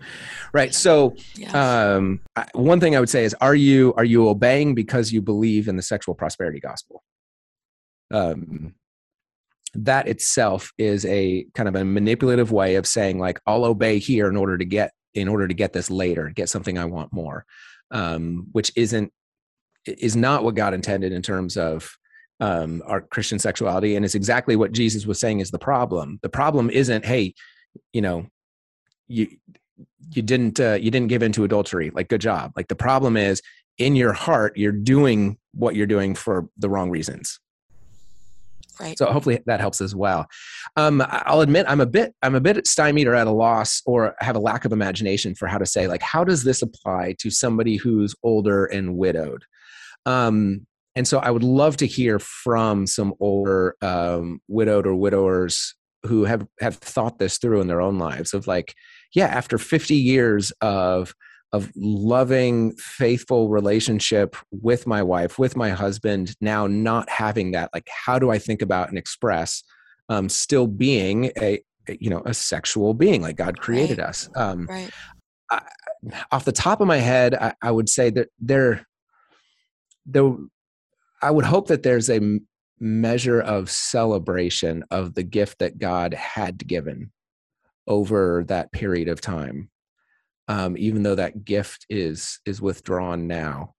Right. 0.53 0.73
So, 0.73 1.15
yeah. 1.35 1.95
um, 1.95 2.19
one 2.53 2.79
thing 2.79 2.95
I 2.95 2.99
would 2.99 3.09
say 3.09 3.23
is, 3.23 3.35
are 3.41 3.55
you, 3.55 3.93
are 3.95 4.03
you 4.03 4.27
obeying 4.27 4.75
because 4.75 5.11
you 5.11 5.21
believe 5.21 5.67
in 5.67 5.77
the 5.77 5.81
sexual 5.81 6.15
prosperity 6.15 6.59
gospel? 6.59 7.03
Um, 8.11 8.73
that 9.73 10.07
itself 10.07 10.71
is 10.77 11.05
a 11.05 11.45
kind 11.53 11.69
of 11.69 11.75
a 11.75 11.85
manipulative 11.85 12.51
way 12.51 12.75
of 12.75 12.85
saying 12.85 13.19
like 13.19 13.39
i'll 13.47 13.65
obey 13.65 13.99
here 13.99 14.27
in 14.27 14.35
order 14.35 14.57
to 14.57 14.65
get 14.65 14.91
in 15.13 15.27
order 15.27 15.47
to 15.47 15.53
get 15.53 15.73
this 15.73 15.89
later 15.89 16.29
get 16.29 16.49
something 16.49 16.77
i 16.77 16.85
want 16.85 17.11
more 17.13 17.45
um, 17.91 18.47
which 18.53 18.71
isn't 18.75 19.11
is 19.85 20.15
not 20.15 20.43
what 20.43 20.55
god 20.55 20.73
intended 20.73 21.11
in 21.11 21.21
terms 21.21 21.57
of 21.57 21.97
um, 22.39 22.81
our 22.85 23.01
christian 23.01 23.39
sexuality 23.39 23.95
and 23.95 24.03
it's 24.03 24.15
exactly 24.15 24.55
what 24.55 24.71
jesus 24.71 25.05
was 25.05 25.19
saying 25.19 25.39
is 25.39 25.51
the 25.51 25.59
problem. 25.59 26.19
The 26.21 26.29
problem 26.29 26.69
isn't 26.69 27.05
hey 27.05 27.33
you 27.93 28.01
know 28.01 28.27
you 29.07 29.27
you 30.13 30.21
didn't 30.21 30.59
uh, 30.59 30.73
you 30.73 30.91
didn't 30.91 31.07
give 31.07 31.23
into 31.23 31.43
adultery 31.43 31.91
like 31.91 32.09
good 32.09 32.21
job. 32.21 32.51
Like 32.55 32.67
the 32.67 32.75
problem 32.75 33.17
is 33.17 33.41
in 33.77 33.95
your 33.95 34.13
heart 34.13 34.57
you're 34.57 34.71
doing 34.71 35.37
what 35.53 35.75
you're 35.75 35.87
doing 35.87 36.15
for 36.15 36.47
the 36.57 36.69
wrong 36.69 36.89
reasons 36.89 37.39
Right. 38.81 38.97
So 38.97 39.05
hopefully 39.05 39.39
that 39.45 39.59
helps 39.59 39.79
as 39.79 39.95
well. 39.95 40.27
Um, 40.75 41.03
I'll 41.07 41.41
admit 41.41 41.65
I'm 41.69 41.81
a 41.81 41.85
bit 41.85 42.13
I'm 42.21 42.35
a 42.35 42.41
bit 42.41 42.65
stymied 42.65 43.07
or 43.07 43.15
at 43.15 43.27
a 43.27 43.31
loss 43.31 43.81
or 43.85 44.15
have 44.19 44.35
a 44.35 44.39
lack 44.39 44.65
of 44.65 44.71
imagination 44.71 45.35
for 45.35 45.47
how 45.47 45.57
to 45.57 45.65
say 45.65 45.87
like 45.87 46.01
how 46.01 46.23
does 46.23 46.43
this 46.43 46.61
apply 46.61 47.15
to 47.19 47.29
somebody 47.29 47.75
who's 47.77 48.15
older 48.23 48.65
and 48.65 48.97
widowed. 48.97 49.43
Um, 50.05 50.65
and 50.95 51.07
so 51.07 51.19
I 51.19 51.31
would 51.31 51.43
love 51.43 51.77
to 51.77 51.87
hear 51.87 52.19
from 52.19 52.85
some 52.85 53.13
older 53.19 53.75
um, 53.81 54.41
widowed 54.47 54.87
or 54.87 54.95
widowers 54.95 55.75
who 56.03 56.25
have 56.25 56.45
have 56.59 56.75
thought 56.77 57.19
this 57.19 57.37
through 57.37 57.61
in 57.61 57.67
their 57.67 57.81
own 57.81 57.99
lives 57.99 58.33
of 58.33 58.47
like 58.47 58.73
yeah 59.13 59.27
after 59.27 59.57
50 59.57 59.95
years 59.95 60.51
of 60.61 61.13
of 61.53 61.71
loving 61.75 62.73
faithful 62.77 63.49
relationship 63.49 64.35
with 64.51 64.87
my 64.87 65.03
wife 65.03 65.37
with 65.37 65.55
my 65.55 65.69
husband 65.69 66.35
now 66.39 66.65
not 66.65 67.09
having 67.09 67.51
that 67.51 67.69
like 67.73 67.87
how 67.89 68.17
do 68.17 68.29
i 68.29 68.37
think 68.37 68.61
about 68.61 68.89
and 68.89 68.97
express 68.97 69.63
um, 70.09 70.27
still 70.27 70.67
being 70.67 71.31
a 71.39 71.61
you 71.87 72.09
know 72.09 72.21
a 72.25 72.33
sexual 72.33 72.93
being 72.93 73.21
like 73.21 73.35
god 73.35 73.59
created 73.59 73.97
right. 73.97 74.07
us 74.07 74.29
um, 74.35 74.67
right. 74.67 74.89
I, 75.49 75.61
off 76.31 76.45
the 76.45 76.51
top 76.51 76.81
of 76.81 76.87
my 76.87 76.97
head 76.97 77.35
I, 77.35 77.53
I 77.61 77.71
would 77.71 77.89
say 77.89 78.09
that 78.11 78.29
there 78.39 78.85
there 80.05 80.33
i 81.21 81.29
would 81.31 81.45
hope 81.45 81.67
that 81.67 81.83
there's 81.83 82.09
a 82.09 82.39
measure 82.79 83.39
of 83.39 83.69
celebration 83.69 84.83
of 84.89 85.13
the 85.13 85.23
gift 85.23 85.59
that 85.59 85.77
god 85.77 86.13
had 86.13 86.65
given 86.65 87.11
over 87.87 88.43
that 88.47 88.71
period 88.71 89.07
of 89.07 89.21
time 89.21 89.69
um, 90.51 90.75
even 90.77 91.01
though 91.01 91.15
that 91.15 91.45
gift 91.45 91.85
is 91.89 92.39
is 92.45 92.61
withdrawn 92.61 93.25
now. 93.25 93.73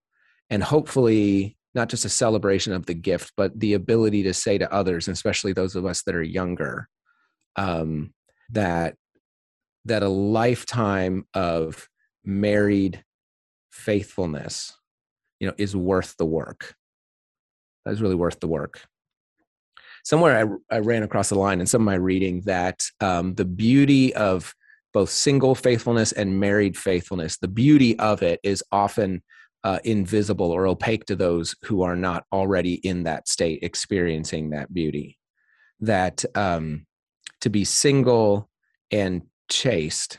And 0.49 0.63
hopefully 0.63 1.59
not 1.75 1.91
just 1.91 2.07
a 2.07 2.11
celebration 2.11 2.73
of 2.73 2.87
the 2.87 2.95
gift 2.95 3.33
but 3.37 3.59
the 3.59 3.75
ability 3.75 4.23
to 4.23 4.35
say 4.35 4.59
to 4.59 4.73
others 4.73 5.09
especially 5.09 5.55
those 5.55 5.75
of 5.75 5.87
us 5.87 6.03
that 6.03 6.15
are 6.15 6.23
younger 6.23 6.89
um, 7.57 8.13
that 8.51 8.95
that 9.85 10.03
a 10.03 10.09
lifetime 10.09 11.27
of 11.35 11.89
married 12.25 13.03
faithfulness 13.71 14.77
you 15.41 15.49
know 15.49 15.55
is 15.59 15.75
worth 15.77 16.17
the 16.19 16.27
work. 16.27 16.75
That 17.85 17.93
is 17.93 18.01
really 18.01 18.15
worth 18.15 18.39
the 18.41 18.49
work. 18.49 18.81
Somewhere 20.05 20.59
I, 20.71 20.77
I 20.77 20.79
ran 20.79 21.03
across 21.03 21.29
the 21.29 21.39
line 21.39 21.61
in 21.61 21.67
some 21.67 21.83
of 21.83 21.87
my 21.87 21.95
reading 21.95 22.43
that 22.43 22.87
um, 23.01 23.35
the 23.35 23.45
beauty 23.45 24.15
of 24.15 24.55
both 24.93 25.11
single 25.11 25.55
faithfulness 25.55 26.13
and 26.13 26.39
married 26.39 26.77
faithfulness, 26.77 27.39
the 27.39 27.49
beauty 27.49 27.99
of 27.99 28.23
it 28.23 28.41
is 28.43 28.63
often 28.73 29.23
uh, 29.65 29.79
invisible 29.85 30.51
or 30.51 30.67
opaque 30.67 31.07
to 31.07 31.17
those 31.17 31.55
who 31.63 31.83
are 31.83 31.97
not 31.97 32.25
already 32.33 32.75
in 32.75 33.05
that 33.05 33.29
state 33.29 33.61
experiencing 33.63 34.51
that 34.51 34.73
beauty. 34.73 35.19
That 35.81 36.25
um, 36.35 36.87
to 37.41 37.51
be 37.51 37.65
single 37.65 38.49
and 38.91 39.23
chaste 39.51 40.19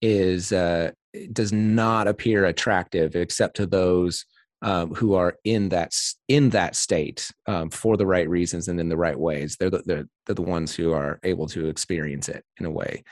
is 0.00 0.52
uh, 0.52 0.92
does 1.32 1.52
not 1.52 2.06
appear 2.06 2.44
attractive 2.44 3.16
except 3.16 3.56
to 3.56 3.66
those 3.66 4.24
um, 4.62 4.94
who 4.94 5.14
are 5.14 5.36
in 5.44 5.68
that 5.68 5.94
in 6.26 6.50
that 6.50 6.74
state 6.74 7.30
um, 7.46 7.70
for 7.70 7.96
the 7.96 8.06
right 8.06 8.28
reasons 8.28 8.68
and 8.68 8.80
in 8.80 8.88
the 8.88 8.96
right 8.96 9.18
ways. 9.18 9.56
They're 9.58 9.70
the, 9.70 9.82
they're, 9.84 10.08
they're 10.26 10.34
the 10.34 10.42
ones 10.42 10.74
who 10.74 10.92
are 10.92 11.20
able 11.22 11.46
to 11.48 11.68
experience 11.68 12.28
it 12.28 12.44
in 12.58 12.66
a 12.66 12.70
way 12.70 13.04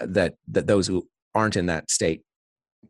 uh, 0.00 0.06
that 0.08 0.34
that 0.48 0.66
those 0.66 0.86
who 0.86 1.08
aren't 1.34 1.56
in 1.56 1.66
that 1.66 1.90
state 1.90 2.22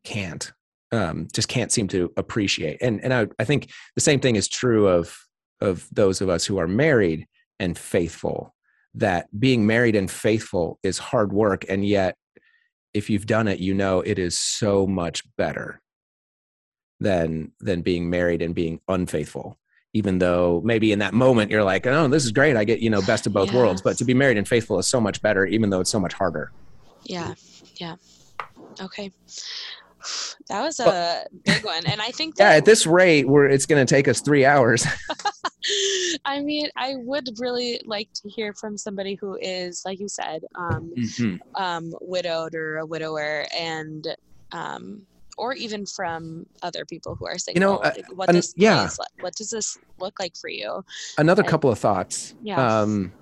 can't 0.05 0.53
um, 0.93 1.29
just 1.33 1.49
can't 1.49 1.73
seem 1.73 1.89
to 1.89 2.13
appreciate. 2.17 2.79
And 2.83 3.03
and 3.03 3.13
I, 3.13 3.27
I 3.39 3.45
think 3.45 3.71
the 3.95 4.03
same 4.03 4.21
thing 4.21 4.37
is 4.37 4.49
true 4.49 4.87
of 4.87 5.17
of 5.61 5.89
those 5.91 6.21
of 6.21 6.29
us 6.29 6.45
who 6.45 6.59
are 6.59 6.69
married 6.69 7.27
and 7.59 7.77
faithful. 7.77 8.55
That 8.97 9.27
being 9.39 9.67
married 9.67 9.97
and 9.97 10.09
faithful 10.09 10.79
is 10.85 10.99
hard 10.99 11.33
work, 11.33 11.65
and 11.69 11.85
yet 11.85 12.17
if 12.93 13.11
you've 13.11 13.27
done 13.27 13.49
it, 13.49 13.59
you 13.59 13.75
know 13.75 14.03
it 14.03 14.21
is 14.21 14.39
so 14.39 14.87
much 14.87 15.25
better 15.37 15.81
than 17.01 17.53
than 17.61 17.83
being 17.83 18.09
married 18.09 18.43
and 18.43 18.55
being 18.55 18.81
unfaithful 18.89 19.59
even 19.95 20.19
though 20.19 20.61
maybe 20.65 20.93
in 20.93 20.99
that 20.99 21.15
moment 21.15 21.51
you're 21.51 21.65
like 21.65 21.87
oh 21.87 22.09
this 22.09 22.25
is 22.25 22.33
great 22.33 22.57
i 22.57 22.65
get 22.65 22.81
you 22.81 22.91
know 22.91 23.01
best 23.03 23.27
of 23.27 23.33
both 23.33 23.51
yeah. 23.51 23.59
worlds. 23.59 23.81
But 23.81 23.97
to 23.99 24.05
be 24.05 24.13
married 24.13 24.37
and 24.37 24.47
faithful 24.47 24.79
is 24.79 24.87
so 24.87 25.01
much 25.01 25.23
better 25.23 25.47
even 25.47 25.71
though 25.71 25.81
it's 25.81 25.91
so 25.91 26.01
much 26.01 26.13
harder. 26.13 26.53
Yeah 27.05 27.35
yeah. 27.77 27.97
Okay. 28.81 29.11
That 30.49 30.63
was 30.63 30.81
a 30.81 30.85
well, 30.85 31.25
big 31.45 31.65
one 31.65 31.87
and 31.87 31.99
i 32.03 32.11
think 32.11 32.35
that, 32.37 32.51
yeah 32.51 32.57
at 32.59 32.67
this 32.67 32.87
rate 32.87 33.27
where 33.27 33.47
it's 33.47 33.65
going 33.65 33.85
to 33.85 33.95
take 33.95 34.07
us 34.07 34.21
three 34.21 34.45
hours. 34.45 34.87
I 36.27 36.41
mean 36.41 36.69
i 36.77 36.95
would 36.97 37.29
really 37.39 37.81
like 37.87 38.13
to 38.15 38.29
hear 38.29 38.53
from 38.53 38.77
somebody 38.77 39.15
who 39.15 39.39
is 39.41 39.83
like 39.87 39.99
you 40.01 40.09
said 40.09 40.45
um, 40.57 40.93
mm-hmm. 40.97 41.37
um, 41.63 41.95
widowed 42.03 42.55
or 42.55 42.79
a 42.79 42.87
widower 42.87 43.47
and 43.57 44.15
um, 44.53 45.07
or 45.37 45.55
even 45.55 45.87
from 45.87 46.47
other 46.63 46.85
people 46.85 47.15
who 47.15 47.27
are 47.27 47.39
single. 47.39 47.61
You 47.61 47.67
know, 47.67 47.79
uh, 47.79 47.93
like 47.97 48.07
what 48.17 48.33
this 48.33 48.55
yeah. 48.57 48.89
what 49.21 49.35
does 49.35 49.51
this 49.51 49.79
look 49.99 50.19
like 50.19 50.37
for 50.37 50.49
you? 50.49 50.85
Another 51.19 51.43
and, 51.43 51.51
couple 51.51 51.71
of 51.71 51.79
thoughts. 51.79 52.35
Yeah. 52.43 52.81
Um, 52.81 53.13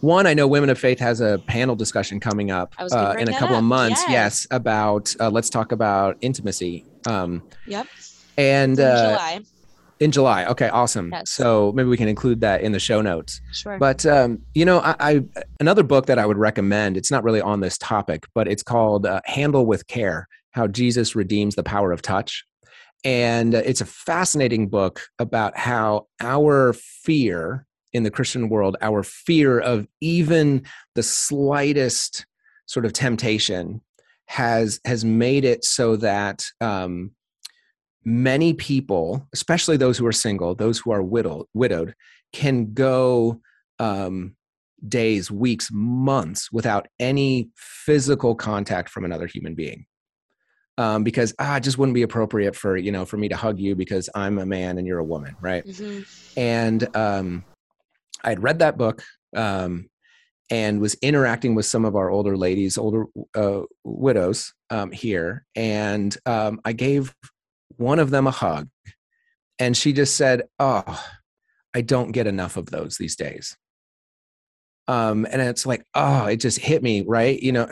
one, 0.00 0.26
I 0.26 0.34
know 0.34 0.46
Women 0.46 0.68
of 0.68 0.78
Faith 0.78 0.98
has 0.98 1.20
a 1.20 1.38
panel 1.46 1.74
discussion 1.74 2.20
coming 2.20 2.50
up 2.50 2.74
uh, 2.78 3.14
in 3.18 3.28
a 3.28 3.32
couple 3.32 3.56
up. 3.56 3.60
of 3.60 3.64
months. 3.64 4.02
Yes, 4.02 4.10
yes 4.10 4.46
about 4.50 5.14
uh, 5.20 5.30
let's 5.30 5.48
talk 5.48 5.72
about 5.72 6.18
intimacy. 6.20 6.84
Um, 7.06 7.42
yep. 7.66 7.86
And 8.36 8.78
in 8.78 8.84
uh, 8.84 9.10
July. 9.10 9.40
In 9.98 10.12
July. 10.12 10.44
Okay, 10.44 10.68
awesome. 10.68 11.10
Yes. 11.12 11.30
So 11.30 11.72
maybe 11.74 11.88
we 11.88 11.96
can 11.96 12.08
include 12.08 12.42
that 12.42 12.60
in 12.60 12.72
the 12.72 12.78
show 12.78 13.00
notes. 13.00 13.40
Sure. 13.52 13.78
But 13.78 14.04
um, 14.04 14.42
you 14.54 14.66
know, 14.66 14.80
I, 14.80 14.94
I, 15.00 15.24
another 15.60 15.82
book 15.82 16.06
that 16.06 16.18
I 16.18 16.26
would 16.26 16.36
recommend. 16.36 16.98
It's 16.98 17.10
not 17.10 17.24
really 17.24 17.40
on 17.40 17.60
this 17.60 17.78
topic, 17.78 18.26
but 18.34 18.46
it's 18.48 18.62
called 18.62 19.06
uh, 19.06 19.22
"Handle 19.24 19.64
with 19.64 19.86
Care: 19.86 20.28
how 20.56 20.66
Jesus 20.66 21.14
redeems 21.14 21.54
the 21.54 21.62
power 21.62 21.92
of 21.92 22.02
touch. 22.02 22.44
And 23.04 23.54
uh, 23.54 23.62
it's 23.64 23.82
a 23.82 23.86
fascinating 23.86 24.68
book 24.68 25.02
about 25.18 25.56
how 25.56 26.06
our 26.20 26.72
fear 26.72 27.66
in 27.92 28.02
the 28.02 28.10
Christian 28.10 28.48
world, 28.48 28.76
our 28.80 29.02
fear 29.02 29.60
of 29.60 29.86
even 30.00 30.64
the 30.94 31.02
slightest 31.02 32.26
sort 32.64 32.86
of 32.86 32.92
temptation, 32.92 33.82
has 34.28 34.80
has 34.84 35.04
made 35.04 35.44
it 35.44 35.64
so 35.64 35.94
that 35.94 36.44
um, 36.60 37.12
many 38.04 38.54
people, 38.54 39.28
especially 39.32 39.76
those 39.76 39.98
who 39.98 40.06
are 40.06 40.12
single, 40.12 40.54
those 40.54 40.80
who 40.80 40.90
are 40.90 41.02
widowed, 41.02 41.46
widowed 41.54 41.94
can 42.32 42.72
go 42.72 43.40
um, 43.78 44.34
days, 44.88 45.30
weeks, 45.30 45.68
months 45.70 46.50
without 46.50 46.88
any 46.98 47.50
physical 47.56 48.34
contact 48.34 48.88
from 48.88 49.04
another 49.04 49.28
human 49.28 49.54
being 49.54 49.86
um, 50.78 51.04
because 51.04 51.34
ah, 51.38 51.56
it 51.56 51.62
just 51.62 51.78
wouldn't 51.78 51.94
be 51.94 52.02
appropriate 52.02 52.54
for 52.54 52.76
you 52.76 52.92
know 52.92 53.04
for 53.04 53.16
me 53.16 53.28
to 53.28 53.36
hug 53.36 53.58
you 53.58 53.74
because 53.74 54.08
I'm 54.14 54.38
a 54.38 54.46
man 54.46 54.78
and 54.78 54.86
you're 54.86 54.98
a 54.98 55.04
woman, 55.04 55.36
right? 55.40 55.64
Mm-hmm. 55.64 56.02
And 56.38 56.96
um, 56.96 57.44
I 58.22 58.30
had 58.30 58.42
read 58.42 58.58
that 58.58 58.76
book 58.76 59.02
um, 59.34 59.88
and 60.50 60.80
was 60.80 60.94
interacting 61.02 61.54
with 61.54 61.66
some 61.66 61.84
of 61.84 61.96
our 61.96 62.10
older 62.10 62.36
ladies, 62.36 62.78
older 62.78 63.06
uh, 63.34 63.62
widows 63.84 64.52
um, 64.70 64.92
here, 64.92 65.44
and 65.54 66.16
um, 66.26 66.60
I 66.64 66.72
gave 66.72 67.14
one 67.76 67.98
of 67.98 68.10
them 68.10 68.26
a 68.26 68.32
hug, 68.32 68.68
and 69.58 69.76
she 69.76 69.92
just 69.92 70.16
said, 70.16 70.42
"Oh, 70.58 71.04
I 71.74 71.80
don't 71.80 72.12
get 72.12 72.26
enough 72.26 72.56
of 72.56 72.66
those 72.66 72.96
these 72.96 73.16
days." 73.16 73.56
Um, 74.88 75.26
and 75.30 75.42
it's 75.42 75.66
like, 75.66 75.84
oh, 75.94 76.26
it 76.26 76.36
just 76.36 76.60
hit 76.60 76.82
me, 76.82 77.02
right? 77.06 77.40
You 77.40 77.52
know, 77.52 77.68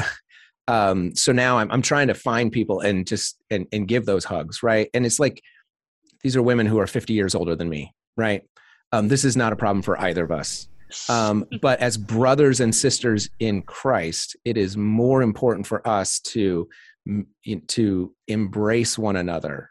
um 0.69 1.15
so 1.15 1.33
now 1.33 1.59
i'm 1.59 1.71
i'm 1.71 1.83
trying 1.83 2.09
to 2.09 2.15
find 2.15 2.51
people 2.51 2.81
and 2.81 3.07
just 3.07 3.37
and 3.51 3.67
and 3.73 3.89
give 3.89 4.07
those 4.07 4.25
hugs 4.25 4.63
right? 4.63 4.89
And 4.95 5.05
it's 5.05 5.21
like 5.21 5.43
these 6.23 6.37
are 6.37 6.43
women 6.43 6.67
who 6.67 6.79
are 6.79 6.87
50 6.87 7.13
years 7.13 7.35
older 7.35 7.55
than 7.55 7.69
me 7.69 7.93
right? 8.17 8.43
Um 8.93 9.09
this 9.09 9.25
is 9.25 9.37
not 9.37 9.53
a 9.53 9.57
problem 9.57 9.83
for 9.83 10.01
either 10.01 10.25
of 10.25 10.31
us. 10.31 10.69
Um 11.09 11.45
but 11.61 11.81
as 11.81 11.97
brothers 11.97 12.61
and 12.61 12.75
sisters 12.75 13.29
in 13.41 13.63
christ 13.63 14.37
it 14.45 14.57
is 14.57 14.77
more 14.77 15.23
important 15.23 15.67
for 15.67 15.87
us 15.87 16.21
to 16.21 16.69
to 17.69 18.15
embrace 18.29 18.97
one 18.97 19.17
another 19.17 19.71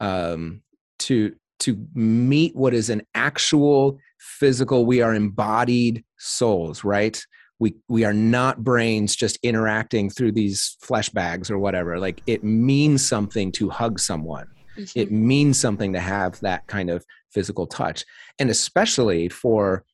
um 0.00 0.62
to 1.00 1.34
to 1.60 1.86
meet 1.94 2.54
what 2.54 2.74
is 2.74 2.88
an 2.90 3.02
actual 3.14 3.98
physical 4.18 4.86
we 4.86 5.02
are 5.02 5.14
embodied 5.14 6.04
souls 6.18 6.84
right 6.84 7.24
we 7.58 7.74
we 7.88 8.04
are 8.04 8.12
not 8.14 8.62
brains 8.62 9.16
just 9.16 9.38
interacting 9.42 10.10
through 10.10 10.32
these 10.32 10.76
flesh 10.80 11.08
bags 11.08 11.50
or 11.50 11.58
whatever. 11.58 11.98
Like 11.98 12.22
it 12.26 12.44
means 12.44 13.06
something 13.06 13.52
to 13.52 13.68
hug 13.70 13.98
someone. 13.98 14.46
Mm-hmm. 14.76 14.98
it 15.00 15.10
means 15.10 15.58
something 15.58 15.92
to 15.94 15.98
have 15.98 16.38
that 16.38 16.68
kind 16.68 16.88
of 16.88 17.04
physical 17.32 17.66
touch. 17.66 18.04
And 18.38 18.48
especially 18.48 19.28
for 19.28 19.84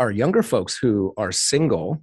our 0.00 0.10
younger 0.10 0.42
folks 0.42 0.76
who 0.76 1.14
are 1.16 1.30
single 1.30 2.02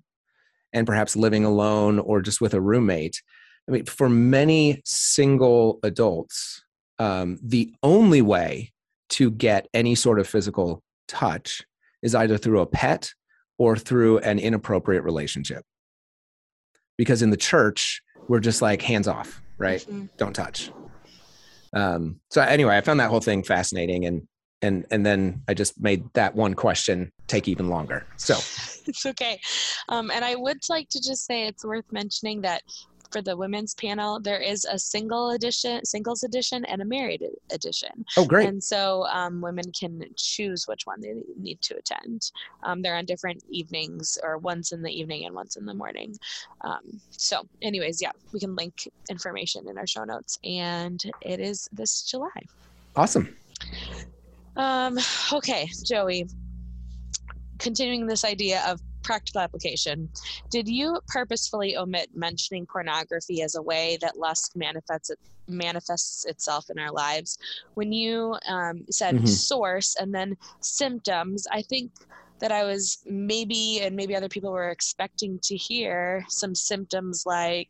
and 0.73 0.87
perhaps 0.87 1.15
living 1.15 1.45
alone 1.45 1.99
or 1.99 2.21
just 2.21 2.41
with 2.41 2.53
a 2.53 2.61
roommate 2.61 3.21
i 3.67 3.71
mean 3.71 3.85
for 3.85 4.09
many 4.09 4.81
single 4.85 5.79
adults 5.83 6.63
um, 6.99 7.39
the 7.41 7.73
only 7.81 8.21
way 8.21 8.73
to 9.07 9.31
get 9.31 9.67
any 9.73 9.95
sort 9.95 10.19
of 10.19 10.27
physical 10.27 10.83
touch 11.07 11.61
is 12.01 12.13
either 12.13 12.37
through 12.37 12.59
a 12.59 12.65
pet 12.65 13.13
or 13.59 13.75
through 13.75 14.17
an 14.19 14.39
inappropriate 14.39 15.03
relationship. 15.03 15.63
Because 16.97 17.21
in 17.21 17.29
the 17.29 17.37
church, 17.37 18.01
we're 18.27 18.39
just 18.39 18.61
like 18.61 18.81
hands 18.81 19.07
off, 19.07 19.41
right? 19.59 19.81
Mm-hmm. 19.81 20.05
Don't 20.17 20.33
touch. 20.33 20.71
Um, 21.73 22.19
so 22.31 22.41
anyway, 22.41 22.75
I 22.75 22.81
found 22.81 22.99
that 22.99 23.11
whole 23.11 23.19
thing 23.19 23.43
fascinating 23.43 24.05
and 24.05 24.27
and 24.61 24.85
and 24.91 25.05
then 25.05 25.41
I 25.47 25.53
just 25.53 25.79
made 25.79 26.03
that 26.13 26.35
one 26.35 26.53
question 26.53 27.11
take 27.27 27.47
even 27.47 27.69
longer. 27.69 28.05
So 28.17 28.33
it's 28.87 29.05
okay. 29.05 29.39
Um, 29.87 30.11
and 30.11 30.25
I 30.25 30.35
would 30.35 30.57
like 30.69 30.89
to 30.89 30.99
just 30.99 31.25
say 31.25 31.47
it's 31.47 31.63
worth 31.63 31.85
mentioning 31.91 32.41
that 32.41 32.63
for 33.11 33.21
the 33.21 33.35
women's 33.35 33.73
panel, 33.73 34.19
there 34.19 34.39
is 34.39 34.65
a 34.65 34.77
single 34.77 35.31
edition, 35.31 35.83
singles 35.85 36.23
edition, 36.23 36.65
and 36.65 36.81
a 36.81 36.85
married 36.85 37.23
edition. 37.51 38.05
Oh, 38.17 38.25
great! 38.25 38.47
And 38.47 38.63
so 38.63 39.05
um, 39.07 39.41
women 39.41 39.71
can 39.77 40.03
choose 40.15 40.67
which 40.67 40.85
one 40.85 41.01
they 41.01 41.13
need 41.39 41.61
to 41.61 41.77
attend. 41.77 42.31
Um, 42.63 42.81
they're 42.81 42.95
on 42.95 43.05
different 43.05 43.43
evenings, 43.49 44.17
or 44.23 44.37
once 44.37 44.71
in 44.71 44.81
the 44.81 44.91
evening 44.91 45.25
and 45.25 45.35
once 45.35 45.55
in 45.55 45.65
the 45.65 45.73
morning. 45.73 46.17
Um, 46.61 47.01
so, 47.11 47.47
anyways, 47.61 48.01
yeah, 48.01 48.11
we 48.33 48.39
can 48.39 48.55
link 48.55 48.87
information 49.09 49.67
in 49.67 49.77
our 49.77 49.87
show 49.87 50.03
notes, 50.03 50.39
and 50.43 51.03
it 51.21 51.39
is 51.39 51.67
this 51.71 52.03
July. 52.03 52.29
Awesome. 52.95 53.35
Um, 54.55 54.97
okay, 55.33 55.69
Joey. 55.85 56.27
Continuing 57.59 58.07
this 58.07 58.23
idea 58.23 58.63
of 58.65 58.79
practical 59.03 59.41
application, 59.41 60.09
did 60.49 60.67
you 60.67 60.99
purposefully 61.07 61.77
omit 61.77 62.09
mentioning 62.15 62.65
pornography 62.65 63.41
as 63.41 63.55
a 63.55 63.61
way 63.61 63.97
that 64.01 64.17
lust 64.17 64.55
manifests 64.55 65.09
it, 65.09 65.19
manifests 65.47 66.25
itself 66.25 66.69
in 66.69 66.79
our 66.79 66.91
lives? 66.91 67.37
When 67.73 67.91
you 67.91 68.35
um, 68.47 68.85
said 68.89 69.15
mm-hmm. 69.15 69.25
source 69.25 69.95
and 69.99 70.13
then 70.13 70.37
symptoms, 70.61 71.47
I 71.51 71.61
think 71.63 71.91
that 72.39 72.51
I 72.51 72.63
was 72.63 72.99
maybe 73.05 73.81
and 73.81 73.95
maybe 73.95 74.15
other 74.15 74.29
people 74.29 74.51
were 74.51 74.69
expecting 74.69 75.39
to 75.43 75.57
hear 75.57 76.25
some 76.29 76.55
symptoms 76.55 77.23
like 77.25 77.69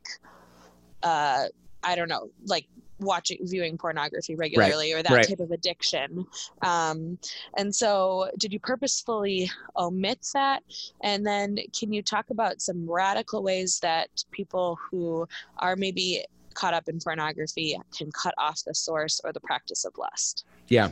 uh, 1.03 1.45
I 1.83 1.95
don't 1.95 2.09
know, 2.09 2.29
like 2.45 2.65
watching 2.99 3.37
viewing 3.41 3.77
pornography 3.77 4.35
regularly 4.35 4.93
right. 4.93 4.99
or 4.99 5.03
that 5.03 5.13
right. 5.13 5.27
type 5.27 5.39
of 5.39 5.51
addiction 5.51 6.25
um, 6.61 7.17
and 7.57 7.73
so 7.73 8.29
did 8.37 8.51
you 8.53 8.59
purposefully 8.59 9.49
omit 9.77 10.25
that 10.33 10.63
and 11.01 11.25
then 11.25 11.57
can 11.77 11.91
you 11.93 12.01
talk 12.01 12.29
about 12.29 12.61
some 12.61 12.89
radical 12.89 13.43
ways 13.43 13.79
that 13.79 14.09
people 14.31 14.77
who 14.89 15.27
are 15.57 15.75
maybe 15.75 16.23
caught 16.59 16.73
up 16.73 16.87
in 16.87 16.99
pornography 16.99 17.77
can 17.95 18.09
cut 18.11 18.33
off 18.37 18.59
the 18.65 18.75
source 18.75 19.21
or 19.23 19.31
the 19.31 19.39
practice 19.39 19.85
of 19.85 19.93
lust 19.97 20.45
yeah. 20.69 20.89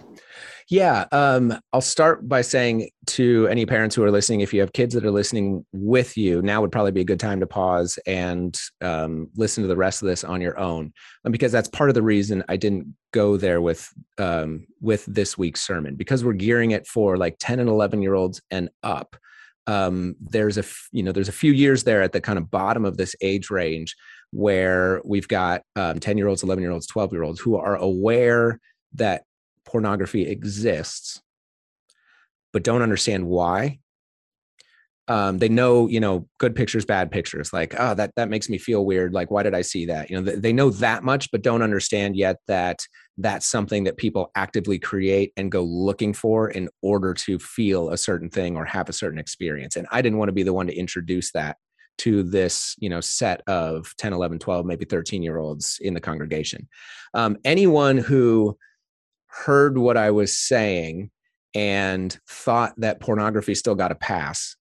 Yeah. 0.70 1.06
Um, 1.12 1.58
I'll 1.72 1.82
start 1.82 2.28
by 2.28 2.42
saying 2.42 2.90
to 3.08 3.48
any 3.48 3.66
parents 3.66 3.96
who 3.96 4.04
are 4.04 4.12
listening, 4.12 4.42
if 4.42 4.54
you 4.54 4.60
have 4.60 4.74
kids 4.74 4.94
that 4.96 5.06
are 5.06 5.12
listening 5.12 5.66
with 5.72 6.18
you, 6.18 6.42
now 6.42 6.62
would 6.62 6.72
probably 6.72 6.92
be 6.92 7.02
a 7.02 7.06
good 7.06 7.20
time 7.20 7.40
to 7.40 7.48
pause 7.48 7.98
and 8.06 8.60
um, 8.82 9.30
listen 9.38 9.64
to 9.64 9.68
the 9.68 9.78
rest 9.78 10.02
of 10.02 10.08
this 10.08 10.24
on 10.24 10.42
your 10.42 10.60
own, 10.60 10.92
um, 11.24 11.32
because 11.32 11.52
that's 11.52 11.70
part 11.70 11.90
of 11.90 11.94
the 11.94 12.02
reason 12.02 12.44
I 12.50 12.58
didn't 12.58 12.94
go 13.14 13.38
there 13.38 13.62
with 13.62 13.88
um, 14.18 14.68
with 14.82 15.06
this 15.06 15.38
week's 15.38 15.66
sermon 15.66 15.96
because 15.96 16.26
we're 16.26 16.34
gearing 16.34 16.72
it 16.72 16.86
for 16.88 17.18
like 17.18 17.38
10 17.40 17.60
and 17.60 17.70
11 17.70 18.02
year 18.02 18.16
olds 18.16 18.42
and 18.52 18.70
up. 18.84 19.16
Um, 19.68 20.16
there's 20.20 20.58
a 20.58 20.64
you 20.92 21.04
know 21.04 21.12
there's 21.12 21.30
a 21.30 21.34
few 21.34 21.52
years 21.52 21.84
there 21.84 22.02
at 22.02 22.14
the 22.14 22.22
kind 22.22 22.38
of 22.38 22.50
bottom 22.50 22.84
of 22.84 22.98
this 22.98 23.16
age 23.22 23.50
range 23.50 23.96
where 24.32 25.02
we've 25.06 25.28
got 25.28 25.62
um, 25.76 26.00
10 26.00 26.18
year 26.18 26.28
olds 26.28 26.44
11 26.44 26.62
year 26.62 26.72
olds 26.72 26.88
12 26.88 27.12
year 27.14 27.24
olds 27.24 27.40
who 27.40 27.56
are 27.56 27.76
aware 27.76 28.60
that 28.94 29.24
pornography 29.66 30.28
exists, 30.28 31.22
but 32.54 32.64
don't 32.64 32.82
understand 32.82 33.28
why. 33.28 33.80
Um, 35.10 35.38
they 35.38 35.48
know, 35.48 35.88
you 35.88 36.02
know, 36.02 36.28
good 36.38 36.54
pictures, 36.54 36.84
bad 36.84 37.12
pictures. 37.12 37.54
Like, 37.54 37.74
oh, 37.80 37.94
that 37.94 38.12
that 38.18 38.28
makes 38.28 38.50
me 38.50 38.58
feel 38.58 38.86
weird. 38.86 39.14
Like, 39.14 39.32
why 39.32 39.42
did 39.42 39.56
I 39.56 39.62
see 39.62 39.86
that? 39.86 40.10
You 40.10 40.18
know, 40.18 40.22
they, 40.22 40.36
they 40.36 40.54
know 40.54 40.70
that 40.70 41.02
much, 41.02 41.32
but 41.32 41.42
don't 41.42 41.62
understand 41.62 42.18
yet 42.18 42.38
that 42.48 42.80
that's 43.18 43.48
something 43.48 43.86
that 43.86 43.96
people 43.96 44.32
actively 44.36 44.78
create 44.78 45.32
and 45.38 45.50
go 45.50 45.64
looking 45.64 46.14
for 46.14 46.50
in 46.50 46.68
order 46.82 47.14
to 47.14 47.40
feel 47.40 47.90
a 47.90 47.98
certain 47.98 48.30
thing 48.30 48.58
or 48.58 48.66
have 48.66 48.90
a 48.90 48.94
certain 48.94 49.18
experience. 49.18 49.78
And 49.78 49.88
I 49.92 50.02
didn't 50.02 50.18
want 50.20 50.28
to 50.28 50.34
be 50.34 50.44
the 50.44 50.54
one 50.54 50.68
to 50.68 50.76
introduce 50.76 51.32
that 51.32 51.56
to 51.98 52.24
this 52.24 52.76
you 52.80 52.90
know 52.90 53.02
set 53.02 53.42
of 53.48 53.94
10 53.98 54.14
11 54.14 54.40
12 54.40 54.66
maybe 54.66 54.86
13 54.86 55.24
year 55.24 55.38
olds 55.38 55.80
in 55.82 55.94
the 55.94 56.02
congregation. 56.02 56.68
Um, 57.14 57.38
anyone 57.44 57.98
who 57.98 58.58
heard 59.28 59.78
what 59.78 59.98
I 59.98 60.12
was 60.12 60.38
saying 60.38 61.12
and 61.54 62.18
thought 62.28 62.74
that 62.78 63.00
pornography 63.00 63.56
still 63.56 63.76
got 63.76 63.92
a 63.92 63.96
pass 63.96 64.56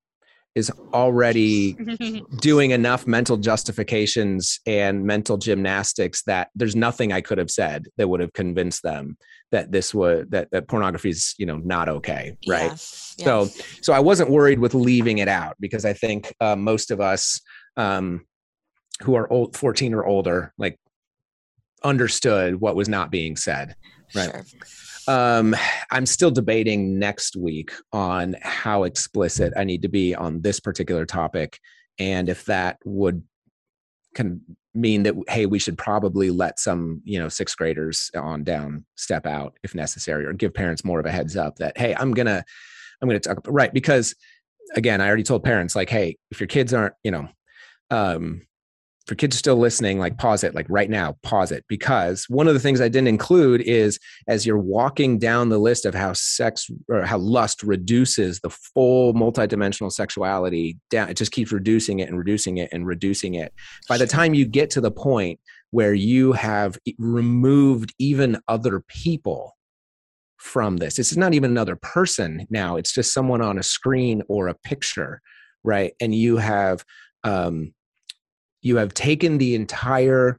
is 0.57 0.73
already 0.95 1.75
doing 2.41 2.73
enough 2.73 3.07
mental 3.07 3.37
justifications 3.37 4.59
and 4.67 5.05
mental 5.05 5.37
gymnastics 5.37 6.23
that 6.23 6.49
there's 6.57 6.75
nothing 6.75 7.13
I 7.13 7.21
could 7.21 7.39
have 7.39 7.51
said 7.51 7.87
that 7.99 8.09
would 8.09 8.21
have 8.21 8.33
convinced 8.33 8.83
them 8.83 9.19
that 9.53 9.71
this 9.71 9.95
was 9.95 10.27
that, 10.31 10.51
that 10.51 10.67
pornography 10.67 11.11
is 11.11 11.35
you 11.39 11.47
know 11.47 11.59
not 11.59 11.89
okay 11.89 12.37
right? 12.49 12.77
So 12.77 13.49
so 13.83 13.93
I 13.93 14.01
wasn't 14.01 14.31
worried 14.31 14.59
with 14.59 14.75
leaving 14.75 15.19
it 15.19 15.29
out 15.29 15.57
because 15.61 15.85
I 15.85 15.93
think 15.93 16.35
uh, 16.41 16.57
most 16.57 16.91
of 16.91 17.01
us 17.01 17.41
um, 17.77 18.25
who 19.03 19.15
are 19.15 19.31
old 19.31 19.57
14 19.57 19.93
or 19.93 20.05
older 20.07 20.53
like 20.57 20.81
understood 21.87 22.61
what 22.61 22.77
was 22.77 22.89
not 22.89 23.11
being 23.11 23.37
said 23.37 23.75
right 24.15 24.31
sure. 24.31 25.15
um 25.15 25.55
i'm 25.91 26.07
still 26.07 26.31
debating 26.31 26.99
next 26.99 27.37
week 27.37 27.73
on 27.93 28.35
how 28.43 28.83
explicit 28.83 29.53
i 29.57 29.65
need 29.65 29.83
to 29.83 29.89
be 29.89 30.15
on 30.15 30.41
this 30.43 30.61
particular 30.61 31.07
topic 31.07 31.59
and 31.99 32.29
if 32.29 32.45
that 32.45 32.79
would 32.85 33.23
can 34.15 34.41
mean 34.75 35.03
that 35.05 35.15
hey 35.29 35.47
we 35.47 35.59
should 35.59 35.79
probably 35.79 36.31
let 36.31 36.59
some 36.59 37.01
you 37.05 37.19
know 37.19 37.29
sixth 37.29 37.57
graders 37.57 38.11
on 38.15 38.45
down 38.45 38.85
step 38.97 39.27
out 39.27 39.57
if 39.63 39.75
necessary 39.75 40.27
or 40.27 40.33
give 40.33 40.53
parents 40.53 40.85
more 40.85 41.01
of 41.01 41.07
a 41.07 41.11
heads 41.11 41.37
up 41.37 41.57
that 41.57 41.77
hey 41.79 41.95
i'm 41.95 42.13
gonna 42.13 42.45
i'm 43.01 43.09
gonna 43.09 43.21
talk 43.21 43.41
right 43.47 43.73
because 43.73 44.15
again 44.75 45.01
i 45.01 45.07
already 45.07 45.23
told 45.23 45.43
parents 45.43 45.75
like 45.75 45.89
hey 45.89 46.17
if 46.31 46.41
your 46.41 46.47
kids 46.47 46.75
aren't 46.75 46.95
you 47.05 47.11
know 47.11 47.29
um 47.91 48.43
for 49.07 49.15
kids 49.15 49.39
still 49.39 49.57
listening, 49.57 49.99
like 49.99 50.19
pause 50.19 50.43
it, 50.43 50.55
like 50.55 50.67
right 50.69 50.91
now, 50.91 51.17
pause 51.23 51.53
it. 51.53 51.65
Because 51.69 52.27
one 52.29 52.49
of 52.49 52.55
the 52.55 52.61
things 52.61 52.81
I 52.81 52.89
didn't 52.89 53.09
include 53.09 53.61
is 53.61 54.01
as 54.27 54.45
you're 54.45 54.59
walking 54.59 55.19
down 55.19 55.49
the 55.49 55.59
list 55.59 55.87
of 55.87 55.95
how 55.95 56.13
sex 56.13 56.69
or 56.89 57.03
how 57.03 57.19
lust 57.19 57.63
reduces 57.63 58.41
the 58.41 58.51
full 58.51 59.15
multidimensional 59.15 59.93
sexuality 59.93 60.79
down, 60.91 61.09
it 61.09 61.17
just 61.17 61.33
keeps 61.33 61.53
reducing 61.53 62.01
it 62.01 62.09
and 62.09 62.19
reducing 62.19 62.59
it 62.59 62.69
and 62.73 62.87
reducing 62.87 63.35
it. 63.35 63.53
By 63.89 63.97
the 63.97 64.07
time 64.09 64.35
you 64.35 64.45
get 64.45 64.71
to 64.71 64.81
the 64.81 64.91
point 64.91 65.39
where 65.71 65.95
you 65.95 66.33
have 66.33 66.77
removed 66.99 67.95
even 67.99 68.41
other 68.49 68.81
people 68.89 69.57
from 70.37 70.79
this, 70.79 70.99
it's 70.99 71.17
not 71.17 71.33
even 71.33 71.53
another 71.53 71.77
person 71.77 72.47
now, 72.51 72.77
it's 72.77 72.93
just 72.93 73.13
someone 73.13 73.41
on 73.41 73.59
a 73.59 73.63
screen 73.63 74.23
or 74.29 74.49
a 74.49 74.55
picture, 74.55 75.21
right? 75.63 75.93
And 76.01 76.13
you 76.13 76.39
have, 76.39 76.85
um, 77.23 77.73
you 78.63 78.77
have 78.77 78.95
taken 78.95 79.39
the 79.39 79.55
entire 79.55 80.39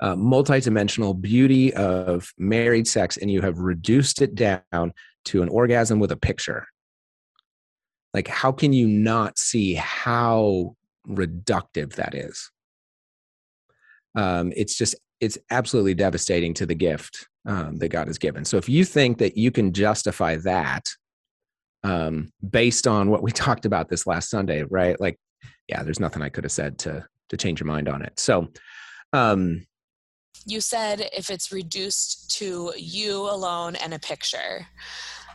uh, 0.00 0.14
multidimensional 0.14 1.18
beauty 1.18 1.72
of 1.74 2.32
married 2.38 2.86
sex 2.86 3.16
and 3.16 3.30
you 3.30 3.40
have 3.40 3.58
reduced 3.58 4.20
it 4.20 4.34
down 4.34 4.92
to 5.24 5.42
an 5.42 5.48
orgasm 5.48 5.98
with 5.98 6.12
a 6.12 6.16
picture. 6.16 6.66
Like, 8.12 8.28
how 8.28 8.52
can 8.52 8.72
you 8.72 8.86
not 8.86 9.38
see 9.38 9.74
how 9.74 10.74
reductive 11.06 11.94
that 11.94 12.14
is? 12.14 12.50
Um, 14.14 14.52
it's 14.56 14.76
just, 14.76 14.94
it's 15.20 15.38
absolutely 15.50 15.94
devastating 15.94 16.54
to 16.54 16.66
the 16.66 16.74
gift 16.74 17.28
um, 17.46 17.76
that 17.76 17.90
God 17.90 18.06
has 18.06 18.18
given. 18.18 18.44
So, 18.44 18.56
if 18.56 18.68
you 18.68 18.84
think 18.84 19.18
that 19.18 19.36
you 19.36 19.50
can 19.50 19.72
justify 19.72 20.36
that 20.36 20.88
um, 21.84 22.30
based 22.48 22.86
on 22.86 23.10
what 23.10 23.22
we 23.22 23.32
talked 23.32 23.66
about 23.66 23.88
this 23.88 24.06
last 24.06 24.30
Sunday, 24.30 24.62
right? 24.62 24.98
Like, 25.00 25.18
yeah, 25.68 25.82
there's 25.82 26.00
nothing 26.00 26.22
I 26.22 26.28
could 26.28 26.44
have 26.44 26.52
said 26.52 26.78
to 26.80 27.06
to 27.28 27.36
change 27.36 27.58
your 27.58 27.66
mind 27.66 27.88
on 27.88 28.02
it. 28.02 28.18
So, 28.20 28.48
um, 29.12 29.66
you 30.46 30.60
said 30.60 31.08
if 31.12 31.28
it's 31.28 31.50
reduced 31.50 32.30
to 32.38 32.72
you 32.76 33.22
alone 33.22 33.74
and 33.76 33.92
a 33.94 33.98
picture. 33.98 34.66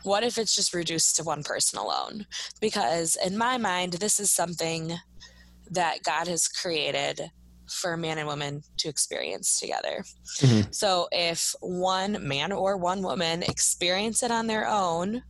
What 0.04 0.24
if 0.24 0.40
it's 0.40 0.56
just 0.56 0.74
reduced 0.74 1.18
to 1.18 1.24
one 1.24 1.44
person 1.44 1.78
alone? 1.78 2.26
Because 2.60 3.18
in 3.24 3.38
my 3.38 3.58
mind, 3.58 3.94
this 3.94 4.20
is 4.20 4.32
something 4.32 4.94
that 5.70 6.02
God 6.04 6.28
has 6.28 6.48
created 6.48 7.30
for 7.70 7.96
man 7.96 8.18
and 8.18 8.28
woman 8.28 8.62
to 8.78 8.90
experience 8.90 9.60
together. 9.60 10.04
Mm-hmm. 10.40 10.72
So 10.72 11.08
if 11.12 11.54
one 11.62 12.28
man 12.28 12.52
or 12.52 12.78
one 12.78 13.02
woman 13.02 13.44
experience 13.44 14.24
it 14.24 14.32
on 14.32 14.48
their 14.48 14.68
own, 14.68 15.24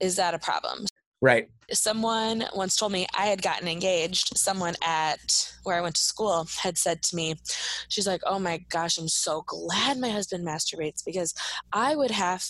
is 0.00 0.16
that 0.16 0.34
a 0.34 0.38
problem? 0.38 0.84
Right. 1.20 1.48
Someone 1.70 2.44
once 2.54 2.76
told 2.76 2.92
me 2.92 3.06
I 3.16 3.26
had 3.26 3.42
gotten 3.42 3.68
engaged. 3.68 4.36
Someone 4.38 4.74
at 4.82 5.52
where 5.64 5.76
I 5.76 5.80
went 5.80 5.96
to 5.96 6.02
school 6.02 6.46
had 6.62 6.78
said 6.78 7.02
to 7.04 7.16
me, 7.16 7.34
she's 7.88 8.06
like, 8.06 8.22
"Oh 8.24 8.38
my 8.38 8.58
gosh, 8.70 8.96
I'm 8.98 9.08
so 9.08 9.42
glad 9.46 9.98
my 9.98 10.08
husband 10.08 10.46
masturbates 10.46 11.04
because 11.04 11.34
I 11.72 11.94
would 11.96 12.10
have 12.12 12.44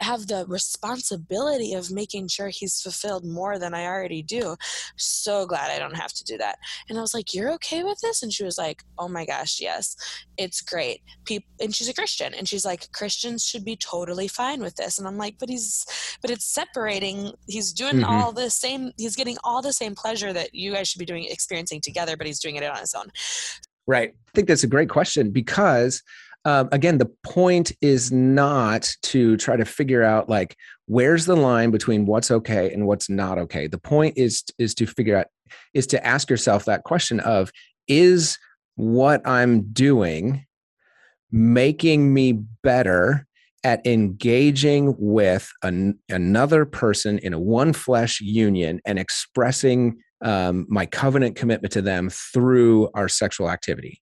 have 0.00 0.26
the 0.26 0.44
responsibility 0.48 1.74
of 1.74 1.90
making 1.90 2.28
sure 2.28 2.48
he's 2.48 2.80
fulfilled 2.80 3.24
more 3.24 3.58
than 3.58 3.74
I 3.74 3.86
already 3.86 4.22
do. 4.22 4.56
So 4.96 5.46
glad 5.46 5.70
I 5.70 5.78
don't 5.78 5.96
have 5.96 6.12
to 6.14 6.24
do 6.24 6.38
that. 6.38 6.58
And 6.88 6.98
I 6.98 7.00
was 7.00 7.14
like, 7.14 7.34
You're 7.34 7.52
okay 7.54 7.82
with 7.82 8.00
this? 8.00 8.22
And 8.22 8.32
she 8.32 8.44
was 8.44 8.58
like, 8.58 8.82
Oh 8.98 9.08
my 9.08 9.24
gosh, 9.24 9.60
yes, 9.60 9.96
it's 10.36 10.60
great. 10.60 11.02
People, 11.24 11.48
and 11.60 11.74
she's 11.74 11.88
a 11.88 11.94
Christian. 11.94 12.34
And 12.34 12.48
she's 12.48 12.64
like, 12.64 12.90
Christians 12.92 13.44
should 13.44 13.64
be 13.64 13.76
totally 13.76 14.28
fine 14.28 14.60
with 14.60 14.76
this. 14.76 14.98
And 14.98 15.06
I'm 15.06 15.18
like, 15.18 15.36
But 15.38 15.48
he's, 15.48 15.84
but 16.22 16.30
it's 16.30 16.46
separating. 16.46 17.32
He's 17.46 17.72
doing 17.72 17.96
mm-hmm. 17.96 18.04
all 18.04 18.32
the 18.32 18.50
same, 18.50 18.92
he's 18.96 19.16
getting 19.16 19.36
all 19.44 19.62
the 19.62 19.72
same 19.72 19.94
pleasure 19.94 20.32
that 20.32 20.54
you 20.54 20.72
guys 20.72 20.88
should 20.88 20.98
be 20.98 21.04
doing, 21.04 21.24
experiencing 21.24 21.80
together, 21.80 22.16
but 22.16 22.26
he's 22.26 22.40
doing 22.40 22.56
it 22.56 22.64
on 22.64 22.78
his 22.78 22.94
own. 22.94 23.10
Right. 23.86 24.10
I 24.10 24.30
think 24.34 24.48
that's 24.48 24.62
a 24.62 24.68
great 24.68 24.88
question 24.88 25.30
because 25.30 26.02
um, 26.44 26.68
again, 26.72 26.98
the 26.98 27.10
point 27.22 27.72
is 27.82 28.10
not 28.10 28.90
to 29.02 29.36
try 29.36 29.56
to 29.56 29.64
figure 29.64 30.02
out 30.02 30.28
like 30.28 30.56
where's 30.86 31.26
the 31.26 31.36
line 31.36 31.70
between 31.70 32.06
what's 32.06 32.30
okay 32.30 32.72
and 32.72 32.86
what's 32.86 33.10
not 33.10 33.38
okay. 33.38 33.66
The 33.66 33.78
point 33.78 34.16
is 34.16 34.42
is 34.58 34.74
to 34.76 34.86
figure 34.86 35.16
out 35.16 35.26
is 35.74 35.86
to 35.88 36.06
ask 36.06 36.30
yourself 36.30 36.64
that 36.64 36.84
question 36.84 37.20
of 37.20 37.50
is 37.88 38.38
what 38.76 39.26
I'm 39.26 39.62
doing 39.72 40.46
making 41.30 42.12
me 42.12 42.32
better 42.62 43.26
at 43.62 43.86
engaging 43.86 44.94
with 44.98 45.50
an, 45.62 45.98
another 46.08 46.64
person 46.64 47.18
in 47.18 47.34
a 47.34 47.38
one 47.38 47.72
flesh 47.72 48.20
union 48.20 48.80
and 48.86 48.98
expressing 48.98 49.98
um, 50.22 50.66
my 50.68 50.86
covenant 50.86 51.36
commitment 51.36 51.72
to 51.72 51.82
them 51.82 52.10
through 52.10 52.88
our 52.94 53.08
sexual 53.08 53.50
activity 53.50 54.00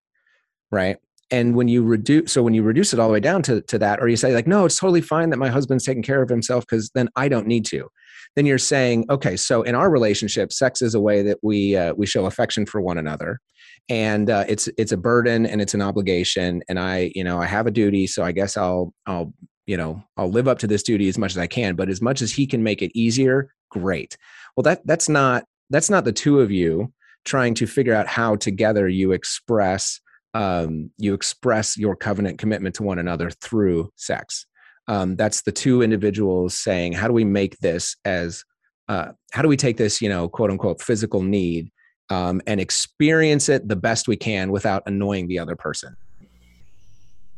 right 0.71 0.99
and 1.31 1.55
when 1.55 1.69
you 1.69 1.83
reduce 1.83 2.33
so 2.33 2.43
when 2.43 2.55
you 2.55 2.63
reduce 2.63 2.93
it 2.93 2.99
all 2.99 3.09
the 3.09 3.13
way 3.13 3.21
down 3.21 3.43
to, 3.43 3.61
to 3.63 3.79
that 3.79 4.01
or 4.01 4.09
you 4.09 4.17
say 4.17 4.35
like 4.35 4.47
no 4.47 4.65
it's 4.65 4.79
totally 4.79 5.01
fine 5.01 5.31
that 5.31 5.37
my 5.37 5.49
husband's 5.49 5.85
taking 5.85 6.03
care 6.03 6.23
of 6.23 6.29
himself 6.29 6.65
because 6.67 6.91
then 6.95 7.09
i 7.17 7.29
don't 7.29 7.47
need 7.47 7.65
to 7.65 7.89
then 8.37 8.47
you're 8.47 8.59
saying 8.59 9.05
okay 9.11 9.37
so 9.37 9.63
in 9.63 9.75
our 9.75 9.91
relationship 9.91 10.53
sex 10.53 10.83
is 10.83 10.95
a 10.95 11.01
way 11.01 11.23
that 11.23 11.39
we 11.43 11.77
uh, 11.77 11.95
we 11.95 12.07
show 12.07 12.27
affection 12.27 12.67
for 12.67 12.81
one 12.81 12.99
another 12.99 13.41
and 13.89 14.29
uh, 14.31 14.45
it's 14.49 14.69
it's 14.77 14.93
a 14.93 14.97
burden 14.97 15.47
and 15.47 15.61
it's 15.61 15.75
an 15.75 15.83
obligation 15.83 16.63
and 16.69 16.79
i 16.79 17.11
you 17.15 17.25
know 17.25 17.41
i 17.41 17.47
have 17.47 17.67
a 17.67 17.71
duty 17.71 18.07
so 18.07 18.23
i 18.23 18.33
guess 18.33 18.57
i'll 18.57 18.93
i'll 19.07 19.33
you 19.67 19.77
know 19.77 20.03
i'll 20.17 20.31
live 20.31 20.49
up 20.49 20.59
to 20.59 20.67
this 20.67 20.83
duty 20.83 21.09
as 21.09 21.19
much 21.19 21.33
as 21.33 21.39
i 21.39 21.47
can 21.47 21.75
but 21.77 21.89
as 21.89 22.01
much 22.01 22.23
as 22.23 22.33
he 22.33 22.47
can 22.47 22.63
make 22.63 22.83
it 22.83 22.91
easier 22.95 23.51
great. 23.69 24.17
Well 24.57 24.63
that 24.63 24.87
that's 24.87 25.09
not 25.09 25.45
that's 25.71 25.91
not 25.91 26.05
the 26.05 26.13
two 26.13 26.41
of 26.41 26.51
you 26.51 26.93
trying 27.25 27.55
to 27.55 27.67
figure 27.67 27.95
out 27.95 28.07
how 28.07 28.37
together 28.37 28.89
you 28.89 29.13
express 29.13 30.01
um, 30.35 30.91
you 30.99 31.15
express 31.15 31.77
your 31.77 31.97
covenant 31.97 32.39
commitment 32.39 32.75
to 32.77 32.83
one 32.83 32.99
another 32.99 33.31
through 33.31 33.91
sex. 33.97 34.47
Um, 34.87 35.17
that's 35.17 35.43
the 35.43 35.53
two 35.53 35.83
individuals 35.83 36.57
saying, 36.57 36.93
how 36.93 37.09
do 37.09 37.13
we 37.13 37.25
make 37.25 37.59
this 37.59 37.97
as, 38.05 38.45
uh, 38.89 39.13
how 39.33 39.43
do 39.43 39.49
we 39.49 39.57
take 39.57 39.77
this, 39.77 40.01
you 40.01 40.09
know, 40.09 40.29
quote 40.29 40.51
unquote, 40.51 40.81
physical 40.81 41.23
need 41.23 41.71
um, 42.11 42.41
and 42.47 42.61
experience 42.61 43.49
it 43.49 43.69
the 43.69 43.77
best 43.77 44.09
we 44.09 44.17
can 44.17 44.51
without 44.51 44.83
annoying 44.87 45.29
the 45.29 45.39
other 45.39 45.57
person? 45.57 45.95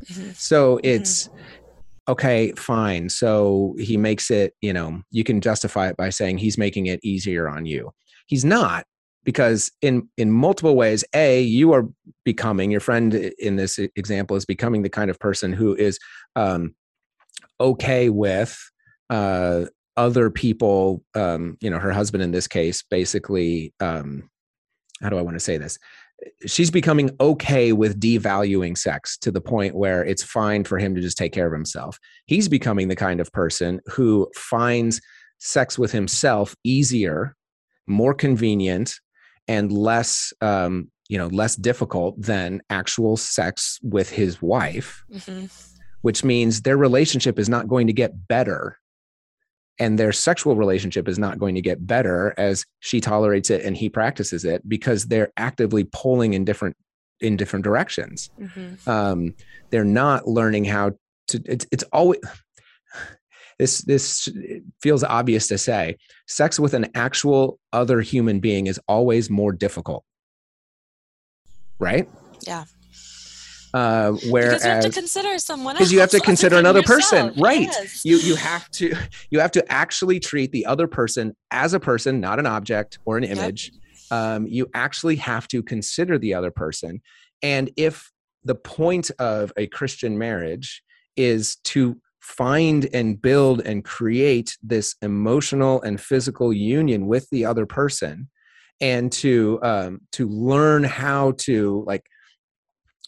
Mm-hmm. 0.05 0.31
So 0.35 0.77
mm-hmm. 0.77 0.87
it's, 0.87 1.29
okay, 2.09 2.53
fine. 2.53 3.09
So 3.09 3.75
he 3.79 3.97
makes 3.97 4.31
it, 4.31 4.55
you 4.61 4.73
know, 4.73 5.03
you 5.11 5.25
can 5.25 5.41
justify 5.41 5.89
it 5.89 5.97
by 5.97 6.11
saying 6.11 6.39
he's 6.39 6.59
making 6.59 6.87
it 6.87 7.01
easier 7.03 7.49
on 7.49 7.67
you. 7.67 7.93
He's 8.27 8.45
not 8.45 8.85
because 9.25 9.71
in 9.83 10.09
in 10.17 10.31
multiple 10.31 10.77
ways 10.77 11.05
a 11.15 11.41
you 11.43 11.73
are 11.73 11.89
becoming 12.25 12.71
your 12.71 12.81
friend 12.81 13.15
in 13.15 13.57
this 13.57 13.79
example 13.97 14.37
is 14.37 14.45
becoming 14.45 14.83
the 14.83 14.89
kind 14.89 15.11
of 15.11 15.19
person 15.19 15.53
who 15.53 15.75
is 15.75 15.99
um, 16.37 16.75
okay 17.61 18.09
with 18.09 18.59
uh, 19.11 19.65
other 19.97 20.31
people 20.31 21.03
um, 21.15 21.57
you 21.61 21.71
know 21.71 21.79
her 21.79 21.93
husband 21.93 22.23
in 22.23 22.31
this 22.31 22.49
case 22.49 22.83
basically 22.83 23.73
um, 23.81 24.29
how 25.03 25.09
do 25.09 25.19
i 25.19 25.23
want 25.23 25.37
to 25.37 25.41
say 25.41 25.57
this? 25.57 25.79
She's 26.47 26.71
becoming 26.71 27.11
okay 27.19 27.73
with 27.73 27.99
devaluing 27.99 28.77
sex 28.77 29.17
to 29.19 29.31
the 29.31 29.41
point 29.41 29.75
where 29.75 30.05
it's 30.05 30.23
fine 30.23 30.65
for 30.65 30.79
him 30.79 30.95
to 30.95 31.01
just 31.01 31.17
take 31.17 31.33
care 31.33 31.47
of 31.47 31.53
himself. 31.53 31.99
He's 32.27 32.47
becoming 32.47 32.89
the 32.89 32.97
kind 32.97 33.21
of 33.21 33.33
person 33.33 33.81
who 33.87 34.31
finds 34.37 35.01
sex 35.39 35.79
with 35.79 35.93
himself 35.93 36.55
easier 36.63 37.35
more 37.87 38.15
convenient 38.15 39.01
and 39.49 39.73
less 39.73 40.33
um, 40.41 40.91
you 41.09 41.19
know 41.19 41.27
less 41.27 41.57
difficult 41.57 42.21
than 42.21 42.63
actual 42.71 43.17
sex 43.17 43.79
with 43.83 44.09
his 44.09 44.41
wife 44.41 45.05
mm-hmm. 45.13 45.47
which 46.03 46.25
means 46.25 46.63
their 46.63 46.77
relationship 46.77 47.39
is 47.39 47.49
not 47.49 47.69
going 47.69 47.87
to 47.87 47.93
get 47.93 48.29
better 48.29 48.79
and 49.79 49.99
their 49.99 50.13
sexual 50.13 50.57
relationship 50.57 51.09
is 51.09 51.19
not 51.19 51.39
going 51.39 51.55
to 51.55 51.63
get 51.63 51.85
better 51.87 52.35
as 52.37 52.65
she 52.81 53.01
tolerates 53.01 53.51
it 53.51 53.65
and 53.65 53.77
he 53.77 53.89
practices 53.89 54.45
it 54.45 54.67
because 54.69 55.07
they're 55.07 55.33
actively 55.37 55.85
pulling 55.85 56.35
in 56.35 56.45
different 56.45 56.77
in 57.21 57.37
different 57.37 57.65
directions 57.65 58.31
mm-hmm. 58.41 58.89
um, 58.89 59.35
they're 59.71 59.85
not 59.85 60.29
learning 60.29 60.65
how 60.65 60.93
to 61.27 61.43
it's, 61.45 61.67
it's 61.73 61.85
always 61.93 62.21
this 63.61 63.83
this 63.83 64.27
feels 64.81 65.05
obvious 65.05 65.47
to 65.49 65.59
say 65.59 65.97
sex 66.27 66.59
with 66.59 66.73
an 66.73 66.87
actual 66.95 67.61
other 67.75 68.01
human 68.01 68.41
being 68.41 68.67
is 68.67 68.81
always 68.89 69.29
more 69.29 69.53
difficult. 69.53 70.03
Right? 71.79 72.09
Yeah. 72.47 72.65
Uh, 73.75 74.13
whereas 74.31 74.63
because 74.63 74.65
you 74.65 74.71
have 74.71 74.83
to 74.85 74.91
consider 74.91 75.39
someone 75.39 75.75
because 75.75 75.93
you 75.93 76.01
have 76.01 76.11
to 76.11 76.21
consider 76.21 76.57
another 76.57 76.83
person. 76.83 77.35
Right. 77.37 77.61
Yes. 77.61 78.03
you 78.03 78.17
you 78.17 78.35
have 78.35 78.71
to 78.73 78.97
you 79.31 79.41
have 79.41 79.53
to 79.53 79.71
actually 79.71 80.21
treat 80.21 80.53
the 80.53 80.65
other 80.65 80.87
person 80.87 81.37
as 81.51 81.75
a 81.75 81.81
person 81.81 82.19
not 82.19 82.39
an 82.39 82.47
object 82.47 82.99
or 83.05 83.19
an 83.19 83.25
image. 83.25 83.73
Yep. 84.11 84.19
um, 84.19 84.47
you 84.47 84.69
actually 84.73 85.17
have 85.17 85.47
to 85.49 85.63
consider 85.63 86.19
the 86.19 86.33
other 86.33 86.51
person. 86.51 87.03
And 87.43 87.71
if 87.77 88.11
the 88.43 88.55
point 88.55 89.11
of 89.19 89.53
a 89.59 89.67
christian 89.67 90.17
marriage 90.17 90.83
is 91.15 91.57
to 91.57 92.01
find 92.21 92.89
and 92.93 93.21
build 93.21 93.63
and 93.63 93.85
create 93.85 94.57
this 94.63 94.95
emotional 95.03 95.81
and 95.83 96.01
physical 96.01 96.53
union 96.53 97.07
with 97.07 97.29
the 97.31 97.45
other 97.45 97.67
person 97.67 98.29
and 98.81 99.11
to 99.13 99.59
um, 99.63 100.01
to 100.13 100.29
learn 100.29 100.85
how 100.85 101.33
to 101.33 101.83
like 101.87 102.07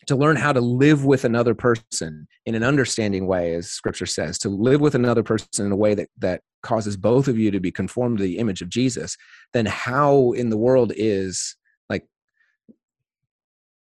to 0.07 0.17
learn 0.17 0.37
how 0.37 0.53
to 0.53 0.61
live 0.61 1.05
with 1.05 1.25
another 1.25 1.55
person 1.55 2.27
in 2.47 2.55
an 2.55 2.63
understanding 2.63 3.27
way 3.27 3.55
as 3.55 3.71
scripture 3.71 4.07
says 4.07 4.39
to 4.39 4.49
live 4.49 4.81
with 4.81 4.95
another 4.95 5.23
person 5.23 5.67
in 5.67 5.73
a 5.73 5.77
way 5.77 5.95
that 5.95 6.09
that 6.19 6.41
causes 6.63 6.97
both 6.97 7.29
of 7.29 7.39
you 7.39 7.51
to 7.51 7.61
be 7.61 7.71
conformed 7.71 8.19
to 8.19 8.25
the 8.25 8.39
image 8.39 8.63
of 8.63 8.69
jesus 8.69 9.17
then 9.53 9.67
how 9.67 10.33
in 10.33 10.51
the 10.51 10.57
world 10.57 10.93
is 10.97 11.57
like 11.89 12.07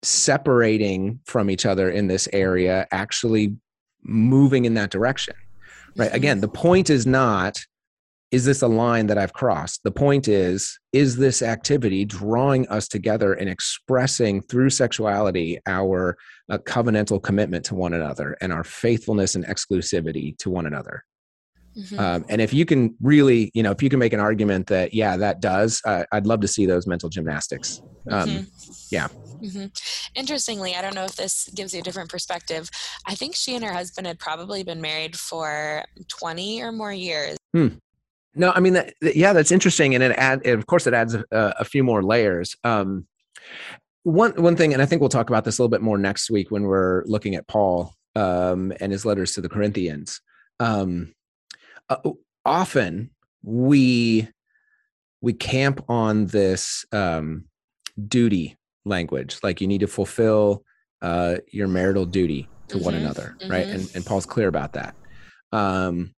separating 0.02 1.20
from 1.24 1.50
each 1.50 1.66
other 1.66 1.90
in 1.90 2.06
this 2.06 2.28
area 2.32 2.86
actually 2.92 3.56
moving 4.06 4.64
in 4.64 4.74
that 4.74 4.90
direction 4.90 5.34
right 5.96 6.08
mm-hmm. 6.08 6.16
again 6.16 6.40
the 6.40 6.48
point 6.48 6.90
is 6.90 7.06
not 7.06 7.58
is 8.30 8.44
this 8.44 8.62
a 8.62 8.68
line 8.68 9.06
that 9.06 9.18
i've 9.18 9.32
crossed 9.32 9.82
the 9.82 9.90
point 9.90 10.28
is 10.28 10.78
is 10.92 11.16
this 11.16 11.42
activity 11.42 12.04
drawing 12.04 12.66
us 12.68 12.88
together 12.88 13.34
and 13.34 13.48
expressing 13.48 14.42
through 14.42 14.70
sexuality 14.70 15.58
our 15.66 16.16
uh, 16.50 16.58
covenantal 16.58 17.22
commitment 17.22 17.64
to 17.64 17.74
one 17.74 17.92
another 17.92 18.36
and 18.40 18.52
our 18.52 18.64
faithfulness 18.64 19.34
and 19.34 19.44
exclusivity 19.46 20.36
to 20.38 20.50
one 20.50 20.66
another 20.66 21.04
mm-hmm. 21.76 21.98
um, 21.98 22.24
and 22.28 22.40
if 22.40 22.52
you 22.52 22.64
can 22.64 22.94
really 23.00 23.50
you 23.54 23.62
know 23.62 23.70
if 23.70 23.82
you 23.82 23.88
can 23.88 23.98
make 23.98 24.12
an 24.12 24.20
argument 24.20 24.66
that 24.66 24.92
yeah 24.92 25.16
that 25.16 25.40
does 25.40 25.80
uh, 25.84 26.04
i'd 26.12 26.26
love 26.26 26.40
to 26.40 26.48
see 26.48 26.66
those 26.66 26.86
mental 26.86 27.08
gymnastics 27.08 27.80
um, 28.10 28.28
mm-hmm. 28.28 28.44
yeah 28.90 29.08
Mm-hmm. 29.42 29.66
Interestingly, 30.14 30.74
I 30.74 30.82
don't 30.82 30.94
know 30.94 31.04
if 31.04 31.16
this 31.16 31.48
gives 31.54 31.74
you 31.74 31.80
a 31.80 31.82
different 31.82 32.10
perspective. 32.10 32.70
I 33.06 33.14
think 33.14 33.34
she 33.34 33.54
and 33.54 33.64
her 33.64 33.72
husband 33.72 34.06
had 34.06 34.18
probably 34.18 34.62
been 34.62 34.80
married 34.80 35.16
for 35.16 35.84
20 36.08 36.62
or 36.62 36.72
more 36.72 36.92
years. 36.92 37.36
Hmm. 37.52 37.68
No, 38.34 38.52
I 38.54 38.60
mean, 38.60 38.74
that, 38.74 38.94
yeah, 39.00 39.32
that's 39.32 39.50
interesting. 39.50 39.94
And 39.94 40.04
it 40.04 40.12
add, 40.12 40.46
of 40.46 40.66
course, 40.66 40.86
it 40.86 40.92
adds 40.92 41.14
a, 41.14 41.24
a 41.30 41.64
few 41.64 41.82
more 41.82 42.02
layers. 42.02 42.54
Um, 42.64 43.06
one, 44.02 44.32
one 44.32 44.56
thing, 44.56 44.72
and 44.72 44.82
I 44.82 44.86
think 44.86 45.00
we'll 45.00 45.08
talk 45.08 45.30
about 45.30 45.44
this 45.44 45.58
a 45.58 45.62
little 45.62 45.70
bit 45.70 45.80
more 45.80 45.98
next 45.98 46.30
week 46.30 46.50
when 46.50 46.64
we're 46.64 47.02
looking 47.06 47.34
at 47.34 47.48
Paul 47.48 47.94
um, 48.14 48.72
and 48.78 48.92
his 48.92 49.06
letters 49.06 49.32
to 49.32 49.40
the 49.40 49.48
Corinthians. 49.48 50.20
Um, 50.60 51.14
uh, 51.88 51.96
often 52.44 53.10
we, 53.42 54.28
we 55.22 55.32
camp 55.32 55.84
on 55.88 56.26
this 56.26 56.84
um, 56.92 57.46
duty 58.06 58.56
language 58.86 59.38
like 59.42 59.60
you 59.60 59.66
need 59.66 59.80
to 59.80 59.86
fulfill 59.86 60.64
uh, 61.02 61.36
your 61.52 61.68
marital 61.68 62.06
duty 62.06 62.48
to 62.68 62.76
mm-hmm, 62.76 62.84
one 62.84 62.94
another 62.94 63.36
mm-hmm. 63.40 63.50
right 63.50 63.66
and, 63.66 63.90
and 63.94 64.06
paul's 64.06 64.26
clear 64.26 64.48
about 64.48 64.72
that 64.72 64.94
um, 65.52 66.14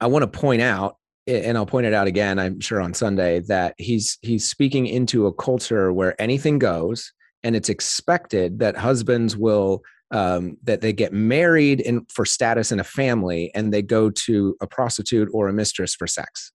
i 0.00 0.06
want 0.06 0.22
to 0.22 0.38
point 0.38 0.60
out 0.60 0.96
and 1.26 1.56
i'll 1.56 1.66
point 1.66 1.86
it 1.86 1.94
out 1.94 2.06
again 2.06 2.38
i'm 2.38 2.60
sure 2.60 2.80
on 2.80 2.92
sunday 2.92 3.40
that 3.40 3.74
he's 3.78 4.18
he's 4.22 4.48
speaking 4.48 4.86
into 4.86 5.26
a 5.26 5.32
culture 5.32 5.92
where 5.92 6.20
anything 6.20 6.58
goes 6.58 7.12
and 7.42 7.56
it's 7.56 7.68
expected 7.68 8.58
that 8.58 8.76
husbands 8.76 9.36
will 9.36 9.82
um, 10.12 10.58
that 10.64 10.82
they 10.82 10.92
get 10.92 11.12
married 11.12 11.80
in, 11.80 12.04
for 12.10 12.24
status 12.24 12.70
in 12.70 12.78
a 12.78 12.84
family 12.84 13.50
and 13.54 13.72
they 13.72 13.82
go 13.82 14.10
to 14.10 14.56
a 14.60 14.66
prostitute 14.66 15.28
or 15.32 15.48
a 15.48 15.52
mistress 15.52 15.94
for 15.94 16.06
sex. 16.06 16.52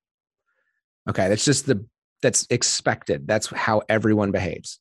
Okay, 1.10 1.28
that's 1.28 1.44
just 1.44 1.66
the 1.66 1.84
that's 2.22 2.46
expected. 2.50 3.28
That's 3.28 3.48
how 3.48 3.82
everyone 3.90 4.32
behaves. 4.32 4.80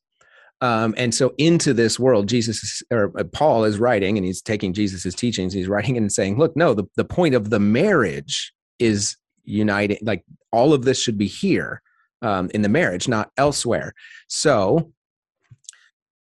Um, 0.63 0.95
and 0.97 1.15
so 1.15 1.35
into 1.37 1.75
this 1.75 1.99
world, 1.99 2.29
Jesus 2.29 2.83
or 2.91 3.13
uh, 3.19 3.25
Paul 3.25 3.65
is 3.65 3.79
writing, 3.79 4.17
and 4.17 4.25
he's 4.25 4.41
taking 4.41 4.73
Jesus's 4.73 5.15
teachings. 5.15 5.53
He's 5.53 5.69
writing 5.69 5.97
and 5.99 6.11
saying, 6.11 6.39
"Look, 6.39 6.57
no, 6.57 6.73
the, 6.73 6.85
the 6.97 7.05
point 7.05 7.35
of 7.35 7.51
the 7.51 7.61
marriage 7.61 8.53
is 8.79 9.17
uniting. 9.45 9.99
Like 10.03 10.25
all 10.53 10.73
of 10.73 10.85
this 10.85 11.01
should 11.01 11.19
be 11.19 11.27
here 11.27 11.83
um, 12.23 12.51
in 12.55 12.63
the 12.63 12.69
marriage, 12.69 13.09
not 13.09 13.31
elsewhere. 13.37 13.93
So 14.29 14.93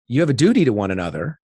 you 0.09 0.20
have 0.20 0.30
a 0.30 0.34
duty 0.34 0.64
to 0.64 0.72
one 0.72 0.90
another 0.90 1.38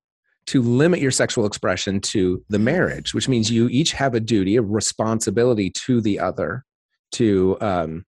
to 0.46 0.62
limit 0.62 1.00
your 1.00 1.10
sexual 1.10 1.46
expression 1.46 2.00
to 2.00 2.44
the 2.48 2.58
marriage, 2.58 3.14
which 3.14 3.28
means 3.28 3.50
you 3.50 3.68
each 3.68 3.92
have 3.92 4.14
a 4.14 4.20
duty, 4.20 4.56
a 4.56 4.62
responsibility 4.62 5.70
to 5.70 6.00
the 6.00 6.18
other 6.18 6.64
to 7.12 7.56
um, 7.60 8.04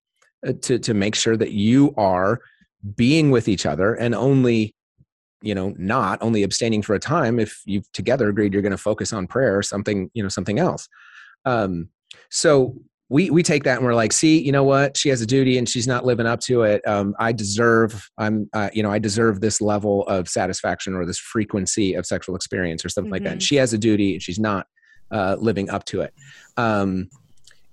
to 0.53 0.79
to 0.79 0.93
make 0.93 1.15
sure 1.15 1.37
that 1.37 1.51
you 1.51 1.93
are 1.97 2.39
being 2.95 3.31
with 3.31 3.47
each 3.47 3.65
other 3.65 3.95
and 3.95 4.13
only 4.13 4.75
you 5.41 5.55
know 5.55 5.73
not 5.77 6.21
only 6.21 6.43
abstaining 6.43 6.81
for 6.81 6.93
a 6.93 6.99
time 6.99 7.39
if 7.39 7.61
you've 7.65 7.91
together 7.91 8.29
agreed 8.29 8.53
you're 8.53 8.61
going 8.61 8.71
to 8.71 8.77
focus 8.77 9.11
on 9.13 9.27
prayer 9.27 9.57
or 9.57 9.63
something 9.63 10.09
you 10.13 10.21
know 10.21 10.29
something 10.29 10.59
else 10.59 10.87
um 11.45 11.89
so 12.29 12.75
we 13.09 13.29
we 13.29 13.43
take 13.43 13.63
that 13.63 13.77
and 13.77 13.85
we're 13.85 13.95
like 13.95 14.11
see 14.11 14.41
you 14.41 14.51
know 14.51 14.63
what 14.63 14.97
she 14.97 15.09
has 15.09 15.21
a 15.21 15.25
duty 15.25 15.57
and 15.57 15.69
she's 15.69 15.87
not 15.87 16.05
living 16.05 16.25
up 16.25 16.39
to 16.39 16.63
it 16.63 16.85
um, 16.87 17.15
i 17.19 17.31
deserve 17.31 18.09
i'm 18.17 18.49
uh, 18.53 18.69
you 18.73 18.81
know 18.81 18.91
i 18.91 18.99
deserve 18.99 19.41
this 19.41 19.61
level 19.61 20.03
of 20.07 20.27
satisfaction 20.27 20.95
or 20.95 21.05
this 21.05 21.19
frequency 21.19 21.93
of 21.93 22.05
sexual 22.05 22.35
experience 22.35 22.83
or 22.83 22.89
something 22.89 23.07
mm-hmm. 23.07 23.13
like 23.13 23.23
that 23.23 23.33
and 23.33 23.41
mm-hmm. 23.41 23.45
she 23.45 23.55
has 23.55 23.73
a 23.73 23.77
duty 23.77 24.13
and 24.13 24.23
she's 24.23 24.39
not 24.39 24.67
uh, 25.11 25.35
living 25.39 25.69
up 25.69 25.85
to 25.85 26.01
it 26.01 26.13
um, 26.57 27.07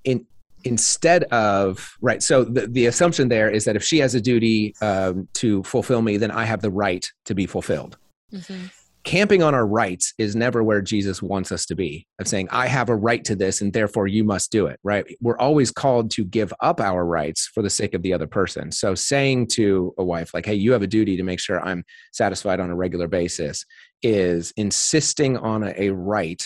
in 0.04 0.26
instead 0.64 1.24
of 1.24 1.94
right 2.00 2.22
so 2.22 2.44
the, 2.44 2.66
the 2.66 2.86
assumption 2.86 3.28
there 3.28 3.50
is 3.50 3.64
that 3.64 3.76
if 3.76 3.82
she 3.82 3.98
has 3.98 4.14
a 4.14 4.20
duty 4.20 4.74
um, 4.80 5.28
to 5.34 5.62
fulfill 5.64 6.02
me 6.02 6.16
then 6.16 6.30
i 6.30 6.44
have 6.44 6.62
the 6.62 6.70
right 6.70 7.10
to 7.24 7.34
be 7.34 7.46
fulfilled. 7.46 7.96
Mm-hmm. 8.32 8.66
camping 9.04 9.42
on 9.42 9.54
our 9.54 9.66
rights 9.66 10.14
is 10.16 10.34
never 10.34 10.62
where 10.62 10.80
jesus 10.80 11.20
wants 11.20 11.52
us 11.52 11.66
to 11.66 11.74
be 11.74 12.06
of 12.18 12.26
saying 12.26 12.48
i 12.50 12.66
have 12.66 12.88
a 12.88 12.96
right 12.96 13.24
to 13.24 13.36
this 13.36 13.60
and 13.60 13.72
therefore 13.72 14.06
you 14.06 14.24
must 14.24 14.50
do 14.50 14.66
it 14.66 14.78
right? 14.84 15.04
We're 15.20 15.38
always 15.38 15.70
called 15.70 16.10
to 16.12 16.24
give 16.24 16.52
up 16.60 16.80
our 16.80 17.04
rights 17.04 17.50
for 17.52 17.62
the 17.62 17.70
sake 17.70 17.94
of 17.94 18.02
the 18.02 18.12
other 18.12 18.26
person. 18.26 18.72
So 18.72 18.94
saying 18.94 19.48
to 19.48 19.94
a 19.98 20.04
wife 20.04 20.32
like 20.34 20.46
hey 20.46 20.54
you 20.54 20.72
have 20.72 20.82
a 20.82 20.86
duty 20.86 21.16
to 21.16 21.22
make 21.22 21.40
sure 21.40 21.60
i'm 21.60 21.84
satisfied 22.12 22.60
on 22.60 22.70
a 22.70 22.76
regular 22.76 23.08
basis 23.08 23.64
is 24.02 24.52
insisting 24.56 25.36
on 25.36 25.62
a, 25.62 25.74
a 25.76 25.90
right 25.90 26.44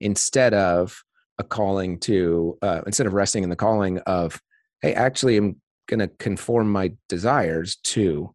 instead 0.00 0.54
of 0.54 1.02
a 1.40 1.44
calling 1.44 1.98
to 1.98 2.56
uh, 2.62 2.82
instead 2.86 3.06
of 3.06 3.14
resting 3.14 3.42
in 3.42 3.50
the 3.50 3.56
calling 3.56 3.98
of 4.00 4.40
hey 4.82 4.94
actually 4.94 5.36
i'm 5.36 5.60
going 5.88 6.00
to 6.00 6.08
conform 6.18 6.70
my 6.70 6.92
desires 7.08 7.76
to 7.82 8.32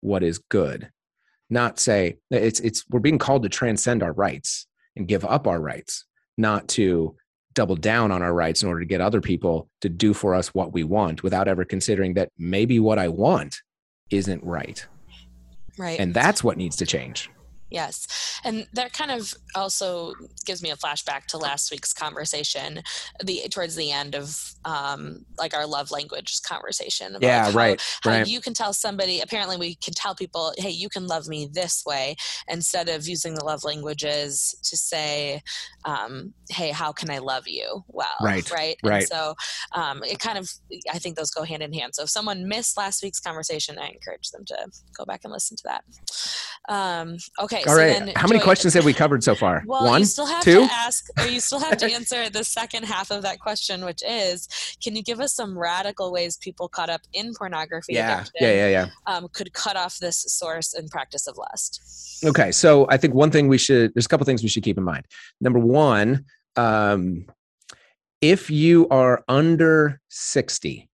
what 0.00 0.22
is 0.22 0.38
good 0.50 0.90
not 1.48 1.78
say 1.78 2.16
it's 2.30 2.60
it's 2.60 2.84
we're 2.90 3.00
being 3.00 3.18
called 3.18 3.42
to 3.42 3.48
transcend 3.48 4.02
our 4.02 4.12
rights 4.12 4.66
and 4.96 5.08
give 5.08 5.24
up 5.24 5.46
our 5.46 5.60
rights 5.60 6.04
not 6.36 6.68
to 6.68 7.16
double 7.54 7.76
down 7.76 8.10
on 8.10 8.20
our 8.20 8.34
rights 8.34 8.62
in 8.62 8.68
order 8.68 8.80
to 8.80 8.86
get 8.86 9.00
other 9.00 9.20
people 9.20 9.70
to 9.80 9.88
do 9.88 10.12
for 10.12 10.34
us 10.34 10.48
what 10.48 10.72
we 10.72 10.82
want 10.82 11.22
without 11.22 11.48
ever 11.48 11.64
considering 11.64 12.14
that 12.14 12.30
maybe 12.36 12.78
what 12.78 12.98
i 12.98 13.08
want 13.08 13.62
isn't 14.10 14.42
right. 14.44 14.86
Right. 15.78 15.98
And 15.98 16.14
that's 16.14 16.44
what 16.44 16.56
needs 16.56 16.76
to 16.76 16.86
change 16.86 17.30
Yes. 17.74 18.40
And 18.44 18.68
that 18.72 18.92
kind 18.92 19.10
of 19.10 19.34
also 19.56 20.14
gives 20.46 20.62
me 20.62 20.70
a 20.70 20.76
flashback 20.76 21.26
to 21.26 21.38
last 21.38 21.72
week's 21.72 21.92
conversation, 21.92 22.80
the 23.24 23.48
towards 23.50 23.74
the 23.74 23.90
end 23.90 24.14
of 24.14 24.40
um, 24.64 25.26
like 25.38 25.54
our 25.54 25.66
love 25.66 25.90
language 25.90 26.40
conversation. 26.46 27.16
yeah, 27.20 27.46
how, 27.46 27.50
right. 27.50 27.82
How 28.04 28.10
right. 28.10 28.28
you 28.28 28.40
can 28.40 28.54
tell 28.54 28.72
somebody, 28.72 29.20
apparently 29.20 29.56
we 29.56 29.74
can 29.74 29.92
tell 29.92 30.14
people, 30.14 30.54
hey, 30.56 30.70
you 30.70 30.88
can 30.88 31.08
love 31.08 31.26
me 31.26 31.48
this 31.52 31.82
way, 31.84 32.14
instead 32.46 32.88
of 32.88 33.08
using 33.08 33.34
the 33.34 33.44
love 33.44 33.64
languages 33.64 34.54
to 34.62 34.76
say, 34.76 35.42
um, 35.84 36.32
hey, 36.50 36.70
how 36.70 36.92
can 36.92 37.10
I 37.10 37.18
love 37.18 37.48
you? 37.48 37.82
Well, 37.88 38.06
right. 38.22 38.48
Right. 38.52 38.76
Right. 38.84 38.98
And 38.98 39.08
so 39.08 39.34
um, 39.72 40.04
it 40.04 40.20
kind 40.20 40.38
of, 40.38 40.48
I 40.92 41.00
think 41.00 41.16
those 41.16 41.32
go 41.32 41.42
hand 41.42 41.64
in 41.64 41.72
hand. 41.72 41.96
So 41.96 42.04
if 42.04 42.10
someone 42.10 42.46
missed 42.46 42.76
last 42.76 43.02
week's 43.02 43.18
conversation, 43.18 43.80
I 43.80 43.88
encourage 43.88 44.30
them 44.30 44.44
to 44.46 44.56
go 44.96 45.04
back 45.04 45.22
and 45.24 45.32
listen 45.32 45.56
to 45.56 45.62
that. 45.64 45.84
Um, 46.68 47.16
okay. 47.40 47.63
All 47.66 47.74
so 47.74 47.80
right. 47.80 48.16
How 48.16 48.26
many 48.26 48.38
Joey, 48.38 48.44
questions 48.44 48.74
have 48.74 48.84
we 48.84 48.92
covered 48.92 49.24
so 49.24 49.34
far? 49.34 49.62
Well, 49.74 49.86
One, 49.86 50.00
you 50.00 50.06
still 50.06 50.26
have 50.26 50.42
two? 50.42 50.66
to 50.66 50.72
ask, 50.72 51.08
or 51.18 51.26
you 51.26 51.40
still 51.40 51.58
have 51.58 51.78
to 51.78 51.86
answer 51.92 52.28
the 52.30 52.44
second 52.44 52.84
half 52.84 53.10
of 53.10 53.22
that 53.22 53.40
question, 53.40 53.84
which 53.84 54.02
is, 54.06 54.48
can 54.82 54.94
you 54.94 55.02
give 55.02 55.20
us 55.20 55.34
some 55.34 55.58
radical 55.58 56.12
ways 56.12 56.36
people 56.36 56.68
caught 56.68 56.90
up 56.90 57.00
in 57.12 57.34
pornography 57.34 57.94
yeah. 57.94 58.16
addiction 58.16 58.34
yeah, 58.40 58.52
yeah, 58.52 58.68
yeah. 58.68 58.86
Um, 59.06 59.28
could 59.32 59.52
cut 59.52 59.76
off 59.76 59.98
this 59.98 60.18
source 60.28 60.74
and 60.74 60.90
practice 60.90 61.26
of 61.26 61.36
lust? 61.38 62.22
Okay, 62.24 62.52
so 62.52 62.86
I 62.90 62.96
think 62.96 63.14
one 63.14 63.30
thing 63.30 63.48
we 63.48 63.58
should 63.58 63.92
there's 63.94 64.06
a 64.06 64.08
couple 64.08 64.24
things 64.26 64.42
we 64.42 64.48
should 64.48 64.62
keep 64.62 64.78
in 64.78 64.84
mind. 64.84 65.06
Number 65.40 65.58
one, 65.58 66.24
um, 66.56 67.26
if 68.20 68.50
you 68.50 68.88
are 68.88 69.24
under 69.28 70.00
60, 70.08 70.88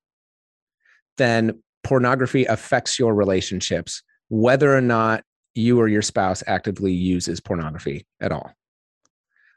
then 1.16 1.62
pornography 1.85 2.45
affects 2.47 2.99
your 2.99 3.14
relationships, 3.14 4.03
whether 4.29 4.75
or 4.75 4.81
not 4.81 5.25
you 5.55 5.81
or 5.81 5.89
your 5.89 6.03
spouse 6.03 6.43
actively 6.47 6.93
uses 6.93 7.41
pornography 7.41 8.07
at 8.21 8.33
all. 8.33 8.53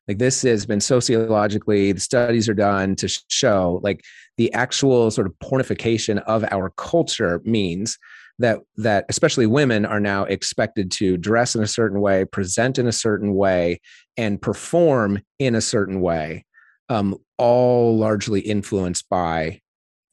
Like 0.08 0.18
this 0.18 0.42
has 0.42 0.66
been 0.66 0.82
sociologically 0.82 1.94
the 1.94 2.00
studies 2.00 2.50
are 2.50 2.54
done 2.54 2.96
to 2.98 3.08
show 3.30 3.80
like 3.84 4.04
the 4.38 4.52
actual 4.54 5.10
sort 5.12 5.28
of 5.28 5.34
pornification 5.40 6.22
of 6.24 6.44
our 6.52 6.72
culture 6.72 7.42
means 7.46 7.98
that 8.40 8.60
that 8.76 9.06
especially 9.08 9.46
women 9.46 9.86
are 9.86 10.02
now 10.02 10.26
expected 10.26 10.92
to 10.92 11.16
dress 11.16 11.56
in 11.56 11.64
a 11.64 11.68
certain 11.68 12.02
way 12.02 12.26
present 12.26 12.78
in 12.78 12.88
a 12.88 12.92
certain 12.92 13.34
way 13.34 13.80
and 14.18 14.42
perform 14.42 15.22
in 15.40 15.56
a 15.56 15.62
certain 15.62 16.02
way 16.02 16.44
um, 16.90 17.16
all 17.38 17.98
largely 17.98 18.42
influenced 18.42 19.08
by 19.08 19.62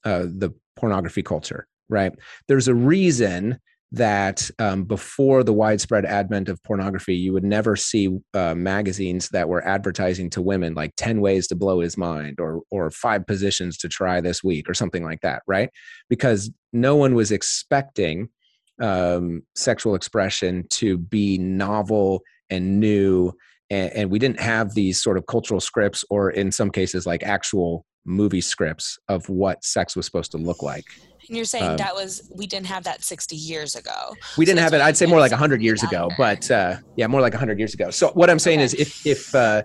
uh, 0.05 0.21
the 0.21 0.55
pornography 0.77 1.23
culture 1.23 1.67
right? 1.91 2.13
There's 2.49 2.69
a 2.69 2.75
reason 2.75 3.59
that 3.93 4.49
um, 4.59 4.85
before 4.85 5.43
the 5.43 5.53
widespread 5.53 6.05
advent 6.05 6.49
of 6.49 6.63
pornography, 6.63 7.17
you 7.17 7.33
would 7.33 7.45
never 7.45 7.75
see 7.75 8.19
uh, 8.35 8.55
magazines 8.55 9.29
that 9.31 9.49
were 9.49 9.67
advertising 9.67 10.31
to 10.31 10.41
women 10.41 10.75
like 10.75 10.93
10 10.97 11.21
ways 11.21 11.49
to 11.49 11.57
blow 11.57 11.81
his 11.81 11.97
mind 11.97 12.39
or, 12.39 12.61
or 12.71 12.91
five 12.91 13.27
positions 13.27 13.77
to 13.79 13.89
try 13.89 14.21
this 14.21 14.45
week 14.45 14.71
or 14.71 14.75
something 14.75 15.03
like 15.05 15.21
that, 15.23 15.43
right? 15.47 15.71
Because 16.09 16.51
no 16.73 16.95
one 16.95 17.15
was 17.15 17.33
expecting 17.33 18.29
um, 18.81 19.43
sexual 19.57 19.97
expression 19.97 20.67
to 20.71 20.97
be 20.97 21.37
novel 21.39 22.23
and 22.49 22.79
new. 22.79 23.33
And, 23.71 23.93
and 23.93 24.11
we 24.11 24.21
didn't 24.21 24.41
have 24.41 24.75
these 24.75 25.03
sort 25.03 25.19
of 25.19 25.27
cultural 25.27 25.61
scripts 25.61 26.05
or, 26.11 26.31
in 26.31 26.53
some 26.53 26.71
cases, 26.71 27.07
like 27.07 27.25
actual 27.25 27.85
movie 28.05 28.41
scripts 28.41 28.99
of 29.09 29.29
what 29.29 29.65
sex 29.65 29.97
was 29.97 30.07
supposed 30.07 30.31
to 30.31 30.39
look 30.39 30.63
like. 30.63 30.85
And 31.31 31.37
you're 31.37 31.45
saying 31.45 31.65
um, 31.65 31.77
that 31.77 31.95
was 31.95 32.29
we 32.35 32.49
didn't 32.49 32.67
have 32.67 32.83
that 32.83 33.05
60 33.05 33.37
years 33.37 33.77
ago. 33.77 34.17
We 34.37 34.45
didn't 34.45 34.59
so 34.59 34.65
have 34.65 34.75
it. 34.75 34.81
I'd 34.81 34.97
say 34.97 35.07
more 35.07 35.21
like 35.21 35.31
100 35.31 35.63
years 35.63 35.81
ago, 35.85 36.11
but 36.19 36.51
uh, 36.51 36.79
yeah, 36.97 37.07
more 37.07 37.21
like 37.21 37.35
100 37.35 37.57
years 37.57 37.73
ago. 37.73 37.91
So 37.91 38.09
what 38.15 38.29
I'm 38.29 38.41
saying 38.41 38.59
okay. 38.59 38.65
is, 38.65 38.75
if 38.75 39.07
if 39.07 39.33
uh, 39.33 39.63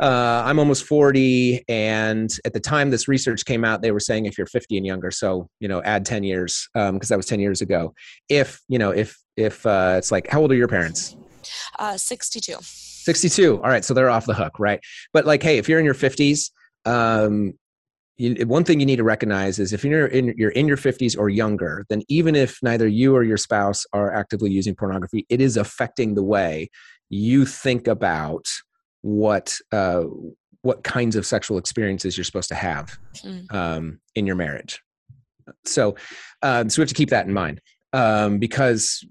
uh, 0.00 0.42
I'm 0.46 0.58
almost 0.58 0.84
40, 0.84 1.66
and 1.68 2.30
at 2.46 2.54
the 2.54 2.60
time 2.60 2.88
this 2.88 3.08
research 3.08 3.44
came 3.44 3.62
out, 3.62 3.82
they 3.82 3.90
were 3.90 4.00
saying 4.00 4.24
if 4.24 4.38
you're 4.38 4.46
50 4.46 4.78
and 4.78 4.86
younger, 4.86 5.10
so 5.10 5.50
you 5.60 5.68
know, 5.68 5.82
add 5.82 6.06
10 6.06 6.24
years 6.24 6.66
because 6.72 6.88
um, 6.88 6.98
that 6.98 7.16
was 7.18 7.26
10 7.26 7.40
years 7.40 7.60
ago. 7.60 7.92
If 8.30 8.62
you 8.66 8.78
know, 8.78 8.90
if 8.90 9.18
if 9.36 9.66
uh, 9.66 9.96
it's 9.98 10.10
like, 10.10 10.28
how 10.28 10.40
old 10.40 10.50
are 10.50 10.56
your 10.56 10.66
parents? 10.66 11.14
Uh, 11.78 11.98
62. 11.98 12.56
62. 12.62 13.62
All 13.62 13.68
right, 13.68 13.84
so 13.84 13.92
they're 13.92 14.08
off 14.08 14.24
the 14.24 14.32
hook, 14.32 14.58
right? 14.58 14.80
But 15.12 15.26
like, 15.26 15.42
hey, 15.42 15.58
if 15.58 15.68
you're 15.68 15.78
in 15.78 15.84
your 15.84 15.94
50s, 15.94 16.50
um, 16.86 17.52
you, 18.18 18.46
one 18.46 18.64
thing 18.64 18.80
you 18.80 18.86
need 18.86 18.96
to 18.96 19.04
recognize 19.04 19.58
is 19.58 19.72
if 19.72 19.84
you're 19.84 20.06
in 20.06 20.34
you're 20.36 20.50
in 20.50 20.66
your 20.66 20.76
50s 20.76 21.16
or 21.18 21.28
younger 21.28 21.84
then 21.88 22.02
even 22.08 22.34
if 22.34 22.58
neither 22.62 22.86
you 22.86 23.14
or 23.14 23.22
your 23.22 23.36
spouse 23.36 23.84
are 23.92 24.12
actively 24.12 24.50
using 24.50 24.74
pornography 24.74 25.26
it 25.28 25.40
is 25.40 25.56
affecting 25.56 26.14
the 26.14 26.22
way 26.22 26.70
you 27.10 27.44
think 27.44 27.86
about 27.86 28.46
what 29.02 29.56
uh, 29.72 30.04
what 30.62 30.82
kinds 30.82 31.14
of 31.14 31.24
sexual 31.24 31.58
experiences 31.58 32.16
you're 32.16 32.24
supposed 32.24 32.48
to 32.48 32.54
have 32.54 32.98
mm. 33.18 33.52
um, 33.54 34.00
in 34.14 34.26
your 34.26 34.36
marriage 34.36 34.80
so 35.64 35.94
um, 36.42 36.68
so 36.68 36.80
we 36.80 36.82
have 36.82 36.88
to 36.88 36.94
keep 36.94 37.10
that 37.10 37.26
in 37.26 37.32
mind 37.32 37.60
um, 37.92 38.38
because 38.38 39.06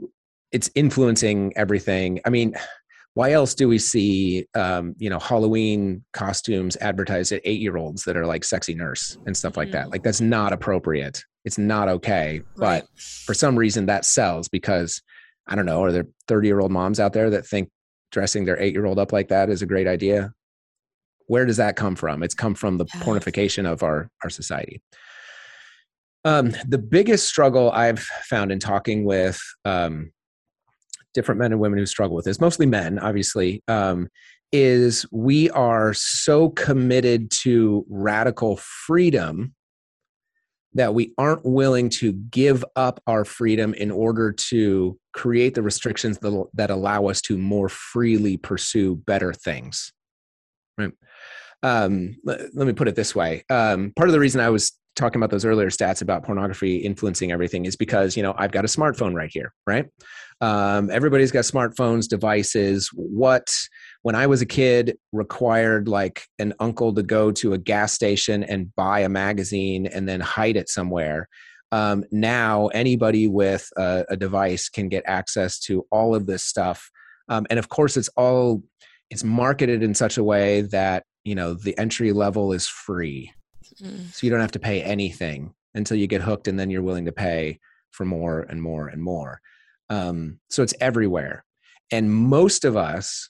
it's 0.52 0.70
influencing 0.76 1.54
everything 1.56 2.20
i 2.26 2.30
mean 2.30 2.56
why 3.16 3.32
else 3.32 3.56
do 3.56 3.68
we 3.68 3.80
see 3.80 4.46
um, 4.56 4.94
you 4.98 5.10
know 5.10 5.20
halloween 5.20 6.04
costumes 6.14 6.78
advertised 6.78 7.32
at 7.32 7.42
eight 7.44 7.60
year 7.60 7.78
olds 7.78 8.04
that 8.04 8.16
are 8.16 8.26
like 8.26 8.44
sexy 8.44 8.76
nurse 8.76 9.18
and 9.26 9.36
stuff 9.36 9.58
like 9.58 9.72
that 9.72 9.88
mm. 9.88 9.92
like 9.92 10.04
that's 10.04 10.22
not 10.22 10.54
appropriate 10.54 11.24
it's 11.44 11.58
not 11.58 11.88
okay 11.88 12.42
right. 12.56 12.84
but 12.84 13.00
for 13.00 13.34
some 13.34 13.58
reason 13.58 13.86
that 13.86 14.06
sells 14.06 14.48
because 14.48 15.02
i 15.48 15.56
don't 15.56 15.66
know 15.66 15.84
are 15.84 15.92
there 15.92 16.08
30 16.28 16.48
year 16.48 16.60
old 16.60 16.72
moms 16.72 17.00
out 17.00 17.14
there 17.14 17.30
that 17.30 17.46
think 17.46 17.70
dressing 18.16 18.46
their 18.46 18.60
eight 18.62 18.74
year 18.74 18.86
old 18.86 18.98
up 18.98 19.12
like 19.12 19.28
that 19.28 19.50
is 19.50 19.62
a 19.62 19.66
great 19.66 19.88
idea. 19.88 20.34
Where 21.28 21.46
does 21.46 21.58
that 21.58 21.76
come 21.76 21.96
from? 21.96 22.24
It's 22.24 22.34
come 22.34 22.56
from 22.56 22.78
the 22.78 22.86
yeah. 22.94 23.02
pornification 23.02 23.70
of 23.70 23.84
our, 23.84 24.10
our 24.24 24.30
society. 24.30 24.82
Um, 26.24 26.56
the 26.66 26.78
biggest 26.78 27.28
struggle 27.28 27.72
I've 27.72 28.00
found 28.00 28.52
in 28.54 28.60
talking 28.60 29.04
with 29.04 29.40
um, 29.66 30.12
different 31.16 31.40
men 31.40 31.52
and 31.52 31.60
women 31.60 31.80
who 31.80 31.86
struggle 31.88 32.16
with 32.16 32.26
this, 32.26 32.40
mostly 32.40 32.68
men, 32.68 33.00
obviously, 33.00 33.64
um, 33.68 34.08
is 34.52 35.06
we 35.12 35.50
are 35.50 35.94
so 35.94 36.50
committed 36.50 37.32
to 37.32 37.86
radical 37.90 38.58
freedom 38.58 39.56
that 40.76 40.94
we 40.94 41.14
aren't 41.18 41.46
willing 41.46 41.90
to 41.90 42.12
give 42.12 42.64
up 42.76 43.02
our 43.08 43.26
freedom 43.26 43.74
in 43.74 43.90
order 43.90 44.32
to 44.34 45.00
create 45.14 45.56
the 45.56 45.62
restrictions 45.62 46.18
that, 46.20 46.48
that 46.54 46.70
allow 46.70 47.08
us 47.08 47.22
to 47.22 47.38
more 47.38 47.70
freely 47.70 48.36
pursue 48.38 48.96
better 48.96 49.34
things. 49.34 49.94
Right. 50.78 50.92
Um, 51.64 52.18
let, 52.26 52.54
let, 52.54 52.68
me 52.68 52.74
put 52.74 52.90
it 52.90 52.96
this 52.96 53.16
way. 53.16 53.44
Um, 53.50 53.94
part 53.96 54.10
of 54.10 54.14
the 54.14 54.20
reason 54.20 54.42
i 54.42 54.50
was 54.50 54.74
talking 54.96 55.20
about 55.20 55.30
those 55.30 55.46
earlier 55.46 55.70
stats 55.70 56.02
about 56.02 56.24
pornography 56.24 56.78
influencing 56.78 57.32
everything 57.32 57.66
is 57.66 57.76
because 57.76 58.16
you 58.16 58.24
know 58.24 58.34
I've 58.38 58.52
got 58.52 58.66
a 58.66 58.68
smartphone 58.68 59.14
right 59.14 59.30
here, 59.32 59.54
right? 59.68 59.86
Um, 60.42 60.90
everybody's 60.90 61.32
got 61.32 61.44
smartphones, 61.44 62.08
devices. 62.08 62.90
What 62.94 63.54
when 64.02 64.16
I 64.16 64.28
was 64.28 64.42
a 64.42 64.46
kid 64.46 64.98
required 65.12 65.88
like 65.88 66.24
an 66.40 66.54
uncle 66.60 66.94
to 66.94 67.04
go 67.04 67.32
to 67.34 67.54
a 67.54 67.58
gas 67.58 67.94
station 67.94 68.44
and 68.44 68.74
buy 68.76 69.02
a 69.02 69.10
magazine 69.10 69.88
and 69.88 70.08
then 70.08 70.22
hide 70.22 70.58
it 70.58 70.70
somewhere. 70.70 71.28
Um, 71.72 72.06
now 72.12 72.68
anybody 72.68 73.28
with 73.28 73.68
a, 73.76 74.06
a, 74.10 74.16
device 74.16 74.70
can 74.70 74.88
get 74.88 75.04
access 75.08 75.60
to 75.62 75.86
all 75.92 76.16
of 76.16 76.28
this 76.28 76.44
stuff, 76.44 76.90
um, 77.28 77.46
and 77.50 77.60
of 77.60 77.70
course 77.70 77.98
it's 77.98 78.10
all 78.10 78.64
it's 79.10 79.24
marketed 79.24 79.84
in 79.84 79.94
such 79.94 80.18
a 80.18 80.24
way 80.24 80.62
that 80.62 81.04
you 81.24 81.36
know 81.36 81.54
the 81.54 81.78
entry 81.78 82.12
level 82.12 82.54
is 82.54 82.68
free 82.68 83.32
Mm. 83.82 84.14
So 84.14 84.26
you 84.26 84.32
don't 84.32 84.42
have 84.42 84.52
to 84.52 84.60
pay 84.60 84.82
anything 84.82 85.54
until 85.74 85.98
you 85.98 86.08
get 86.08 86.22
hooked, 86.22 86.48
and 86.48 86.60
then 86.60 86.70
you're 86.70 86.82
willing 86.82 87.06
to 87.06 87.12
pay 87.12 87.60
for 87.92 88.06
more 88.06 88.42
and 88.42 88.62
more 88.62 88.88
and 88.88 89.02
more. 89.02 89.42
Um, 89.90 90.40
so 90.50 90.64
it's 90.64 90.74
everywhere. 90.80 91.44
And 91.92 92.12
most 92.12 92.66
of 92.66 92.76
us 92.76 93.30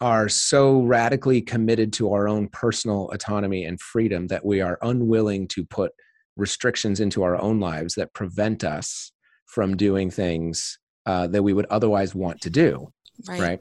are 0.00 0.28
so 0.28 0.80
radically 0.80 1.40
committed 1.40 1.92
to 1.94 2.12
our 2.12 2.28
own 2.28 2.48
personal 2.48 3.08
autonomy 3.12 3.64
and 3.64 3.80
freedom 3.80 4.26
that 4.26 4.44
we 4.44 4.60
are 4.60 4.78
unwilling 4.82 5.46
to 5.48 5.64
put 5.64 5.92
restrictions 6.36 7.00
into 7.00 7.22
our 7.22 7.40
own 7.40 7.60
lives 7.60 7.94
that 7.94 8.12
prevent 8.12 8.64
us 8.64 9.12
from 9.46 9.76
doing 9.76 10.10
things 10.10 10.78
uh, 11.06 11.26
that 11.28 11.42
we 11.42 11.52
would 11.52 11.66
otherwise 11.66 12.14
want 12.14 12.40
to 12.40 12.50
do. 12.50 12.88
Right. 13.28 13.40
right? 13.40 13.60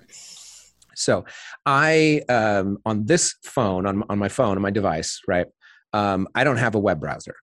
So 0.96 1.26
I, 1.66 2.22
um, 2.30 2.80
on 2.86 3.06
this 3.06 3.36
phone, 3.44 3.86
on, 3.86 4.04
on 4.10 4.18
my 4.18 4.30
phone, 4.30 4.56
on 4.56 4.62
my 4.62 4.72
device, 4.72 5.22
right, 5.28 5.48
um, 5.94 6.28
I 6.36 6.44
don't 6.44 6.58
have 6.58 6.76
a 6.76 6.80
web 6.80 7.00
browser. 7.00 7.36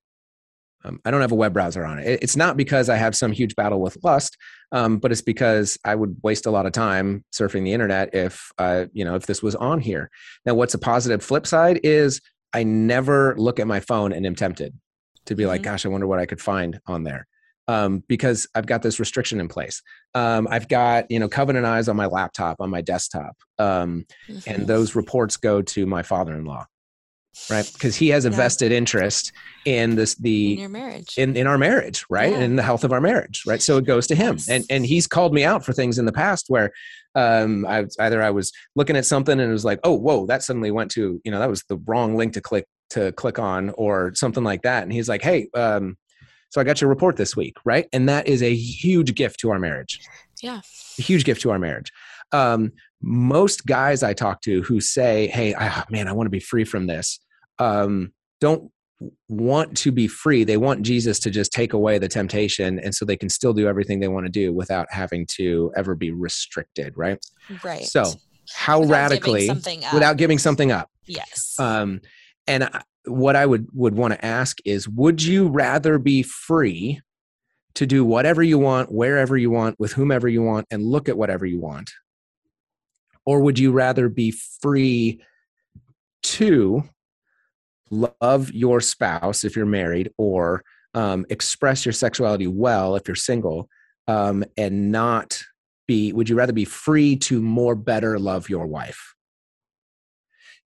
Um, 0.84 1.00
I 1.04 1.10
don't 1.10 1.20
have 1.20 1.32
a 1.32 1.36
web 1.36 1.52
browser 1.52 1.84
on 1.84 1.98
it. 1.98 2.20
It's 2.22 2.36
not 2.36 2.56
because 2.56 2.88
I 2.88 2.96
have 2.96 3.14
some 3.14 3.32
huge 3.32 3.54
battle 3.54 3.80
with 3.80 3.98
lust, 4.02 4.36
um, 4.72 4.98
but 4.98 5.12
it's 5.12 5.20
because 5.20 5.78
I 5.84 5.94
would 5.94 6.16
waste 6.22 6.46
a 6.46 6.50
lot 6.50 6.66
of 6.66 6.72
time 6.72 7.24
surfing 7.32 7.64
the 7.64 7.72
internet 7.72 8.14
if 8.14 8.50
uh, 8.58 8.86
you 8.92 9.04
know 9.04 9.14
if 9.14 9.26
this 9.26 9.42
was 9.42 9.54
on 9.54 9.80
here. 9.80 10.10
Now, 10.46 10.54
what's 10.54 10.74
a 10.74 10.78
positive 10.78 11.22
flip 11.22 11.46
side 11.46 11.80
is 11.82 12.20
I 12.52 12.62
never 12.62 13.34
look 13.36 13.60
at 13.60 13.66
my 13.66 13.80
phone 13.80 14.12
and 14.12 14.24
am 14.26 14.34
tempted 14.34 14.74
to 15.26 15.34
be 15.34 15.42
mm-hmm. 15.42 15.50
like, 15.50 15.62
"Gosh, 15.62 15.84
I 15.84 15.90
wonder 15.90 16.06
what 16.06 16.18
I 16.18 16.26
could 16.26 16.40
find 16.40 16.80
on 16.86 17.04
there," 17.04 17.26
um, 17.68 18.02
because 18.08 18.46
I've 18.54 18.66
got 18.66 18.80
this 18.80 18.98
restriction 18.98 19.38
in 19.38 19.48
place. 19.48 19.82
Um, 20.14 20.48
I've 20.50 20.68
got 20.68 21.10
you 21.10 21.18
know 21.18 21.28
Covenant 21.28 21.66
Eyes 21.66 21.88
on 21.88 21.96
my 21.96 22.06
laptop 22.06 22.56
on 22.58 22.70
my 22.70 22.80
desktop, 22.80 23.36
um, 23.58 24.06
mm-hmm. 24.26 24.50
and 24.50 24.66
those 24.66 24.94
reports 24.94 25.36
go 25.36 25.60
to 25.60 25.84
my 25.84 26.02
father-in-law 26.02 26.66
right? 27.50 27.68
Because 27.72 27.96
he 27.96 28.08
has 28.08 28.24
a 28.24 28.30
yeah. 28.30 28.36
vested 28.36 28.72
interest 28.72 29.32
in 29.64 29.94
this 29.94 30.14
the 30.16 30.54
in 30.54 30.58
your 30.58 30.68
marriage. 30.68 31.14
in, 31.16 31.36
in 31.36 31.46
our 31.46 31.58
marriage 31.58 32.04
right? 32.10 32.32
Yeah. 32.32 32.40
in 32.40 32.56
the 32.56 32.62
health 32.62 32.84
of 32.84 32.92
our 32.92 33.00
marriage 33.00 33.44
right? 33.46 33.62
So 33.62 33.76
it 33.76 33.84
goes 33.84 34.06
to 34.08 34.14
him. 34.14 34.36
Yes. 34.36 34.48
and 34.48 34.64
and 34.70 34.86
he's 34.86 35.06
called 35.06 35.32
me 35.34 35.44
out 35.44 35.64
for 35.64 35.72
things 35.72 35.98
in 35.98 36.06
the 36.06 36.12
past 36.12 36.46
where 36.48 36.72
um 37.16 37.66
i 37.66 37.84
either 37.98 38.22
i 38.22 38.30
was 38.30 38.52
looking 38.76 38.96
at 38.96 39.04
something 39.04 39.38
and 39.38 39.48
it 39.48 39.52
was 39.52 39.64
like 39.64 39.80
oh 39.82 39.94
whoa 39.94 40.26
that 40.26 40.44
suddenly 40.44 40.70
went 40.70 40.92
to 40.92 41.20
you 41.24 41.30
know 41.32 41.40
that 41.40 41.50
was 41.50 41.64
the 41.64 41.76
wrong 41.86 42.16
link 42.16 42.32
to 42.34 42.40
click 42.40 42.66
to 42.90 43.10
click 43.12 43.38
on 43.38 43.70
or 43.70 44.12
something 44.14 44.44
like 44.44 44.62
that. 44.62 44.82
And 44.82 44.92
he's 44.92 45.08
like 45.08 45.22
hey 45.22 45.48
um 45.54 45.96
so 46.50 46.60
i 46.60 46.64
got 46.64 46.80
your 46.80 46.90
report 46.90 47.16
this 47.16 47.36
week 47.36 47.56
right? 47.64 47.88
And 47.92 48.08
that 48.08 48.26
is 48.26 48.42
a 48.42 48.54
huge 48.54 49.14
gift 49.14 49.40
to 49.40 49.50
our 49.50 49.58
marriage. 49.58 50.00
Yeah. 50.42 50.60
A 50.98 51.02
huge 51.02 51.24
gift 51.24 51.42
to 51.42 51.50
our 51.50 51.58
marriage. 51.58 51.92
Um, 52.32 52.72
most 53.02 53.66
guys 53.66 54.02
I 54.02 54.12
talk 54.12 54.42
to 54.42 54.62
who 54.62 54.80
say, 54.80 55.28
"Hey, 55.28 55.54
oh, 55.58 55.82
man, 55.90 56.08
I 56.08 56.12
want 56.12 56.26
to 56.26 56.30
be 56.30 56.40
free 56.40 56.64
from 56.64 56.86
this," 56.86 57.18
um, 57.58 58.12
don't 58.40 58.70
want 59.28 59.76
to 59.78 59.92
be 59.92 60.06
free. 60.06 60.44
They 60.44 60.56
want 60.56 60.82
Jesus 60.82 61.18
to 61.20 61.30
just 61.30 61.52
take 61.52 61.72
away 61.72 61.98
the 61.98 62.08
temptation, 62.08 62.78
and 62.78 62.94
so 62.94 63.04
they 63.04 63.16
can 63.16 63.28
still 63.28 63.52
do 63.52 63.68
everything 63.68 64.00
they 64.00 64.08
want 64.08 64.26
to 64.26 64.32
do 64.32 64.52
without 64.52 64.86
having 64.90 65.26
to 65.36 65.72
ever 65.76 65.94
be 65.94 66.10
restricted. 66.10 66.94
Right. 66.96 67.18
Right. 67.64 67.84
So, 67.84 68.04
how 68.54 68.80
without 68.80 68.92
radically 68.92 69.48
giving 69.48 69.84
without 69.92 70.16
giving 70.16 70.38
something 70.38 70.70
up? 70.72 70.90
Yes. 71.06 71.54
Um, 71.58 72.00
and 72.46 72.68
what 73.06 73.36
I 73.36 73.46
would 73.46 73.66
would 73.72 73.94
want 73.94 74.14
to 74.14 74.24
ask 74.24 74.58
is, 74.64 74.88
would 74.88 75.22
you 75.22 75.48
rather 75.48 75.98
be 75.98 76.22
free? 76.22 77.00
to 77.74 77.86
do 77.86 78.04
whatever 78.04 78.42
you 78.42 78.58
want, 78.58 78.92
wherever 78.92 79.36
you 79.36 79.50
want, 79.50 79.78
with 79.78 79.92
whomever 79.92 80.28
you 80.28 80.42
want, 80.42 80.66
and 80.70 80.82
look 80.82 81.08
at 81.08 81.16
whatever 81.16 81.46
you 81.46 81.60
want? 81.60 81.90
Or 83.26 83.40
would 83.40 83.58
you 83.58 83.72
rather 83.72 84.08
be 84.08 84.32
free 84.62 85.20
to 86.22 86.84
love 87.90 88.50
your 88.52 88.80
spouse 88.80 89.44
if 89.44 89.56
you're 89.56 89.66
married, 89.66 90.10
or 90.16 90.62
um, 90.94 91.26
express 91.28 91.84
your 91.84 91.92
sexuality 91.92 92.46
well 92.46 92.96
if 92.96 93.06
you're 93.06 93.14
single, 93.14 93.68
um, 94.06 94.44
and 94.56 94.92
not 94.92 95.40
be, 95.86 96.12
would 96.12 96.28
you 96.28 96.36
rather 96.36 96.52
be 96.52 96.64
free 96.64 97.16
to 97.16 97.40
more 97.42 97.74
better 97.74 98.18
love 98.18 98.48
your 98.48 98.66
wife? 98.66 99.14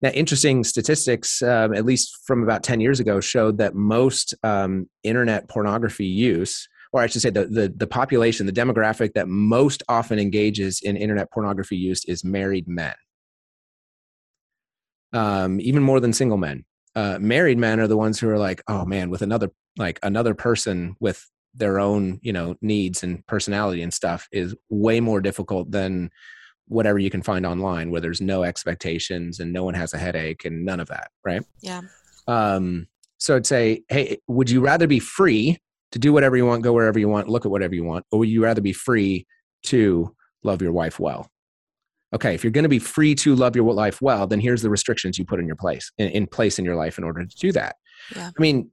Now, 0.02 0.10
interesting 0.10 0.64
statistics, 0.64 1.40
um, 1.40 1.74
at 1.74 1.86
least 1.86 2.18
from 2.26 2.42
about 2.42 2.62
10 2.62 2.80
years 2.80 3.00
ago, 3.00 3.20
showed 3.20 3.56
that 3.58 3.74
most 3.74 4.34
um, 4.42 4.88
internet 5.02 5.48
pornography 5.48 6.04
use 6.04 6.68
or 6.94 7.02
I 7.02 7.08
should 7.08 7.22
say 7.22 7.30
the, 7.30 7.46
the, 7.46 7.74
the 7.76 7.88
population, 7.88 8.46
the 8.46 8.52
demographic 8.52 9.14
that 9.14 9.26
most 9.26 9.82
often 9.88 10.20
engages 10.20 10.80
in 10.80 10.96
internet 10.96 11.28
pornography 11.32 11.76
use 11.76 12.04
is 12.04 12.24
married 12.24 12.68
men. 12.68 12.94
Um, 15.12 15.60
even 15.60 15.82
more 15.82 15.98
than 15.98 16.12
single 16.12 16.38
men. 16.38 16.64
Uh, 16.94 17.18
married 17.20 17.58
men 17.58 17.80
are 17.80 17.88
the 17.88 17.96
ones 17.96 18.20
who 18.20 18.28
are 18.28 18.38
like, 18.38 18.62
oh 18.68 18.84
man, 18.84 19.10
with 19.10 19.22
another 19.22 19.50
like 19.76 19.98
another 20.04 20.34
person 20.34 20.94
with 21.00 21.28
their 21.52 21.80
own 21.80 22.20
you 22.22 22.32
know 22.32 22.54
needs 22.62 23.02
and 23.02 23.26
personality 23.26 23.82
and 23.82 23.92
stuff 23.92 24.28
is 24.30 24.54
way 24.70 25.00
more 25.00 25.20
difficult 25.20 25.72
than 25.72 26.10
whatever 26.68 27.00
you 27.00 27.10
can 27.10 27.22
find 27.22 27.44
online 27.44 27.90
where 27.90 28.00
there's 28.00 28.20
no 28.20 28.44
expectations 28.44 29.40
and 29.40 29.52
no 29.52 29.64
one 29.64 29.74
has 29.74 29.92
a 29.94 29.98
headache 29.98 30.44
and 30.44 30.64
none 30.64 30.80
of 30.80 30.88
that 30.88 31.10
right 31.24 31.42
yeah 31.60 31.80
um 32.26 32.86
so 33.18 33.36
i'd 33.36 33.46
say 33.46 33.82
hey 33.88 34.18
would 34.26 34.50
you 34.50 34.60
rather 34.60 34.86
be 34.86 34.98
free 34.98 35.58
to 35.94 36.00
do 36.00 36.12
whatever 36.12 36.36
you 36.36 36.44
want, 36.44 36.64
go 36.64 36.72
wherever 36.72 36.98
you 36.98 37.08
want, 37.08 37.28
look 37.28 37.46
at 37.46 37.52
whatever 37.52 37.72
you 37.72 37.84
want, 37.84 38.04
or 38.10 38.18
would 38.18 38.28
you 38.28 38.42
rather 38.42 38.60
be 38.60 38.72
free 38.72 39.24
to 39.62 40.12
love 40.42 40.60
your 40.60 40.72
wife 40.72 40.98
well? 40.98 41.30
Okay, 42.12 42.34
if 42.34 42.42
you're 42.42 42.50
going 42.50 42.64
to 42.64 42.68
be 42.68 42.80
free 42.80 43.14
to 43.14 43.36
love 43.36 43.54
your 43.54 43.72
life 43.72 44.02
well, 44.02 44.26
then 44.26 44.40
here's 44.40 44.60
the 44.60 44.70
restrictions 44.70 45.20
you 45.20 45.24
put 45.24 45.38
in 45.38 45.46
your 45.46 45.54
place 45.54 45.92
in, 45.98 46.08
in 46.08 46.26
place 46.26 46.58
in 46.58 46.64
your 46.64 46.74
life 46.74 46.98
in 46.98 47.04
order 47.04 47.24
to 47.24 47.36
do 47.36 47.52
that. 47.52 47.76
Yeah. 48.16 48.26
I 48.36 48.42
mean, 48.42 48.72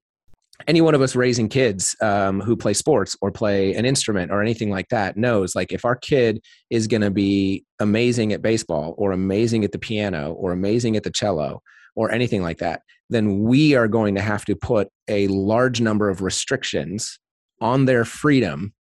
any 0.68 0.82
one 0.82 0.96
of 0.96 1.02
us 1.04 1.16
raising 1.16 1.48
kids 1.48 1.96
um, 2.02 2.42
who 2.42 2.58
play 2.58 2.74
sports 2.74 3.16
or 3.22 3.32
play 3.32 3.76
an 3.76 3.86
instrument 3.86 4.32
or 4.32 4.42
anything 4.42 4.72
like 4.72 4.90
that 4.90 5.16
knows 5.16 5.54
like 5.54 5.72
if 5.72 5.86
our 5.86 5.96
kid 5.96 6.44
is 6.72 6.88
going 6.88 7.02
to 7.02 7.12
be 7.12 7.64
amazing 7.80 8.34
at 8.34 8.42
baseball 8.42 8.96
or 8.98 9.12
amazing 9.12 9.64
at 9.64 9.74
the 9.74 9.80
piano 9.80 10.34
or 10.34 10.52
amazing 10.54 10.96
at 10.96 11.04
the 11.04 11.12
cello 11.12 11.62
or 11.96 12.12
anything 12.12 12.42
like 12.42 12.58
that, 12.58 12.82
then 13.12 13.44
we 13.44 13.76
are 13.76 13.88
going 13.88 14.16
to 14.16 14.22
have 14.22 14.46
to 14.46 14.56
put 14.56 14.88
a 15.08 15.28
large 15.28 15.82
number 15.82 16.10
of 16.10 16.22
restrictions 16.22 17.20
on 17.60 17.86
their 17.86 18.06
freedom 18.06 18.74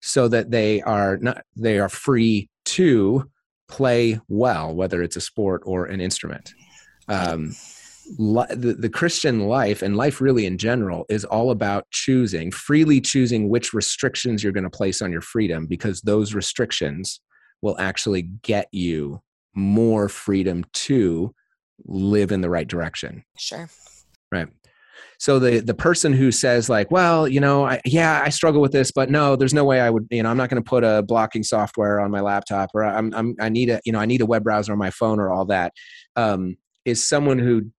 so 0.00 0.28
that 0.28 0.52
they 0.52 0.80
are 0.82 1.16
not 1.16 1.42
they 1.56 1.80
are 1.80 1.88
free 1.88 2.48
to 2.64 3.28
play 3.68 4.20
well 4.28 4.74
whether 4.74 5.02
it's 5.02 5.16
a 5.16 5.20
sport 5.20 5.62
or 5.64 5.86
an 5.86 6.00
instrument. 6.00 6.54
Um, 7.08 7.54
the, 8.16 8.76
the 8.78 8.88
christian 8.88 9.40
life 9.40 9.82
and 9.82 9.94
life 9.94 10.18
really 10.18 10.46
in 10.46 10.56
general 10.56 11.04
is 11.10 11.26
all 11.26 11.50
about 11.50 11.84
choosing 11.90 12.50
freely 12.50 13.02
choosing 13.02 13.50
which 13.50 13.74
restrictions 13.74 14.42
you're 14.42 14.52
going 14.52 14.64
to 14.64 14.70
place 14.70 15.02
on 15.02 15.12
your 15.12 15.20
freedom 15.20 15.66
because 15.66 16.00
those 16.00 16.32
restrictions 16.32 17.20
will 17.60 17.78
actually 17.78 18.22
get 18.22 18.66
you 18.72 19.20
more 19.54 20.08
freedom 20.08 20.64
to 20.72 21.34
live 21.86 22.32
in 22.32 22.40
the 22.40 22.50
right 22.50 22.66
direction. 22.68 23.24
Sure. 23.36 23.68
Right. 24.30 24.48
so 25.18 25.38
the 25.38 25.60
the 25.60 25.74
person 25.74 26.12
who 26.12 26.30
says 26.30 26.68
like 26.68 26.90
well 26.90 27.26
you 27.26 27.40
know 27.40 27.64
I, 27.64 27.80
yeah 27.86 28.20
i 28.22 28.28
struggle 28.28 28.60
with 28.60 28.72
this 28.72 28.92
but 28.92 29.10
no 29.10 29.36
there's 29.36 29.54
no 29.54 29.64
way 29.64 29.80
i 29.80 29.88
would 29.88 30.06
you 30.10 30.22
know 30.22 30.28
i'm 30.28 30.36
not 30.36 30.50
going 30.50 30.62
to 30.62 30.68
put 30.68 30.84
a 30.84 31.02
blocking 31.02 31.42
software 31.42 31.98
on 31.98 32.10
my 32.10 32.20
laptop 32.20 32.68
or 32.74 32.84
i'm, 32.84 33.14
I'm 33.14 33.34
i 33.40 33.48
need 33.48 33.70
a 33.70 33.80
you 33.86 33.92
know 33.92 34.00
i 34.00 34.04
need 34.04 34.20
a 34.20 34.26
web 34.26 34.44
browser 34.44 34.72
on 34.72 34.78
my 34.78 34.90
phone 34.90 35.18
or 35.18 35.30
all 35.30 35.46
that 35.46 35.72
um, 36.16 36.56
is 36.84 37.06
someone 37.06 37.38
who 37.38 37.70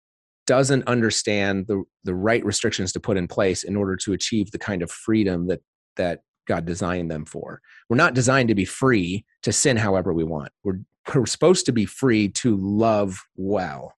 doesn't 0.47 0.89
understand 0.89 1.67
the 1.69 1.85
the 2.05 2.15
right 2.15 2.45
restrictions 2.47 2.93
to 2.93 3.01
put 3.01 3.19
in 3.19 3.29
place 3.29 3.63
in 3.63 3.77
order 3.77 3.95
to 3.97 4.15
achieve 4.15 4.51
the 4.51 4.59
kind 4.59 4.83
of 4.83 4.91
freedom 4.91 5.49
that 5.49 5.61
that 5.97 6.21
God 6.49 6.65
designed 6.65 7.11
them 7.11 7.25
for. 7.25 7.61
We're 7.89 7.97
not 7.97 8.15
designed 8.15 8.49
to 8.49 8.55
be 8.55 8.65
free 8.65 9.25
to 9.43 9.53
sin 9.53 9.77
however 9.77 10.13
we 10.13 10.25
want. 10.25 10.51
We're 10.65 10.81
we're 11.15 11.27
supposed 11.27 11.67
to 11.67 11.73
be 11.73 11.87
free 11.87 12.29
to 12.29 12.57
love 12.57 13.25
well. 13.37 13.95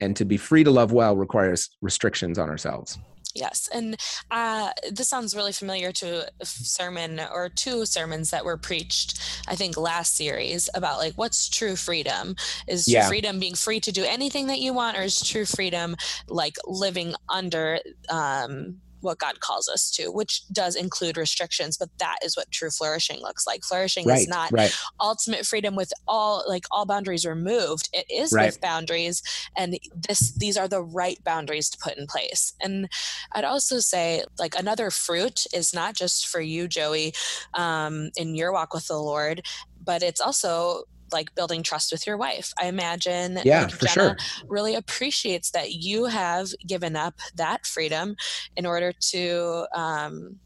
And 0.00 0.16
to 0.16 0.24
be 0.24 0.36
free 0.36 0.64
to 0.64 0.70
love 0.70 0.92
well 0.92 1.16
requires 1.16 1.70
restrictions 1.80 2.38
on 2.38 2.50
ourselves. 2.50 2.98
Yes, 3.34 3.68
and 3.72 3.96
uh, 4.30 4.70
this 4.92 5.08
sounds 5.08 5.34
really 5.34 5.50
familiar 5.50 5.90
to 5.90 6.28
a 6.40 6.46
sermon 6.46 7.20
or 7.32 7.48
two 7.48 7.84
sermons 7.84 8.30
that 8.30 8.44
were 8.44 8.56
preached, 8.56 9.18
I 9.48 9.56
think, 9.56 9.76
last 9.76 10.14
series 10.16 10.70
about 10.74 10.98
like 10.98 11.14
what's 11.14 11.48
true 11.48 11.74
freedom? 11.74 12.36
Is 12.68 12.86
yeah. 12.86 13.08
freedom 13.08 13.40
being 13.40 13.56
free 13.56 13.80
to 13.80 13.90
do 13.90 14.04
anything 14.04 14.46
that 14.48 14.60
you 14.60 14.72
want, 14.72 14.96
or 14.96 15.02
is 15.02 15.20
true 15.20 15.46
freedom 15.46 15.96
like 16.28 16.56
living 16.64 17.14
under 17.28 17.80
um, 18.08 18.76
what 19.04 19.18
God 19.18 19.40
calls 19.40 19.68
us 19.68 19.90
to, 19.92 20.08
which 20.08 20.42
does 20.52 20.74
include 20.76 21.16
restrictions, 21.16 21.76
but 21.76 21.90
that 21.98 22.18
is 22.24 22.36
what 22.36 22.50
true 22.50 22.70
flourishing 22.70 23.20
looks 23.20 23.46
like. 23.46 23.64
Flourishing 23.64 24.06
right, 24.06 24.20
is 24.20 24.28
not 24.28 24.50
right. 24.52 24.76
ultimate 25.00 25.46
freedom 25.46 25.76
with 25.76 25.92
all 26.08 26.44
like 26.48 26.64
all 26.70 26.86
boundaries 26.86 27.24
removed. 27.24 27.88
It 27.92 28.06
is 28.10 28.32
right. 28.32 28.46
with 28.46 28.60
boundaries 28.60 29.22
and 29.56 29.78
this 30.08 30.32
these 30.36 30.56
are 30.56 30.68
the 30.68 30.82
right 30.82 31.22
boundaries 31.24 31.70
to 31.70 31.78
put 31.78 31.96
in 31.96 32.06
place. 32.06 32.54
And 32.60 32.88
I'd 33.32 33.44
also 33.44 33.78
say 33.78 34.24
like 34.38 34.54
another 34.58 34.90
fruit 34.90 35.44
is 35.52 35.74
not 35.74 35.94
just 35.94 36.26
for 36.26 36.40
you, 36.40 36.68
Joey, 36.68 37.12
um, 37.54 38.10
in 38.16 38.34
your 38.34 38.52
walk 38.52 38.74
with 38.74 38.86
the 38.88 38.98
Lord, 38.98 39.42
but 39.84 40.02
it's 40.02 40.20
also 40.20 40.84
like 41.14 41.34
building 41.34 41.62
trust 41.62 41.90
with 41.90 42.06
your 42.06 42.18
wife. 42.18 42.52
I 42.60 42.66
imagine 42.66 43.38
yeah, 43.44 43.62
like 43.62 43.70
for 43.70 43.86
Jenna 43.86 43.94
sure. 43.94 44.16
really 44.46 44.74
appreciates 44.74 45.52
that 45.52 45.72
you 45.72 46.04
have 46.04 46.48
given 46.66 46.96
up 46.96 47.14
that 47.36 47.64
freedom 47.64 48.16
in 48.56 48.66
order 48.66 48.92
to 49.12 49.66
um, 49.74 50.40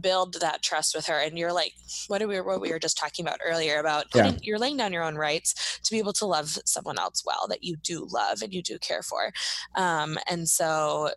build 0.00 0.36
that 0.40 0.62
trust 0.62 0.94
with 0.94 1.06
her 1.06 1.18
and 1.18 1.38
you're 1.38 1.52
like 1.52 1.74
what 2.08 2.22
are 2.22 2.28
we 2.28 2.40
what 2.40 2.60
we 2.60 2.70
were 2.70 2.78
just 2.78 2.96
talking 2.96 3.24
about 3.24 3.38
earlier 3.44 3.78
about 3.78 4.10
putting, 4.10 4.34
yeah. 4.34 4.38
you're 4.42 4.58
laying 4.58 4.76
down 4.76 4.92
your 4.92 5.02
own 5.02 5.16
rights 5.16 5.80
to 5.82 5.90
be 5.90 5.98
able 5.98 6.12
to 6.12 6.26
love 6.26 6.58
someone 6.64 6.98
else 6.98 7.22
well 7.24 7.46
that 7.48 7.62
you 7.62 7.76
do 7.76 8.06
love 8.10 8.42
and 8.42 8.52
you 8.52 8.62
do 8.62 8.78
care 8.78 9.02
for 9.02 9.32
um, 9.76 10.16
and 10.28 10.48
so 10.48 11.10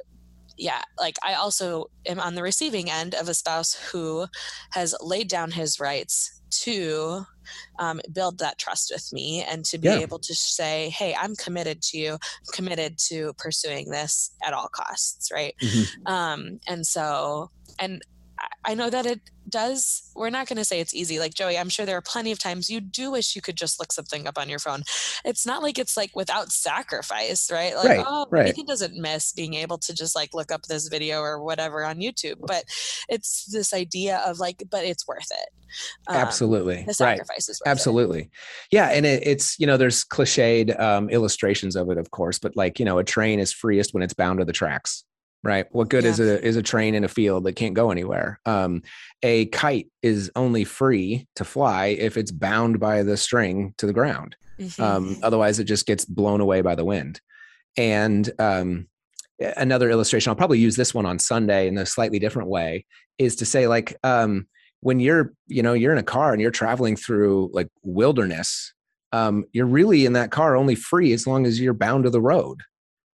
yeah 0.58 0.82
like 1.00 1.16
i 1.24 1.34
also 1.34 1.86
am 2.06 2.20
on 2.20 2.36
the 2.36 2.44
receiving 2.44 2.89
end 2.89 3.16
of 3.16 3.30
a 3.30 3.34
spouse 3.34 3.74
who 3.91 4.26
has 4.72 4.96
laid 5.02 5.28
down 5.28 5.52
his 5.52 5.80
rights 5.80 6.41
to 6.62 7.26
um, 7.80 8.01
build 8.12 8.39
that 8.39 8.58
trust 8.58 8.91
with 8.93 9.12
me 9.12 9.43
and 9.43 9.66
to 9.66 9.78
be 9.78 9.88
yeah. 9.88 9.99
able 9.99 10.20
to 10.20 10.34
say, 10.34 10.89
hey, 10.89 11.16
I'm 11.20 11.36
committed 11.36 11.82
to 11.84 11.97
you, 11.97 12.14
I'm 12.14 12.54
committed 12.54 12.97
to 13.10 13.34
pursuing 13.38 13.89
this 13.89 14.32
at 14.45 14.54
all 14.54 14.70
costs, 14.70 15.30
right? 15.32 15.56
Mm-hmm. 15.62 16.08
Um, 16.08 16.60
and 16.68 16.86
so, 16.86 17.51
and 17.80 18.01
I 18.66 18.76
know 18.76 18.89
that 18.89 19.06
it 19.06 19.22
does 19.50 20.12
we're 20.16 20.30
not 20.30 20.48
going 20.48 20.58
to 20.58 20.66
say 20.66 20.80
it's 20.80 20.94
easy 20.94 21.20
like 21.20 21.34
joey 21.34 21.58
i'm 21.58 21.70
sure 21.70 21.86
there 21.86 21.98
are 21.98 22.02
plenty 22.02 22.32
of 22.32 22.39
times 22.39 22.70
you 22.70 22.80
do 22.80 23.12
wish 23.12 23.36
you 23.36 23.41
could 23.41 23.58
just 23.58 23.80
look 23.80 23.91
something 23.91 24.28
up 24.28 24.38
on 24.38 24.50
your 24.50 24.60
phone 24.60 24.84
it's 25.26 25.46
not 25.46 25.62
like 25.62 25.78
it's 25.78 25.98
like 25.98 26.16
without 26.16 26.52
sacrifice 26.52 27.52
right 27.52 27.76
like 27.76 27.86
right, 27.86 28.06
oh 28.08 28.26
right. 28.32 28.46
Nathan 28.46 28.66
doesn't 28.66 28.96
miss 28.96 29.32
being 29.34 29.54
able 29.54 29.78
to 29.80 29.94
just 29.94 30.16
like 30.16 30.34
look 30.34 30.52
up 30.52 30.64
this 30.64 30.88
video 30.88 31.20
or 31.20 31.41
whatever 31.41 31.84
on 31.84 31.98
youtube 31.98 32.38
but 32.39 32.64
it's 33.10 33.46
this 33.46 33.74
idea 33.74 34.22
of 34.26 34.39
like 34.39 34.64
but 34.70 34.86
it's 34.86 35.08
worth 35.08 35.32
it 35.32 35.50
um, 36.08 36.16
absolutely 36.16 36.84
the 36.88 36.94
sacrifice 36.94 37.50
right. 37.50 37.72
absolutely 37.72 38.22
it. 38.22 38.30
yeah 38.72 38.89
and 38.89 39.06
it, 39.06 39.26
it's 39.26 39.60
you 39.60 39.68
know 39.68 39.78
there's 39.78 40.06
cliched 40.06 40.80
um, 40.80 41.10
illustrations 41.10 41.76
of 41.76 41.89
it 41.89 41.98
of 41.98 42.12
course 42.12 42.39
but 42.39 42.56
like 42.56 42.80
you 42.80 42.86
know 42.86 42.98
a 42.98 43.04
train 43.04 43.39
is 43.39 43.52
freest 43.52 43.94
when 43.94 44.04
it's 44.04 44.14
bound 44.14 44.39
to 44.39 44.46
the 44.46 44.54
tracks 44.54 45.04
right? 45.44 45.66
What 45.72 45.89
good 45.89 46.04
yeah. 46.04 46.10
is 46.12 46.20
a 46.20 46.46
is 46.46 46.56
a 46.56 46.64
train 46.64 46.96
in 46.96 47.04
a 47.04 47.10
field 47.10 47.44
that 47.44 47.54
can't 47.54 47.74
go 47.74 47.91
anywhere? 47.91 48.39
Um, 48.46 48.82
a 49.22 49.48
kite 49.48 49.88
is 50.02 50.32
only 50.36 50.64
free 50.64 51.28
to 51.36 51.44
fly 51.44 51.88
if 51.88 52.18
it's 52.18 52.32
bound 52.32 52.80
by 52.80 53.04
the 53.04 53.18
string 53.18 53.74
to 53.78 53.86
the 53.86 53.94
ground. 53.94 54.36
Mm-hmm. 54.60 54.84
um, 54.84 55.18
otherwise 55.24 55.58
it 55.58 55.64
just 55.64 55.88
gets 55.88 56.06
blown 56.06 56.39
away 56.39 56.62
by 56.62 56.76
the 56.76 56.86
wind. 56.86 57.20
And 57.76 58.30
um, 58.38 58.88
another 59.58 59.89
illustration 59.89 60.30
i'll 60.30 60.36
probably 60.36 60.60
use 60.60 60.76
this 60.76 60.94
one 60.94 61.06
on 61.06 61.20
sunday 61.20 61.68
in 61.68 61.78
a 61.78 61.86
slightly 61.86 62.20
different 62.20 62.50
way 62.50 62.86
is 63.18 63.36
to 63.36 63.46
say 63.46 63.68
like 63.68 63.98
um, 64.04 64.48
when 64.82 65.00
you're 65.00 65.34
you 65.48 65.64
know 65.64 65.74
you're 65.74 65.91
in 65.91 65.98
a 65.98 66.04
car 66.04 66.34
and 66.34 66.41
you're 66.41 66.52
traveling 66.52 66.96
through 66.96 67.50
like 67.54 67.68
wilderness 67.84 68.74
um, 69.12 69.46
you're 69.54 69.68
really 69.68 70.06
in 70.06 70.14
that 70.14 70.32
car 70.32 70.56
only 70.56 70.76
free 70.76 71.14
as 71.14 71.28
long 71.28 71.46
as 71.46 71.60
you're 71.60 71.74
bound 71.74 72.04
to 72.04 72.10
the 72.10 72.22
road 72.22 72.62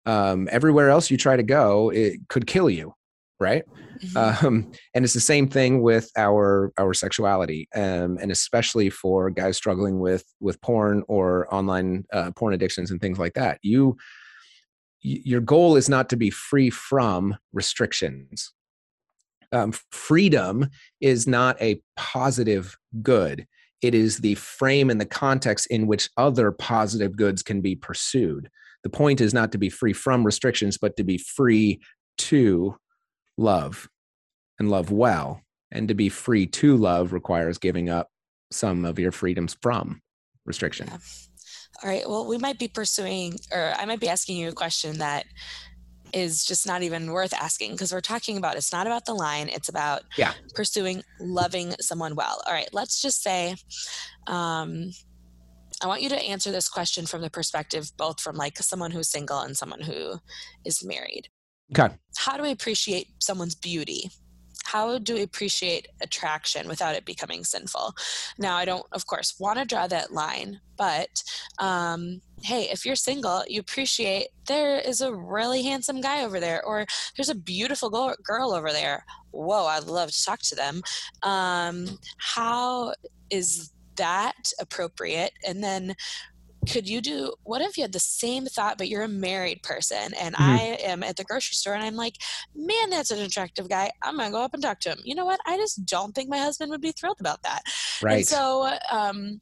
um, 0.07 0.49
everywhere 0.51 0.89
else 0.89 1.11
you 1.11 1.17
try 1.17 1.37
to 1.37 1.43
go 1.43 1.91
it 1.91 2.17
could 2.29 2.47
kill 2.47 2.71
you 2.71 2.95
right? 3.39 3.65
Mm-hmm. 4.03 4.47
um, 4.47 4.73
and 4.95 5.05
it's 5.05 5.15
the 5.15 5.21
same 5.21 5.49
thing 5.49 5.83
with 5.83 6.11
our 6.17 6.73
our 6.79 6.93
sexuality 6.93 7.69
um, 7.75 8.19
and 8.21 8.31
especially 8.31 8.91
for 8.91 9.31
guys 9.31 9.57
struggling 9.57 10.01
with 10.01 10.25
with 10.41 10.61
porn 10.61 11.03
or 11.09 11.53
online 11.55 12.05
uh, 12.13 12.31
porn 12.37 12.55
addictions 12.55 12.91
and 12.91 13.01
things 13.01 13.19
like 13.19 13.35
that. 13.35 13.59
You 13.63 13.97
your 15.01 15.41
goal 15.41 15.77
is 15.77 15.89
not 15.89 16.09
to 16.11 16.17
be 16.17 16.31
free 16.31 16.69
from 16.69 17.37
restrictions. 17.53 18.53
Um, 19.53 19.73
freedom 19.93 20.69
is 21.01 21.29
not 21.29 21.61
a 21.63 21.81
positive 21.97 22.77
good. 23.03 23.47
It 23.83 23.95
is 23.95 24.19
the 24.19 24.35
frame 24.35 24.91
and 24.91 25.01
the 25.01 25.07
context 25.07 25.69
in 25.69 25.87
which 25.87 26.11
other 26.17 26.51
positive 26.51 27.17
goods 27.17 27.43
can 27.43 27.61
be 27.61 27.77
pursued 27.77 28.51
the 28.87 28.91
point 28.91 29.20
is 29.20 29.34
not 29.34 29.51
to 29.51 29.59
be 29.59 29.68
free 29.68 29.93
from 29.93 30.22
restrictions, 30.22 30.78
but 30.78 30.97
to 30.97 31.03
be 31.03 31.18
free 31.18 31.80
to 32.18 32.76
love 33.37 33.89
and 34.61 34.70
love 34.70 34.93
well. 34.93 35.43
And 35.72 35.89
to 35.89 35.95
be 35.95 36.09
free 36.09 36.47
to 36.47 36.76
love 36.76 37.12
requires 37.12 37.59
giving 37.59 37.91
up 37.91 38.11
some 38.53 38.84
of 38.84 39.01
your 39.01 39.11
freedoms 39.11 39.57
from 39.61 40.01
restriction. 40.45 40.87
Yeah. 40.87 40.99
All 41.82 41.91
right. 41.91 42.09
Well, 42.09 42.28
we 42.28 42.39
might 42.39 42.61
be 42.61 42.68
pursuing, 42.68 43.41
or 43.53 43.74
I 43.76 43.87
might 43.87 43.99
be 43.99 44.09
asking 44.09 44.37
you 44.37 44.51
a 44.51 44.53
question 44.53 44.99
that 44.99 45.26
is 46.12 46.45
just 46.45 46.64
not 46.64 46.84
even 46.84 47.11
worth 47.11 47.34
asking 47.34 47.72
because 47.72 47.93
we're 47.93 48.01
talking 48.01 48.37
about 48.37 48.55
it's 48.55 48.72
not 48.72 48.87
about 48.87 49.05
the 49.05 49.12
line 49.12 49.49
it's 49.49 49.68
about 49.68 50.03
yeah. 50.16 50.32
pursuing 50.55 51.03
loving 51.18 51.74
someone 51.80 52.14
well 52.14 52.41
all 52.47 52.53
right 52.53 52.68
let's 52.72 53.03
just 53.03 53.24
say 53.24 53.57
um, 54.28 54.93
I 55.83 55.87
want 55.87 56.03
you 56.03 56.09
to 56.09 56.22
answer 56.22 56.51
this 56.51 56.68
question 56.68 57.07
from 57.07 57.20
the 57.20 57.31
perspective 57.31 57.91
both 57.97 58.20
from 58.20 58.37
like 58.37 58.59
someone 58.59 58.91
who's 58.91 59.11
single 59.11 59.41
and 59.41 59.57
someone 59.57 59.83
who 59.83 60.16
is 60.64 60.85
married. 60.85 61.29
Okay. 61.77 61.95
How 62.16 62.37
do 62.37 62.43
we 62.43 62.51
appreciate 62.51 63.09
someone's 63.18 63.55
beauty? 63.55 64.11
How 64.64 64.99
do 64.99 65.14
we 65.14 65.22
appreciate 65.22 65.87
attraction 66.01 66.66
without 66.66 66.97
it 66.97 67.05
becoming 67.05 67.45
sinful? 67.45 67.95
Now, 68.37 68.57
I 68.57 68.64
don't, 68.64 68.85
of 68.91 69.07
course, 69.07 69.37
want 69.39 69.61
to 69.61 69.64
draw 69.64 69.87
that 69.87 70.12
line, 70.12 70.61
but 70.77 71.22
um, 71.61 72.20
hey, 72.43 72.68
if 72.72 72.85
you're 72.85 72.97
single, 72.97 73.45
you 73.47 73.61
appreciate 73.61 74.29
there 74.49 74.79
is 74.79 75.03
a 75.03 75.14
really 75.14 75.62
handsome 75.62 76.01
guy 76.01 76.24
over 76.24 76.41
there, 76.41 76.64
or 76.64 76.85
there's 77.16 77.29
a 77.29 77.35
beautiful 77.35 77.91
girl 78.24 78.53
over 78.53 78.72
there. 78.72 79.05
Whoa, 79.31 79.66
I'd 79.66 79.85
love 79.85 80.11
to 80.11 80.24
talk 80.24 80.41
to 80.41 80.57
them. 80.57 80.83
Um, 81.22 81.99
how 82.18 82.93
is 83.31 83.70
that 83.97 84.53
appropriate? 84.61 85.32
And 85.47 85.62
then 85.62 85.94
could 86.66 86.88
you 86.88 87.01
do 87.01 87.32
what 87.44 87.62
if 87.62 87.76
you 87.76 87.82
had 87.82 87.92
the 87.92 88.01
same 88.01 88.44
thought 88.47 88.78
but 88.78 88.88
you're 88.88 89.03
a 89.03 89.09
married 89.09 89.62
person 89.62 90.12
and 90.20 90.34
mm-hmm. 90.34 90.51
i 90.51 90.59
am 90.82 91.03
at 91.03 91.16
the 91.16 91.24
grocery 91.24 91.55
store 91.55 91.74
and 91.74 91.84
i'm 91.84 91.94
like 91.94 92.14
man 92.55 92.90
that's 92.90 93.11
an 93.11 93.20
attractive 93.20 93.68
guy 93.68 93.90
i'm 94.03 94.16
gonna 94.16 94.30
go 94.30 94.42
up 94.42 94.53
and 94.53 94.62
talk 94.62 94.80
to 94.80 94.90
him 94.90 94.99
you 95.05 95.14
know 95.14 95.24
what 95.24 95.40
i 95.47 95.57
just 95.57 95.84
don't 95.86 96.14
think 96.14 96.28
my 96.28 96.38
husband 96.38 96.70
would 96.70 96.80
be 96.80 96.92
thrilled 96.92 97.20
about 97.20 97.42
that 97.42 97.62
right 98.03 98.16
and 98.16 98.26
so 98.26 98.68
um 98.90 99.40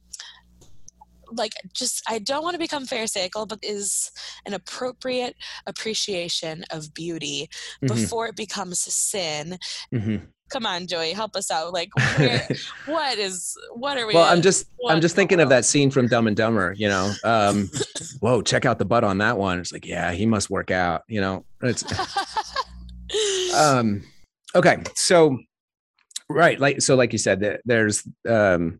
like 1.31 1.53
just 1.73 2.03
i 2.07 2.19
don't 2.19 2.43
want 2.43 2.53
to 2.53 2.59
become 2.59 2.85
pharisaical 2.85 3.47
but 3.47 3.59
is 3.63 4.11
an 4.45 4.53
appropriate 4.53 5.35
appreciation 5.65 6.63
of 6.71 6.93
beauty 6.93 7.49
mm-hmm. 7.83 7.87
before 7.87 8.27
it 8.27 8.35
becomes 8.35 8.79
sin 8.79 9.57
mm-hmm 9.93 10.23
come 10.49 10.65
on 10.65 10.87
joey 10.87 11.11
help 11.11 11.35
us 11.35 11.51
out. 11.51 11.73
Like 11.73 11.89
what 12.85 13.17
is 13.17 13.57
what 13.73 13.97
are 13.97 14.07
we 14.07 14.13
well 14.13 14.31
i'm 14.31 14.41
just 14.41 14.67
i'm 14.87 15.01
just 15.01 15.15
thinking 15.15 15.39
of 15.39 15.49
that 15.49 15.65
scene 15.65 15.89
from 15.89 16.07
dumb 16.07 16.27
and 16.27 16.37
dumber 16.37 16.73
you 16.77 16.87
know 16.87 17.13
um 17.23 17.69
whoa 18.19 18.41
check 18.41 18.65
out 18.65 18.79
the 18.79 18.85
butt 18.85 19.03
on 19.03 19.17
that 19.19 19.37
one. 19.37 19.59
It's 19.59 19.73
like 19.73 19.85
yeah 19.85 20.11
he 20.11 20.25
must 20.25 20.49
work 20.49 20.71
out 20.71 21.03
you 21.07 21.21
know 21.21 21.45
it's 21.61 21.83
um 23.55 24.03
okay 24.55 24.83
so 24.95 25.37
right 26.29 26.59
like 26.59 26.81
so 26.81 26.95
like 26.95 27.11
you 27.11 27.19
said 27.19 27.59
there's 27.65 28.07
um 28.27 28.79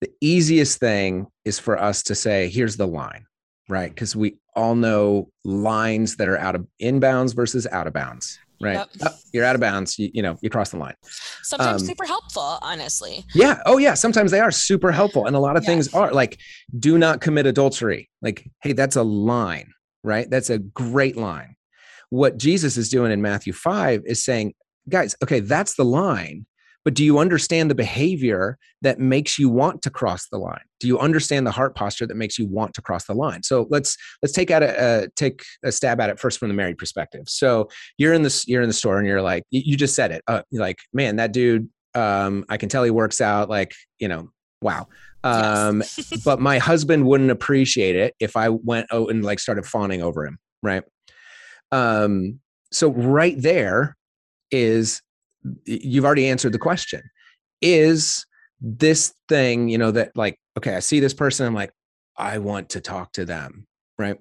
the 0.00 0.10
easiest 0.20 0.80
thing 0.80 1.26
is 1.44 1.58
for 1.58 1.78
us 1.78 2.02
to 2.04 2.14
say 2.14 2.48
here's 2.48 2.76
the 2.76 2.86
line 2.86 3.26
right? 3.68 3.90
Because 3.90 4.14
we 4.14 4.36
all 4.54 4.74
know 4.74 5.30
lines 5.44 6.16
that 6.16 6.28
are 6.28 6.38
out 6.38 6.54
of 6.54 6.66
inbounds 6.80 7.34
versus 7.34 7.66
out 7.72 7.86
of 7.86 7.92
bounds 7.92 8.38
right. 8.62 8.74
Yep. 8.74 8.88
oh, 9.02 9.14
you're 9.32 9.44
out 9.44 9.54
of 9.54 9.60
bounds. 9.60 9.98
You, 9.98 10.10
you 10.14 10.22
know 10.22 10.36
you 10.40 10.50
cross 10.50 10.70
the 10.70 10.78
line. 10.78 10.94
Sometimes 11.42 11.82
um, 11.82 11.88
super 11.88 12.06
helpful 12.06 12.58
honestly. 12.62 13.24
Yeah. 13.34 13.60
Oh 13.66 13.78
yeah. 13.78 13.94
Sometimes 13.94 14.30
they 14.30 14.40
are 14.40 14.50
super 14.50 14.92
helpful. 14.92 15.26
And 15.26 15.36
a 15.36 15.40
lot 15.40 15.56
of 15.56 15.64
yeah. 15.64 15.68
things 15.68 15.92
are 15.92 16.12
like 16.12 16.38
do 16.78 16.98
not 16.98 17.20
commit 17.20 17.46
adultery. 17.46 18.08
Like 18.22 18.48
hey 18.62 18.72
that's 18.72 18.96
a 18.96 19.02
line 19.02 19.72
right? 20.04 20.28
That's 20.28 20.50
a 20.50 20.58
great 20.58 21.16
line. 21.16 21.56
What 22.10 22.36
jesus 22.36 22.76
is 22.76 22.90
doing 22.90 23.10
in 23.10 23.22
matthew 23.22 23.54
5 23.54 24.02
is 24.04 24.22
saying 24.22 24.52
guys 24.88 25.16
okay 25.22 25.40
that's 25.40 25.76
the 25.76 25.84
line 25.84 26.44
but 26.84 26.94
do 26.94 27.04
you 27.04 27.18
understand 27.18 27.70
the 27.70 27.74
behavior 27.74 28.58
that 28.82 28.98
makes 28.98 29.38
you 29.38 29.48
want 29.48 29.82
to 29.82 29.90
cross 29.90 30.28
the 30.28 30.38
line? 30.38 30.62
Do 30.80 30.88
you 30.88 30.98
understand 30.98 31.46
the 31.46 31.50
heart 31.50 31.74
posture 31.76 32.06
that 32.06 32.16
makes 32.16 32.38
you 32.38 32.46
want 32.46 32.74
to 32.74 32.82
cross 32.82 33.04
the 33.04 33.14
line? 33.14 33.42
So 33.42 33.66
let's 33.70 33.96
let's 34.22 34.32
take 34.32 34.50
at 34.50 34.62
a 34.62 34.80
uh, 34.80 35.06
take 35.14 35.44
a 35.64 35.70
stab 35.70 36.00
at 36.00 36.10
it 36.10 36.18
first 36.18 36.38
from 36.38 36.48
the 36.48 36.54
married 36.54 36.78
perspective. 36.78 37.28
So 37.28 37.68
you're 37.98 38.12
in 38.12 38.22
this 38.22 38.46
you're 38.48 38.62
in 38.62 38.68
the 38.68 38.74
store 38.74 38.98
and 38.98 39.06
you're 39.06 39.22
like 39.22 39.44
you 39.50 39.76
just 39.76 39.94
said 39.94 40.10
it 40.10 40.22
uh, 40.26 40.42
like 40.52 40.78
man 40.92 41.16
that 41.16 41.32
dude 41.32 41.68
um 41.94 42.44
i 42.48 42.56
can 42.56 42.70
tell 42.70 42.82
he 42.82 42.90
works 42.90 43.20
out 43.20 43.48
like 43.48 43.74
you 43.98 44.08
know 44.08 44.30
wow. 44.60 44.88
Um 45.24 45.80
yes. 45.80 46.22
but 46.24 46.40
my 46.40 46.58
husband 46.58 47.06
wouldn't 47.06 47.30
appreciate 47.30 47.96
it 47.96 48.14
if 48.18 48.36
i 48.36 48.48
went 48.48 48.86
out 48.92 49.10
and 49.10 49.24
like 49.24 49.38
started 49.38 49.66
fawning 49.66 50.02
over 50.02 50.26
him 50.26 50.38
right? 50.62 50.84
Um 51.70 52.40
so 52.72 52.90
right 52.90 53.40
there 53.40 53.96
is 54.50 55.02
you've 55.64 56.04
already 56.04 56.28
answered 56.28 56.52
the 56.52 56.58
question. 56.58 57.02
Is 57.60 58.26
this 58.60 59.12
thing 59.28 59.68
you 59.68 59.76
know 59.76 59.90
that 59.90 60.12
like 60.14 60.38
okay 60.56 60.76
i 60.76 60.78
see 60.78 61.00
this 61.00 61.12
person 61.12 61.44
i'm 61.44 61.54
like 61.54 61.72
i 62.16 62.38
want 62.38 62.68
to 62.68 62.80
talk 62.80 63.12
to 63.12 63.24
them 63.24 63.66
right? 63.98 64.18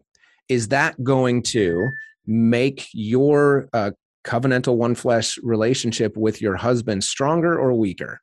Is 0.50 0.70
that 0.70 1.02
going 1.04 1.44
to 1.44 1.90
make 2.26 2.88
your 2.94 3.68
uh, 3.74 3.92
covenantal 4.26 4.76
one 4.76 4.96
flesh 4.96 5.38
relationship 5.42 6.16
with 6.16 6.42
your 6.42 6.56
husband 6.56 7.04
stronger 7.04 7.58
or 7.58 7.74
weaker? 7.74 8.22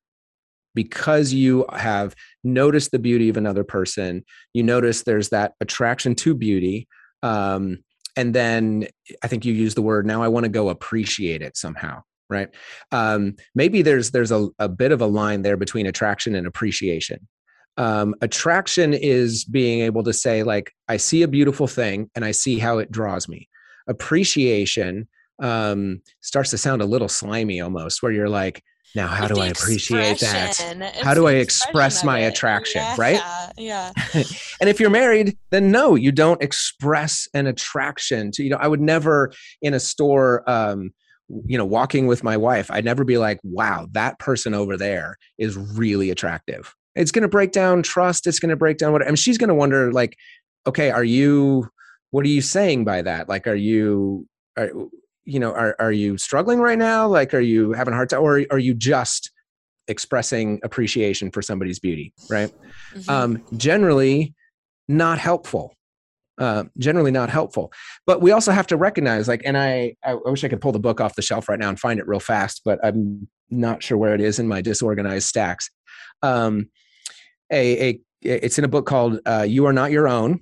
Because 0.75 1.33
you 1.33 1.67
have 1.73 2.15
noticed 2.45 2.93
the 2.93 2.99
beauty 2.99 3.29
of 3.29 3.37
another 3.37 3.65
person 3.65 4.25
you 4.55 4.63
notice 4.63 5.03
there's 5.03 5.31
that 5.31 5.55
attraction 5.61 6.15
to 6.15 6.35
beauty 6.35 6.87
um, 7.23 7.79
and 8.17 8.33
then 8.35 8.87
i 9.25 9.27
think 9.27 9.45
you 9.45 9.53
use 9.53 9.75
the 9.75 9.83
word 9.83 10.07
now 10.07 10.23
i 10.23 10.29
want 10.29 10.45
to 10.45 10.49
go 10.49 10.69
appreciate 10.69 11.43
it 11.43 11.57
somehow 11.57 12.01
right? 12.29 12.49
Um, 12.93 13.37
maybe 13.55 13.83
there's 13.83 14.11
there's 14.11 14.33
a, 14.33 14.49
a 14.59 14.69
bit 14.69 14.93
of 14.93 15.01
a 15.01 15.07
line 15.07 15.43
there 15.43 15.57
between 15.57 15.87
attraction 15.87 16.35
and 16.35 16.47
appreciation. 16.47 17.27
Um, 17.77 18.17
attraction 18.23 18.93
is 18.93 19.45
being 19.45 19.83
able 19.83 20.03
to 20.03 20.13
say 20.13 20.43
like 20.43 20.73
i 20.89 20.97
see 20.97 21.23
a 21.23 21.29
beautiful 21.29 21.69
thing 21.69 22.11
and 22.17 22.25
i 22.25 22.33
see 22.33 22.59
how 22.59 22.79
it 22.79 22.91
draws 22.91 23.29
me. 23.29 23.49
Appreciation 23.87 25.09
um, 25.41 26.03
starts 26.21 26.51
to 26.51 26.59
sound 26.59 26.83
a 26.83 26.87
little 26.87 27.09
slimy 27.09 27.61
almost 27.61 28.03
where 28.03 28.11
you're 28.11 28.29
like 28.29 28.63
now 28.95 29.07
how 29.07 29.29
do 29.29 29.39
i 29.39 29.47
appreciate 29.47 30.19
that? 30.19 30.57
how 31.03 31.15
do 31.15 31.27
i 31.29 31.35
express 31.35 32.03
my 32.03 32.21
attraction? 32.21 32.81
Yeah, 32.81 32.97
right? 32.99 33.51
yeah. 33.57 33.93
And 34.61 34.69
if 34.69 34.81
you're 34.81 34.91
married 34.91 35.39
then 35.51 35.71
no 35.71 35.95
you 35.95 36.11
don't 36.11 36.43
express 36.43 37.29
an 37.35 37.47
attraction 37.47 38.33
to 38.33 38.43
you 38.43 38.51
know 38.51 38.57
i 38.57 38.67
would 38.67 38.81
never 38.81 39.33
in 39.63 39.75
a 39.75 39.81
store 39.81 40.43
um, 40.51 40.93
you 41.47 41.59
know 41.59 41.65
walking 41.65 42.07
with 42.07 42.25
my 42.25 42.37
wife 42.37 42.71
i'd 42.71 42.85
never 42.85 43.05
be 43.05 43.19
like 43.19 43.39
wow 43.43 43.87
that 43.93 44.19
person 44.19 44.55
over 44.55 44.77
there 44.77 45.17
is 45.37 45.57
really 45.57 46.11
attractive. 46.11 46.75
It's 46.95 47.13
going 47.13 47.23
to 47.23 47.29
break 47.29 47.53
down 47.53 47.83
trust 47.83 48.27
it's 48.27 48.39
going 48.39 48.51
to 48.51 48.57
break 48.57 48.79
down 48.79 48.93
what 48.93 49.03
I 49.03 49.07
mean, 49.07 49.17
she's 49.17 49.39
going 49.39 49.49
to 49.49 49.55
wonder 49.55 49.93
like 49.93 50.17
okay 50.67 50.91
are 50.91 51.05
you 51.05 51.69
what 52.11 52.25
are 52.25 52.29
you 52.29 52.41
saying 52.41 52.85
by 52.85 53.03
that? 53.03 53.29
Like 53.29 53.47
are 53.47 53.55
you 53.55 54.27
are 54.57 54.71
you 55.25 55.39
know 55.39 55.53
are, 55.53 55.77
are 55.79 55.93
you 55.93 56.17
struggling 56.19 56.61
right 56.61 56.79
now? 56.79 57.07
Like 57.07 57.35
are 57.35 57.41
you 57.41 57.73
having 57.73 57.93
a 57.93 57.97
hard 57.97 58.11
time 58.11 58.23
or 58.23 58.43
are 58.51 58.59
you 58.59 58.75
just 58.75 59.31
expressing 59.87 60.61
appreciation 60.65 61.31
for 61.31 61.43
somebody's 61.43 61.79
beauty? 61.79 62.13
Right? 62.31 62.53
Mm-hmm. 62.95 63.11
um 63.11 63.43
generally 63.57 64.35
not 64.89 65.19
helpful 65.19 65.75
uh, 66.39 66.65
generally 66.79 67.11
not 67.11 67.31
helpful. 67.31 67.73
But 68.07 68.23
we 68.23 68.31
also 68.31 68.53
have 68.53 68.67
to 68.69 68.77
recognize, 68.77 69.29
like, 69.29 69.43
and 69.45 69.57
I, 69.57 69.95
I 70.05 70.15
wish 70.15 70.45
I 70.45 70.49
could 70.49 70.61
pull 70.61 70.73
the 70.73 70.79
book 70.79 71.01
off 71.01 71.17
the 71.17 71.23
shelf 71.23 71.49
right 71.49 71.59
now 71.59 71.69
and 71.69 71.79
find 71.79 71.99
it 72.01 72.07
real 72.07 72.21
fast, 72.21 72.63
but 72.65 72.79
I'm 72.85 73.29
not 73.51 73.83
sure 73.83 73.99
where 73.99 74.15
it 74.15 74.21
is 74.21 74.39
in 74.39 74.49
my 74.49 74.61
disorganized 74.61 75.27
stacks. 75.27 75.71
Um, 76.23 76.71
a, 77.51 77.89
a 77.89 78.01
it's 78.21 78.59
in 78.59 78.65
a 78.65 78.69
book 78.69 78.85
called 78.85 79.21
uh, 79.27 79.47
"You 79.49 79.67
Are 79.67 79.73
Not 79.73 79.93
Your 79.93 80.09
Own." 80.09 80.41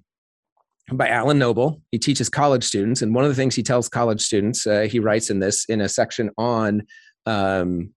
by 0.92 1.08
Alan 1.08 1.38
Noble. 1.38 1.82
He 1.90 1.98
teaches 1.98 2.28
college 2.28 2.64
students, 2.64 3.02
and 3.02 3.14
one 3.14 3.24
of 3.24 3.30
the 3.30 3.34
things 3.34 3.54
he 3.54 3.62
tells 3.62 3.88
college 3.88 4.22
students, 4.22 4.66
uh, 4.66 4.82
he 4.82 5.00
writes 5.00 5.30
in 5.30 5.40
this 5.40 5.64
in 5.68 5.80
a 5.80 5.88
section 5.88 6.30
on 6.38 6.82
um, 7.26 7.92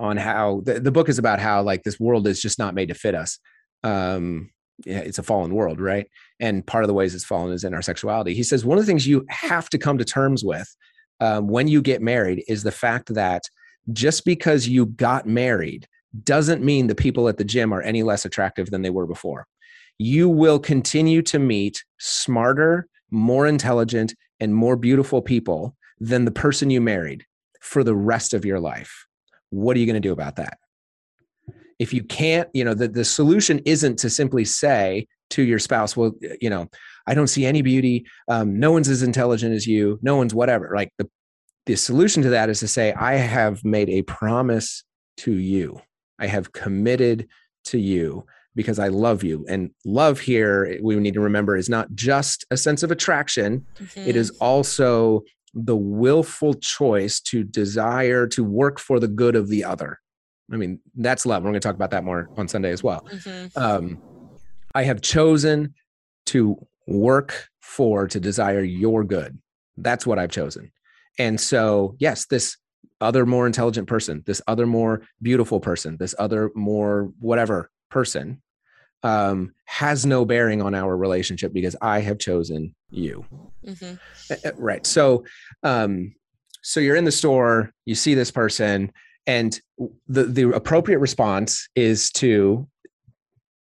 on 0.00 0.16
how 0.16 0.62
the, 0.64 0.80
the 0.80 0.90
book 0.90 1.08
is 1.08 1.18
about 1.18 1.38
how 1.38 1.62
like 1.62 1.84
this 1.84 2.00
world 2.00 2.26
is 2.26 2.42
just 2.42 2.58
not 2.58 2.74
made 2.74 2.88
to 2.88 2.94
fit 2.94 3.14
us. 3.14 3.38
Um, 3.84 4.50
yeah, 4.84 4.98
it's 4.98 5.18
a 5.18 5.22
fallen 5.22 5.54
world, 5.54 5.80
right? 5.80 6.06
And 6.42 6.66
part 6.66 6.84
of 6.84 6.88
the 6.88 6.94
ways 6.94 7.14
it's 7.14 7.24
fallen 7.24 7.52
is 7.52 7.64
in 7.64 7.72
our 7.72 7.80
sexuality. 7.80 8.34
He 8.34 8.42
says 8.42 8.64
one 8.64 8.76
of 8.76 8.84
the 8.84 8.90
things 8.90 9.06
you 9.06 9.24
have 9.30 9.70
to 9.70 9.78
come 9.78 9.96
to 9.96 10.04
terms 10.04 10.44
with 10.44 10.68
um, 11.20 11.48
when 11.48 11.68
you 11.68 11.80
get 11.80 12.02
married 12.02 12.44
is 12.48 12.62
the 12.64 12.70
fact 12.70 13.14
that 13.14 13.44
just 13.92 14.24
because 14.24 14.68
you 14.68 14.86
got 14.86 15.26
married 15.26 15.86
doesn't 16.24 16.62
mean 16.62 16.88
the 16.88 16.94
people 16.94 17.28
at 17.28 17.38
the 17.38 17.44
gym 17.44 17.72
are 17.72 17.80
any 17.80 18.02
less 18.02 18.24
attractive 18.24 18.70
than 18.70 18.82
they 18.82 18.90
were 18.90 19.06
before. 19.06 19.46
You 19.98 20.28
will 20.28 20.58
continue 20.58 21.22
to 21.22 21.38
meet 21.38 21.82
smarter, 21.98 22.88
more 23.10 23.46
intelligent, 23.46 24.14
and 24.40 24.54
more 24.54 24.76
beautiful 24.76 25.22
people 25.22 25.76
than 26.00 26.24
the 26.24 26.30
person 26.32 26.70
you 26.70 26.80
married 26.80 27.24
for 27.60 27.84
the 27.84 27.94
rest 27.94 28.34
of 28.34 28.44
your 28.44 28.58
life. 28.58 29.06
What 29.50 29.76
are 29.76 29.80
you 29.80 29.86
going 29.86 29.94
to 29.94 30.00
do 30.00 30.12
about 30.12 30.36
that? 30.36 30.58
if 31.82 31.92
you 31.92 32.04
can't 32.04 32.48
you 32.54 32.64
know 32.64 32.74
the, 32.74 32.86
the 32.86 33.04
solution 33.04 33.60
isn't 33.64 33.98
to 33.98 34.08
simply 34.08 34.44
say 34.44 35.04
to 35.32 35.42
your 35.42 35.58
spouse 35.58 35.96
well 35.96 36.12
you 36.40 36.50
know 36.50 36.68
i 37.06 37.14
don't 37.14 37.28
see 37.28 37.46
any 37.46 37.62
beauty 37.62 38.06
um, 38.28 38.58
no 38.60 38.70
one's 38.70 38.88
as 38.88 39.02
intelligent 39.02 39.54
as 39.54 39.66
you 39.66 39.98
no 40.02 40.16
one's 40.16 40.34
whatever 40.34 40.72
like 40.74 40.92
the 40.98 41.08
the 41.66 41.74
solution 41.74 42.22
to 42.22 42.28
that 42.28 42.50
is 42.50 42.60
to 42.60 42.68
say 42.68 42.92
i 42.92 43.14
have 43.14 43.64
made 43.64 43.88
a 43.88 44.02
promise 44.02 44.84
to 45.16 45.32
you 45.32 45.80
i 46.18 46.26
have 46.26 46.52
committed 46.52 47.26
to 47.64 47.78
you 47.78 48.24
because 48.54 48.78
i 48.78 48.88
love 48.88 49.24
you 49.24 49.44
and 49.48 49.70
love 49.86 50.20
here 50.20 50.78
we 50.82 50.94
need 50.96 51.14
to 51.14 51.20
remember 51.20 51.56
is 51.56 51.70
not 51.70 51.92
just 51.94 52.44
a 52.50 52.56
sense 52.56 52.82
of 52.82 52.90
attraction 52.90 53.64
mm-hmm. 53.78 54.08
it 54.08 54.16
is 54.16 54.30
also 54.38 55.22
the 55.54 55.76
willful 55.76 56.54
choice 56.54 57.20
to 57.20 57.42
desire 57.42 58.26
to 58.26 58.44
work 58.44 58.78
for 58.78 59.00
the 59.00 59.08
good 59.08 59.34
of 59.34 59.48
the 59.48 59.64
other 59.64 59.98
I 60.52 60.56
mean, 60.56 60.80
that's 60.96 61.24
love. 61.24 61.42
We're 61.42 61.50
going 61.50 61.60
to 61.60 61.66
talk 61.66 61.74
about 61.74 61.92
that 61.92 62.04
more 62.04 62.28
on 62.36 62.46
Sunday 62.46 62.72
as 62.72 62.82
well. 62.82 63.06
Mm-hmm. 63.10 63.58
Um, 63.58 64.02
I 64.74 64.84
have 64.84 65.00
chosen 65.00 65.74
to 66.26 66.56
work 66.86 67.48
for, 67.60 68.08
to 68.08 68.20
desire 68.20 68.62
your 68.62 69.04
good. 69.04 69.38
That's 69.76 70.06
what 70.06 70.18
I've 70.18 70.30
chosen. 70.30 70.72
And 71.18 71.40
so, 71.40 71.96
yes, 71.98 72.26
this 72.26 72.56
other 73.00 73.26
more 73.26 73.46
intelligent 73.46 73.88
person, 73.88 74.22
this 74.26 74.40
other 74.46 74.66
more 74.66 75.02
beautiful 75.20 75.60
person, 75.60 75.96
this 75.98 76.14
other 76.18 76.50
more 76.54 77.10
whatever 77.18 77.70
person 77.90 78.40
um, 79.02 79.52
has 79.64 80.06
no 80.06 80.24
bearing 80.24 80.62
on 80.62 80.74
our 80.74 80.96
relationship 80.96 81.52
because 81.52 81.76
I 81.82 82.00
have 82.00 82.18
chosen 82.18 82.74
you. 82.90 83.24
Mm-hmm. 83.66 84.62
Right. 84.62 84.86
So, 84.86 85.24
um, 85.62 86.14
so 86.62 86.78
you're 86.78 86.96
in 86.96 87.04
the 87.04 87.12
store, 87.12 87.72
you 87.84 87.94
see 87.96 88.14
this 88.14 88.30
person, 88.30 88.92
and 89.26 89.60
the 90.08 90.24
the 90.24 90.50
appropriate 90.50 90.98
response 90.98 91.68
is 91.74 92.10
to 92.12 92.68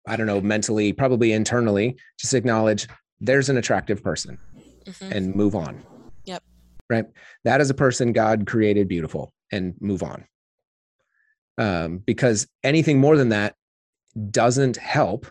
i 0.07 0.17
don't 0.17 0.27
know 0.27 0.41
mentally 0.41 0.93
probably 0.93 1.33
internally 1.33 1.97
just 2.19 2.35
acknowledge 2.35 2.89
there's 3.21 3.49
an 3.49 3.57
attractive 3.57 4.03
person 4.03 4.39
mm-hmm. 4.85 5.13
and 5.13 5.35
move 5.35 5.55
on 5.55 5.83
yep 6.25 6.43
right 6.91 7.07
that 7.45 7.61
is 7.61 7.71
a 7.71 7.75
person 7.75 8.13
god 8.13 8.47
created 8.47 8.89
beautiful 8.89 9.33
and 9.53 9.75
move 9.81 10.03
on 10.03 10.25
um, 11.57 11.99
because 11.99 12.49
anything 12.65 12.99
more 12.99 13.17
than 13.17 13.29
that 13.29 13.55
doesn't 14.31 14.77
help 14.77 15.27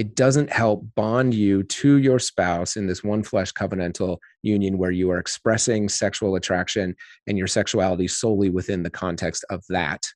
it 0.00 0.14
doesn't 0.14 0.50
help 0.50 0.82
bond 0.94 1.34
you 1.34 1.62
to 1.62 1.98
your 1.98 2.18
spouse 2.18 2.76
in 2.76 2.86
this 2.86 3.04
one 3.04 3.22
flesh 3.22 3.52
covenantal 3.52 4.16
union 4.40 4.78
where 4.78 4.90
you 4.90 5.10
are 5.10 5.18
expressing 5.18 5.90
sexual 5.90 6.36
attraction 6.36 6.96
and 7.26 7.36
your 7.36 7.46
sexuality 7.46 8.08
solely 8.08 8.48
within 8.48 8.82
the 8.82 8.88
context 8.88 9.44
of 9.50 9.62
that 9.68 10.06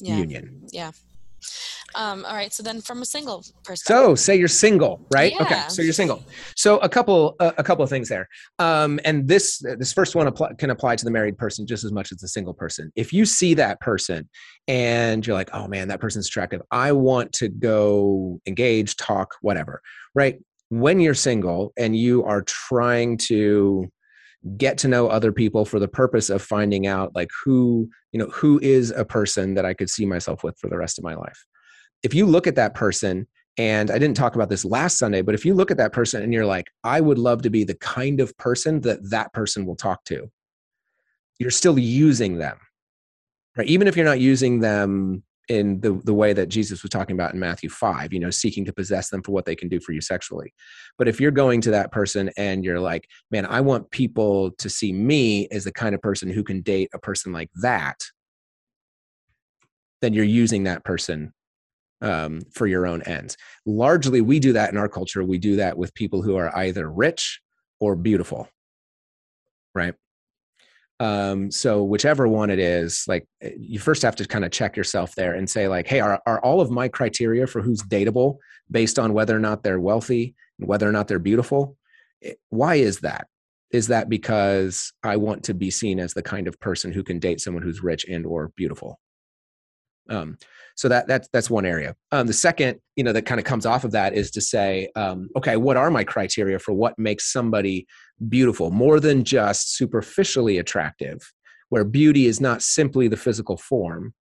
yeah. 0.00 0.16
union. 0.16 0.66
Yeah. 0.72 0.90
Um, 1.94 2.24
all 2.24 2.34
right. 2.34 2.52
So 2.52 2.62
then, 2.62 2.80
from 2.80 3.02
a 3.02 3.04
single 3.04 3.44
perspective. 3.62 4.04
So, 4.04 4.14
say 4.14 4.36
you're 4.36 4.48
single, 4.48 5.06
right? 5.12 5.32
Yeah. 5.32 5.42
Okay. 5.42 5.62
So 5.68 5.82
you're 5.82 5.92
single. 5.92 6.24
So 6.56 6.78
a 6.78 6.88
couple, 6.88 7.36
uh, 7.40 7.52
a 7.58 7.62
couple 7.62 7.84
of 7.84 7.90
things 7.90 8.08
there. 8.08 8.28
Um, 8.58 8.98
and 9.04 9.28
this, 9.28 9.58
this 9.78 9.92
first 9.92 10.14
one 10.14 10.26
apply, 10.26 10.54
can 10.54 10.70
apply 10.70 10.96
to 10.96 11.04
the 11.04 11.10
married 11.10 11.38
person 11.38 11.66
just 11.66 11.84
as 11.84 11.92
much 11.92 12.12
as 12.12 12.18
the 12.18 12.28
single 12.28 12.54
person. 12.54 12.92
If 12.96 13.12
you 13.12 13.24
see 13.24 13.54
that 13.54 13.80
person 13.80 14.28
and 14.68 15.26
you're 15.26 15.36
like, 15.36 15.50
oh 15.52 15.68
man, 15.68 15.88
that 15.88 16.00
person's 16.00 16.26
attractive. 16.26 16.62
I 16.70 16.92
want 16.92 17.32
to 17.34 17.48
go 17.48 18.40
engage, 18.46 18.96
talk, 18.96 19.34
whatever. 19.40 19.80
Right. 20.14 20.38
When 20.70 20.98
you're 20.98 21.14
single 21.14 21.72
and 21.76 21.96
you 21.96 22.24
are 22.24 22.42
trying 22.42 23.18
to 23.18 23.90
get 24.56 24.78
to 24.78 24.88
know 24.88 25.08
other 25.08 25.32
people 25.32 25.64
for 25.64 25.78
the 25.78 25.88
purpose 25.88 26.30
of 26.30 26.42
finding 26.42 26.86
out 26.86 27.14
like 27.14 27.30
who 27.44 27.88
you 28.12 28.18
know 28.18 28.26
who 28.26 28.58
is 28.60 28.90
a 28.90 29.04
person 29.04 29.54
that 29.54 29.64
i 29.64 29.72
could 29.72 29.88
see 29.88 30.04
myself 30.04 30.44
with 30.44 30.58
for 30.58 30.68
the 30.68 30.76
rest 30.76 30.98
of 30.98 31.04
my 31.04 31.14
life. 31.14 31.44
If 32.02 32.12
you 32.12 32.26
look 32.26 32.46
at 32.46 32.56
that 32.56 32.74
person 32.74 33.26
and 33.56 33.90
i 33.90 33.98
didn't 33.98 34.16
talk 34.16 34.34
about 34.34 34.50
this 34.50 34.64
last 34.64 34.98
sunday 34.98 35.22
but 35.22 35.34
if 35.34 35.44
you 35.44 35.54
look 35.54 35.70
at 35.70 35.76
that 35.76 35.92
person 35.92 36.22
and 36.22 36.32
you're 36.32 36.44
like 36.44 36.66
i 36.82 37.00
would 37.00 37.18
love 37.18 37.42
to 37.42 37.50
be 37.50 37.64
the 37.64 37.76
kind 37.76 38.20
of 38.20 38.36
person 38.36 38.80
that 38.82 38.98
that 39.10 39.32
person 39.32 39.64
will 39.64 39.76
talk 39.76 40.04
to 40.04 40.30
you're 41.38 41.50
still 41.50 41.78
using 41.78 42.36
them 42.38 42.58
right? 43.56 43.66
Even 43.66 43.88
if 43.88 43.96
you're 43.96 44.04
not 44.04 44.20
using 44.20 44.60
them 44.60 45.22
in 45.48 45.80
the, 45.80 45.92
the 46.04 46.14
way 46.14 46.32
that 46.32 46.48
Jesus 46.48 46.82
was 46.82 46.90
talking 46.90 47.14
about 47.14 47.34
in 47.34 47.40
Matthew 47.40 47.68
5, 47.68 48.12
you 48.12 48.20
know, 48.20 48.30
seeking 48.30 48.64
to 48.64 48.72
possess 48.72 49.10
them 49.10 49.22
for 49.22 49.32
what 49.32 49.44
they 49.44 49.56
can 49.56 49.68
do 49.68 49.80
for 49.80 49.92
you 49.92 50.00
sexually. 50.00 50.54
But 50.96 51.08
if 51.08 51.20
you're 51.20 51.30
going 51.30 51.60
to 51.62 51.70
that 51.72 51.92
person 51.92 52.30
and 52.36 52.64
you're 52.64 52.80
like, 52.80 53.08
man, 53.30 53.46
I 53.46 53.60
want 53.60 53.90
people 53.90 54.52
to 54.52 54.70
see 54.70 54.92
me 54.92 55.48
as 55.48 55.64
the 55.64 55.72
kind 55.72 55.94
of 55.94 56.00
person 56.00 56.30
who 56.30 56.42
can 56.42 56.62
date 56.62 56.90
a 56.94 56.98
person 56.98 57.32
like 57.32 57.50
that, 57.60 58.00
then 60.00 60.12
you're 60.12 60.24
using 60.24 60.64
that 60.64 60.84
person 60.84 61.32
um, 62.00 62.42
for 62.52 62.66
your 62.66 62.86
own 62.86 63.02
ends. 63.02 63.36
Largely, 63.66 64.20
we 64.20 64.38
do 64.38 64.52
that 64.52 64.70
in 64.70 64.76
our 64.76 64.88
culture. 64.88 65.24
We 65.24 65.38
do 65.38 65.56
that 65.56 65.76
with 65.76 65.94
people 65.94 66.22
who 66.22 66.36
are 66.36 66.54
either 66.56 66.90
rich 66.90 67.40
or 67.80 67.96
beautiful, 67.96 68.48
right? 69.74 69.94
Um, 71.04 71.50
so 71.50 71.84
whichever 71.84 72.26
one 72.26 72.48
it 72.48 72.58
is 72.58 73.04
like 73.06 73.26
eh, 73.42 73.50
you 73.58 73.78
first 73.78 74.00
have 74.02 74.16
to 74.16 74.26
kind 74.26 74.44
of 74.44 74.50
check 74.50 74.74
yourself 74.74 75.14
there 75.14 75.34
and 75.34 75.48
say 75.48 75.68
like 75.68 75.86
hey 75.86 76.00
are, 76.00 76.20
are 76.26 76.40
all 76.40 76.62
of 76.62 76.70
my 76.70 76.88
criteria 76.88 77.46
for 77.46 77.60
who's 77.60 77.82
dateable 77.82 78.38
based 78.70 78.98
on 78.98 79.12
whether 79.12 79.36
or 79.36 79.40
not 79.40 79.62
they're 79.62 79.80
wealthy 79.80 80.34
and 80.58 80.66
whether 80.66 80.88
or 80.88 80.92
not 80.92 81.06
they're 81.06 81.18
beautiful? 81.18 81.76
Eh, 82.22 82.32
why 82.48 82.76
is 82.76 83.00
that? 83.00 83.28
Is 83.70 83.88
that 83.88 84.08
because 84.08 84.92
i 85.02 85.16
want 85.16 85.44
to 85.44 85.54
be 85.54 85.70
seen 85.70 85.98
as 86.00 86.14
the 86.14 86.22
kind 86.22 86.48
of 86.48 86.58
person 86.60 86.92
who 86.92 87.02
can 87.02 87.18
date 87.18 87.40
someone 87.40 87.62
who's 87.62 87.82
rich 87.82 88.06
and 88.08 88.24
or 88.24 88.52
beautiful 88.56 88.98
um, 90.08 90.36
so 90.76 90.88
that 90.88 91.06
that's 91.06 91.28
that's 91.32 91.48
one 91.48 91.64
area. 91.64 91.94
Um, 92.10 92.26
the 92.26 92.32
second, 92.32 92.80
you 92.96 93.04
know, 93.04 93.12
that 93.12 93.26
kind 93.26 93.38
of 93.38 93.44
comes 93.44 93.64
off 93.64 93.84
of 93.84 93.92
that 93.92 94.14
is 94.14 94.30
to 94.32 94.40
say, 94.40 94.88
um, 94.96 95.28
okay, 95.36 95.56
what 95.56 95.76
are 95.76 95.90
my 95.90 96.04
criteria 96.04 96.58
for 96.58 96.72
what 96.72 96.98
makes 96.98 97.32
somebody 97.32 97.86
beautiful, 98.28 98.70
more 98.70 98.98
than 98.98 99.24
just 99.24 99.76
superficially 99.76 100.58
attractive, 100.58 101.32
where 101.68 101.84
beauty 101.84 102.26
is 102.26 102.40
not 102.40 102.62
simply 102.62 103.06
the 103.08 103.16
physical 103.16 103.56
form, 103.56 104.14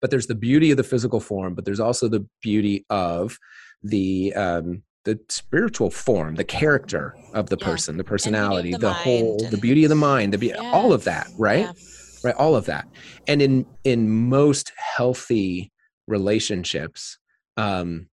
but 0.00 0.10
there's 0.10 0.28
the 0.28 0.34
beauty 0.34 0.70
of 0.70 0.76
the 0.76 0.84
physical 0.84 1.20
form, 1.20 1.54
but 1.54 1.64
there's 1.64 1.80
also 1.80 2.08
the 2.08 2.26
beauty 2.40 2.84
of 2.88 3.36
the 3.82 4.32
um, 4.34 4.82
the 5.04 5.18
spiritual 5.28 5.90
form, 5.90 6.36
the 6.36 6.44
character 6.44 7.16
of 7.34 7.50
the 7.50 7.56
yeah. 7.58 7.66
person, 7.66 7.96
the 7.96 8.04
personality, 8.04 8.70
the, 8.70 8.78
the 8.78 8.92
whole, 8.92 9.36
the 9.50 9.56
beauty 9.56 9.82
of 9.84 9.88
the 9.88 9.96
mind, 9.96 10.32
the 10.32 10.38
be- 10.38 10.46
yeah. 10.48 10.70
all 10.72 10.92
of 10.92 11.02
that, 11.02 11.26
right? 11.36 11.66
Yeah 11.66 11.72
right? 12.22 12.34
All 12.34 12.56
of 12.56 12.66
that. 12.66 12.86
And 13.26 13.42
in 13.42 13.66
in 13.84 14.08
most 14.28 14.72
healthy 14.76 15.72
relationships 16.06 17.18
um 17.56 18.08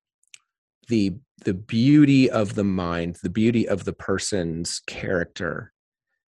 the 0.89 1.15
the 1.45 1.55
beauty 1.55 2.31
of 2.31 2.55
the 2.55 2.65
mind 2.65 3.17
the 3.23 3.31
beauty 3.31 3.67
of 3.69 3.85
the 3.85 3.93
person's 3.93 4.81
character 4.87 5.73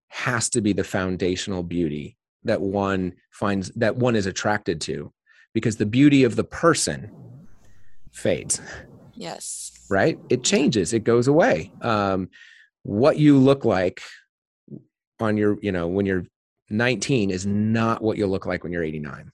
has 0.09 0.49
to 0.49 0.61
be 0.61 0.73
the 0.73 0.85
foundational 0.85 1.63
beauty 1.63 2.17
that 2.45 2.61
one 2.61 3.13
finds 3.31 3.71
that 3.71 3.97
one 3.97 4.17
is 4.17 4.27
attracted 4.27 4.81
to 4.81 5.13
because 5.53 5.77
the 5.77 5.87
beauty 5.87 6.25
of 6.25 6.37
the 6.37 6.45
person 6.45 7.11
fades 8.13 8.61
yes. 9.15 9.73
right? 9.91 10.19
It 10.31 10.43
changes. 10.43 10.93
It 10.93 11.05
goes 11.05 11.29
away. 11.29 11.73
Um 11.83 12.29
what 12.83 13.19
you 13.19 13.39
look 13.39 13.65
like 13.65 14.01
on 15.21 15.37
your 15.37 15.59
you 15.63 15.73
know 15.73 15.87
when 15.87 16.07
you're 16.07 16.25
19 16.73 17.31
is 17.31 17.47
not 17.47 18.03
what 18.03 18.17
you'll 18.17 18.31
look 18.31 18.47
like 18.47 18.63
when 18.63 18.73
you're 18.73 18.83
89. 18.83 19.31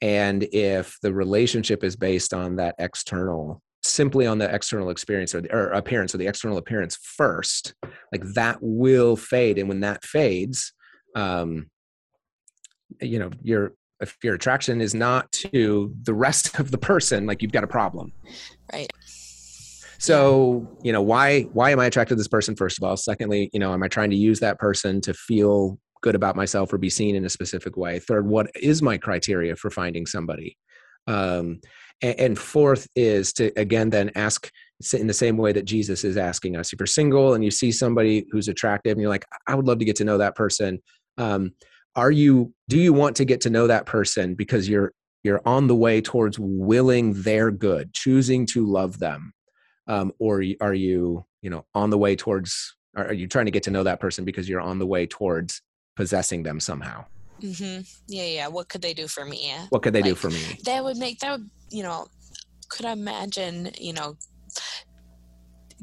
And 0.00 0.44
if 0.52 0.96
the 1.02 1.12
relationship 1.12 1.82
is 1.82 1.96
based 1.96 2.32
on 2.32 2.56
that 2.56 2.76
external, 2.78 3.62
simply 3.82 4.26
on 4.26 4.38
the 4.38 4.52
external 4.54 4.90
experience 4.90 5.34
or, 5.34 5.40
the, 5.40 5.52
or 5.52 5.70
appearance 5.70 6.14
or 6.14 6.18
the 6.18 6.26
external 6.26 6.58
appearance 6.58 6.96
first, 6.96 7.74
like 8.12 8.22
that 8.34 8.58
will 8.60 9.16
fade. 9.16 9.58
And 9.58 9.68
when 9.68 9.80
that 9.80 10.04
fades, 10.04 10.72
um, 11.16 11.68
you 13.00 13.18
know, 13.18 13.30
your 13.42 13.72
if 14.00 14.16
your 14.22 14.34
attraction 14.34 14.80
is 14.80 14.94
not 14.94 15.30
to 15.32 15.92
the 16.04 16.14
rest 16.14 16.58
of 16.60 16.70
the 16.70 16.78
person, 16.78 17.26
like 17.26 17.42
you've 17.42 17.52
got 17.52 17.64
a 17.64 17.68
problem. 17.68 18.12
Right. 18.72 18.90
So, 20.00 20.78
you 20.84 20.92
know, 20.92 21.02
why 21.02 21.42
why 21.42 21.70
am 21.70 21.80
I 21.80 21.86
attracted 21.86 22.14
to 22.14 22.18
this 22.18 22.28
person 22.28 22.54
first 22.54 22.78
of 22.78 22.84
all? 22.84 22.96
Secondly, 22.96 23.50
you 23.52 23.58
know, 23.58 23.72
am 23.72 23.82
I 23.82 23.88
trying 23.88 24.10
to 24.10 24.16
use 24.16 24.38
that 24.40 24.58
person 24.58 25.00
to 25.00 25.14
feel 25.14 25.78
good 26.00 26.14
about 26.14 26.36
myself 26.36 26.72
or 26.72 26.78
be 26.78 26.90
seen 26.90 27.16
in 27.16 27.24
a 27.24 27.30
specific 27.30 27.76
way. 27.76 27.98
Third 27.98 28.26
what 28.26 28.50
is 28.60 28.82
my 28.82 28.98
criteria 28.98 29.56
for 29.56 29.70
finding 29.70 30.06
somebody? 30.06 30.56
Um, 31.06 31.60
and, 32.02 32.20
and, 32.20 32.38
fourth 32.38 32.86
is 32.94 33.32
to 33.34 33.50
again 33.58 33.90
then 33.90 34.10
ask 34.14 34.50
in 34.92 35.06
the 35.06 35.14
same 35.14 35.36
way 35.38 35.52
that 35.52 35.64
jesus 35.64 36.04
is 36.04 36.16
asking 36.18 36.54
us. 36.54 36.72
If 36.72 36.80
you're 36.80 36.86
single 36.86 37.34
and 37.34 37.42
you 37.42 37.50
see 37.50 37.72
somebody 37.72 38.26
who's 38.30 38.48
attractive 38.48 38.92
and 38.92 39.00
you're 39.00 39.10
like 39.10 39.24
i 39.46 39.54
would 39.54 39.66
love 39.66 39.78
to 39.78 39.84
get 39.84 39.96
to 39.96 40.04
know 40.04 40.18
that 40.18 40.36
person 40.36 40.80
um, 41.18 41.52
are 41.96 42.10
you 42.10 42.54
do 42.68 42.78
you 42.78 42.92
want 42.92 43.16
to 43.16 43.24
get 43.24 43.40
to 43.42 43.50
know 43.50 43.66
that 43.66 43.84
person 43.84 44.34
because 44.34 44.68
you're 44.68 44.92
you're 45.24 45.42
on 45.44 45.66
the 45.66 45.74
way 45.74 46.00
towards 46.00 46.38
willing 46.38 47.12
their 47.22 47.50
good 47.50 47.92
choosing 47.92 48.46
to 48.46 48.64
love 48.64 48.98
them? 49.00 49.32
Um, 49.88 50.12
or 50.18 50.44
are 50.60 50.74
you 50.74 51.24
you 51.42 51.50
know 51.50 51.66
on 51.74 51.90
the 51.90 51.98
way 51.98 52.14
towards 52.14 52.76
are 52.96 53.12
you 53.12 53.26
trying 53.26 53.46
to 53.46 53.52
get 53.52 53.64
to 53.64 53.70
know 53.70 53.82
that 53.82 54.00
person 54.00 54.24
because 54.24 54.48
you're 54.48 54.60
on 54.60 54.78
the 54.78 54.86
way 54.86 55.06
towards 55.06 55.60
possessing 55.98 56.44
them 56.44 56.60
somehow. 56.60 57.04
Mm-hmm. 57.42 57.80
Yeah, 58.06 58.22
yeah. 58.22 58.46
What 58.46 58.68
could 58.68 58.82
they 58.82 58.94
do 58.94 59.08
for 59.08 59.24
me? 59.24 59.52
What 59.70 59.82
could 59.82 59.92
they 59.92 60.00
like, 60.00 60.10
do 60.10 60.14
for 60.14 60.30
me? 60.30 60.60
That 60.64 60.84
would 60.84 60.96
make 60.96 61.18
that 61.18 61.32
would 61.32 61.50
you 61.70 61.82
know. 61.82 62.06
Could 62.68 62.86
I 62.86 62.92
imagine 62.92 63.72
you 63.78 63.92
know 63.92 64.16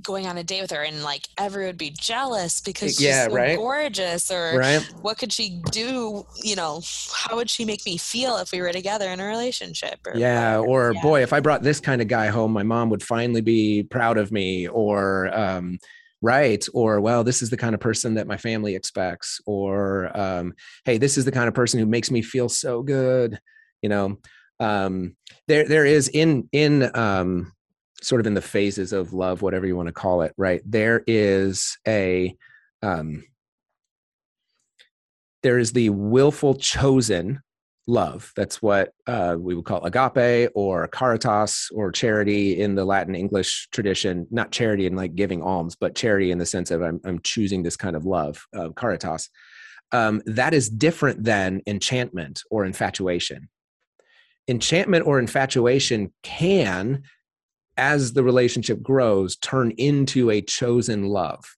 going 0.03 0.25
on 0.27 0.37
a 0.37 0.43
date 0.43 0.61
with 0.61 0.71
her 0.71 0.83
and 0.83 1.03
like 1.03 1.27
everyone 1.37 1.67
would 1.67 1.77
be 1.77 1.89
jealous 1.89 2.61
because 2.61 2.95
she's 2.95 3.01
yeah, 3.01 3.27
so 3.27 3.33
right? 3.33 3.57
gorgeous 3.57 4.29
or 4.29 4.57
right? 4.57 4.81
what 5.01 5.17
could 5.17 5.31
she 5.31 5.61
do 5.71 6.25
you 6.43 6.53
know 6.53 6.81
how 7.13 7.37
would 7.37 7.49
she 7.49 7.63
make 7.63 7.85
me 7.85 7.95
feel 7.95 8.35
if 8.37 8.51
we 8.51 8.59
were 8.59 8.73
together 8.73 9.09
in 9.09 9.21
a 9.21 9.25
relationship 9.25 9.97
or 10.05 10.13
yeah 10.17 10.59
or 10.59 10.91
yeah. 10.93 11.01
boy 11.01 11.23
if 11.23 11.31
i 11.31 11.39
brought 11.39 11.63
this 11.63 11.79
kind 11.79 12.01
of 12.01 12.09
guy 12.09 12.27
home 12.27 12.51
my 12.51 12.61
mom 12.61 12.89
would 12.89 13.01
finally 13.01 13.39
be 13.39 13.83
proud 13.83 14.17
of 14.17 14.33
me 14.33 14.67
or 14.67 15.33
um, 15.33 15.79
right 16.21 16.65
or 16.73 17.01
well 17.01 17.23
this 17.23 17.41
is 17.41 17.49
the 17.49 17.57
kind 17.57 17.75
of 17.75 17.81
person 17.81 18.15
that 18.15 18.27
my 18.27 18.37
family 18.37 18.75
expects 18.75 19.39
or 19.45 20.15
um, 20.17 20.53
hey 20.85 20.97
this 20.97 21.17
is 21.17 21.25
the 21.25 21.31
kind 21.31 21.47
of 21.47 21.53
person 21.53 21.79
who 21.79 21.85
makes 21.85 22.09
me 22.09 22.21
feel 22.21 22.49
so 22.49 22.81
good 22.81 23.39
you 23.85 23.89
know? 23.89 24.17
Um, 24.59 25.15
there 25.47 25.67
there 25.67 25.85
is 25.85 26.07
in 26.07 26.49
in 26.51 26.89
um, 26.97 27.53
sort 28.01 28.19
of 28.19 28.25
in 28.25 28.33
the 28.33 28.41
phases 28.41 28.93
of 28.93 29.13
love 29.13 29.43
whatever 29.43 29.67
you 29.67 29.75
want 29.75 29.87
to 29.87 29.93
call 29.93 30.21
it 30.21 30.33
right 30.37 30.61
there 30.65 31.03
is 31.05 31.77
a 31.87 32.35
um, 32.81 33.25
there 35.43 35.59
is 35.59 35.73
the 35.73 35.89
willful 35.89 36.55
chosen 36.55 37.41
love. 37.87 38.31
That's 38.35 38.61
what 38.61 38.93
uh, 39.07 39.35
we 39.39 39.55
would 39.55 39.65
call 39.65 39.83
agape 39.83 40.51
or 40.55 40.87
caritas 40.87 41.69
or 41.73 41.91
charity 41.91 42.59
in 42.59 42.75
the 42.75 42.85
Latin 42.85 43.15
English 43.15 43.67
tradition. 43.71 44.27
Not 44.31 44.51
charity 44.51 44.85
in 44.85 44.95
like 44.95 45.15
giving 45.15 45.41
alms, 45.41 45.75
but 45.75 45.95
charity 45.95 46.31
in 46.31 46.37
the 46.37 46.45
sense 46.45 46.71
of 46.71 46.81
I'm, 46.81 46.99
I'm 47.05 47.19
choosing 47.21 47.63
this 47.63 47.77
kind 47.77 47.95
of 47.95 48.05
love, 48.05 48.43
uh, 48.55 48.69
caritas. 48.75 49.29
Um, 49.91 50.21
that 50.25 50.53
is 50.53 50.69
different 50.69 51.23
than 51.23 51.61
enchantment 51.67 52.41
or 52.49 52.65
infatuation. 52.65 53.49
Enchantment 54.47 55.05
or 55.05 55.19
infatuation 55.19 56.11
can, 56.23 57.03
as 57.77 58.13
the 58.13 58.23
relationship 58.23 58.81
grows, 58.81 59.35
turn 59.37 59.71
into 59.77 60.31
a 60.31 60.41
chosen 60.41 61.05
love, 61.05 61.55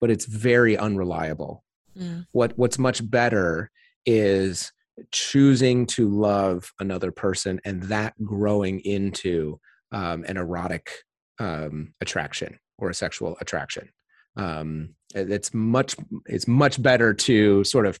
but 0.00 0.10
it's 0.10 0.26
very 0.26 0.76
unreliable. 0.76 1.64
Mm. 1.98 2.26
What 2.32 2.52
What's 2.56 2.78
much 2.78 3.08
better 3.08 3.70
is 4.04 4.70
choosing 5.10 5.86
to 5.86 6.08
love 6.08 6.72
another 6.80 7.10
person 7.10 7.60
and 7.64 7.82
that 7.84 8.14
growing 8.24 8.80
into 8.80 9.60
um, 9.92 10.24
an 10.26 10.36
erotic 10.36 10.90
um, 11.38 11.92
attraction 12.00 12.58
or 12.78 12.90
a 12.90 12.94
sexual 12.94 13.36
attraction. 13.40 13.88
Um, 14.36 14.94
it's 15.14 15.54
much 15.54 15.96
it's 16.26 16.46
much 16.46 16.82
better 16.82 17.14
to 17.14 17.64
sort 17.64 17.86
of 17.86 17.98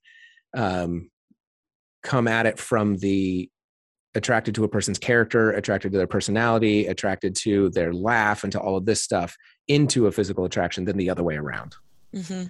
um, 0.54 1.10
come 2.02 2.28
at 2.28 2.46
it 2.46 2.58
from 2.58 2.96
the 2.98 3.50
attracted 4.14 4.54
to 4.54 4.64
a 4.64 4.68
person's 4.68 4.98
character, 4.98 5.50
attracted 5.52 5.92
to 5.92 5.98
their 5.98 6.06
personality, 6.06 6.86
attracted 6.86 7.34
to 7.36 7.70
their 7.70 7.92
laugh, 7.92 8.44
and 8.44 8.52
to 8.52 8.60
all 8.60 8.76
of 8.76 8.86
this 8.86 9.02
stuff 9.02 9.36
into 9.68 10.06
a 10.06 10.12
physical 10.12 10.44
attraction 10.44 10.84
than 10.84 10.96
the 10.96 11.10
other 11.10 11.22
way 11.22 11.36
around. 11.36 11.76
Mm-hmm. 12.14 12.44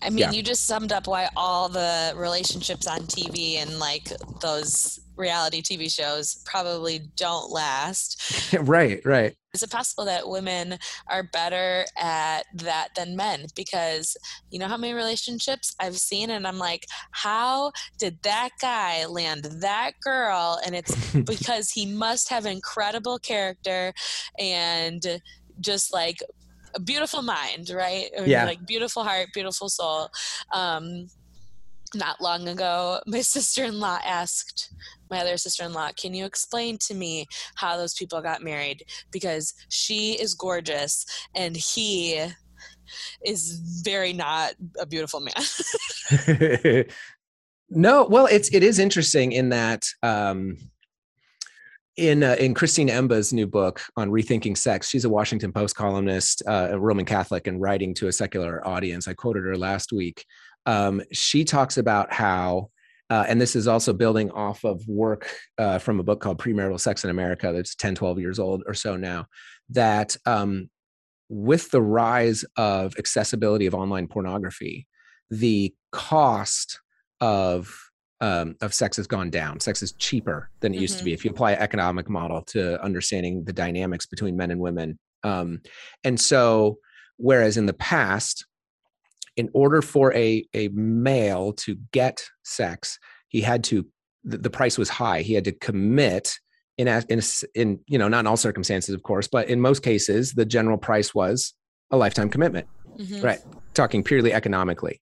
I 0.00 0.10
mean, 0.10 0.18
yeah. 0.18 0.30
you 0.30 0.42
just 0.42 0.66
summed 0.66 0.92
up 0.92 1.06
why 1.06 1.28
all 1.36 1.68
the 1.68 2.12
relationships 2.16 2.86
on 2.86 3.00
TV 3.00 3.56
and 3.56 3.78
like 3.78 4.12
those 4.40 5.00
reality 5.16 5.60
TV 5.60 5.92
shows 5.92 6.40
probably 6.44 7.00
don't 7.16 7.50
last. 7.50 8.54
right, 8.60 9.04
right. 9.04 9.34
Is 9.54 9.62
it 9.62 9.70
possible 9.70 10.04
that 10.04 10.28
women 10.28 10.78
are 11.08 11.24
better 11.24 11.84
at 12.00 12.44
that 12.54 12.88
than 12.94 13.16
men? 13.16 13.46
Because 13.56 14.16
you 14.50 14.58
know 14.58 14.68
how 14.68 14.76
many 14.76 14.94
relationships 14.94 15.74
I've 15.80 15.98
seen, 15.98 16.30
and 16.30 16.46
I'm 16.46 16.58
like, 16.58 16.86
how 17.10 17.72
did 17.98 18.22
that 18.22 18.50
guy 18.60 19.04
land 19.06 19.44
that 19.60 19.92
girl? 20.02 20.60
And 20.64 20.76
it's 20.76 21.14
because 21.24 21.70
he 21.70 21.86
must 21.86 22.28
have 22.28 22.46
incredible 22.46 23.18
character 23.18 23.92
and 24.38 25.02
just 25.60 25.92
like 25.92 26.22
a 26.74 26.80
beautiful 26.80 27.22
mind, 27.22 27.70
right? 27.70 28.08
Yeah. 28.24 28.44
Like 28.44 28.66
beautiful 28.66 29.04
heart, 29.04 29.28
beautiful 29.32 29.68
soul. 29.68 30.08
Um, 30.52 31.08
not 31.94 32.20
long 32.20 32.48
ago, 32.48 33.00
my 33.06 33.20
sister 33.22 33.64
in 33.64 33.80
law 33.80 33.98
asked 34.04 34.72
my 35.10 35.20
other 35.20 35.36
sister 35.36 35.64
in 35.64 35.72
law, 35.72 35.90
Can 35.92 36.14
you 36.14 36.24
explain 36.24 36.78
to 36.78 36.94
me 36.94 37.26
how 37.56 37.76
those 37.76 37.94
people 37.94 38.20
got 38.20 38.42
married? 38.42 38.84
Because 39.10 39.54
she 39.70 40.12
is 40.12 40.34
gorgeous 40.34 41.06
and 41.34 41.56
he 41.56 42.26
is 43.24 43.60
very 43.82 44.12
not 44.12 44.54
a 44.78 44.86
beautiful 44.86 45.20
man. 45.20 46.84
no, 47.70 48.04
well, 48.04 48.26
it's 48.26 48.52
it 48.52 48.62
is 48.62 48.78
interesting 48.78 49.32
in 49.32 49.50
that 49.50 49.84
um, 50.02 50.58
in 51.98 52.22
uh, 52.22 52.36
in 52.38 52.54
Christine 52.54 52.88
Emba's 52.88 53.32
new 53.32 53.46
book 53.46 53.82
on 53.96 54.10
rethinking 54.10 54.56
sex, 54.56 54.88
she's 54.88 55.04
a 55.04 55.10
Washington 55.10 55.52
Post 55.52 55.74
columnist, 55.74 56.42
uh, 56.46 56.68
a 56.70 56.78
Roman 56.78 57.04
Catholic, 57.04 57.46
and 57.46 57.60
writing 57.60 57.92
to 57.94 58.06
a 58.06 58.12
secular 58.12 58.66
audience. 58.66 59.08
I 59.08 59.14
quoted 59.14 59.44
her 59.44 59.56
last 59.56 59.92
week. 59.92 60.24
Um, 60.64 61.02
she 61.12 61.44
talks 61.44 61.76
about 61.76 62.12
how, 62.12 62.70
uh, 63.10 63.24
and 63.28 63.40
this 63.40 63.56
is 63.56 63.66
also 63.66 63.92
building 63.92 64.30
off 64.30 64.64
of 64.64 64.86
work 64.86 65.28
uh, 65.58 65.78
from 65.78 65.98
a 65.98 66.04
book 66.04 66.20
called 66.20 66.38
Premarital 66.38 66.78
Sex 66.78 67.04
in 67.04 67.10
America 67.10 67.52
that's 67.52 67.74
10, 67.74 67.96
12 67.96 68.20
years 68.20 68.38
old 68.38 68.62
or 68.66 68.74
so 68.74 68.96
now, 68.96 69.26
that 69.70 70.16
um, 70.24 70.70
with 71.28 71.70
the 71.70 71.82
rise 71.82 72.44
of 72.56 72.94
accessibility 72.96 73.66
of 73.66 73.74
online 73.74 74.06
pornography, 74.06 74.86
the 75.30 75.74
cost 75.90 76.80
of 77.20 77.87
um, 78.20 78.56
of 78.60 78.74
sex 78.74 78.96
has 78.96 79.06
gone 79.06 79.30
down. 79.30 79.60
Sex 79.60 79.82
is 79.82 79.92
cheaper 79.92 80.50
than 80.60 80.72
it 80.72 80.76
mm-hmm. 80.76 80.82
used 80.82 80.98
to 80.98 81.04
be. 81.04 81.10
Mm-hmm. 81.10 81.14
If 81.14 81.24
you 81.24 81.30
apply 81.30 81.52
an 81.52 81.60
economic 81.60 82.08
model 82.08 82.42
to 82.48 82.82
understanding 82.82 83.44
the 83.44 83.52
dynamics 83.52 84.06
between 84.06 84.36
men 84.36 84.50
and 84.50 84.60
women, 84.60 84.98
um, 85.22 85.60
and 86.04 86.20
so 86.20 86.78
whereas 87.16 87.56
in 87.56 87.66
the 87.66 87.74
past, 87.74 88.46
in 89.36 89.48
order 89.52 89.82
for 89.82 90.12
a 90.14 90.44
a 90.54 90.68
male 90.68 91.52
to 91.54 91.76
get 91.92 92.24
sex, 92.44 92.98
he 93.28 93.40
had 93.40 93.62
to 93.64 93.86
the, 94.24 94.38
the 94.38 94.50
price 94.50 94.78
was 94.78 94.88
high. 94.88 95.22
He 95.22 95.34
had 95.34 95.44
to 95.44 95.52
commit 95.52 96.38
in 96.76 96.88
in 96.88 97.20
in 97.54 97.80
you 97.86 97.98
know 97.98 98.08
not 98.08 98.20
in 98.20 98.26
all 98.26 98.36
circumstances, 98.36 98.94
of 98.94 99.02
course, 99.02 99.28
but 99.28 99.48
in 99.48 99.60
most 99.60 99.82
cases, 99.82 100.32
the 100.32 100.44
general 100.44 100.78
price 100.78 101.14
was 101.14 101.54
a 101.90 101.96
lifetime 101.96 102.30
commitment. 102.30 102.66
Mm-hmm. 102.98 103.24
Right, 103.24 103.38
talking 103.74 104.02
purely 104.02 104.32
economically 104.32 105.00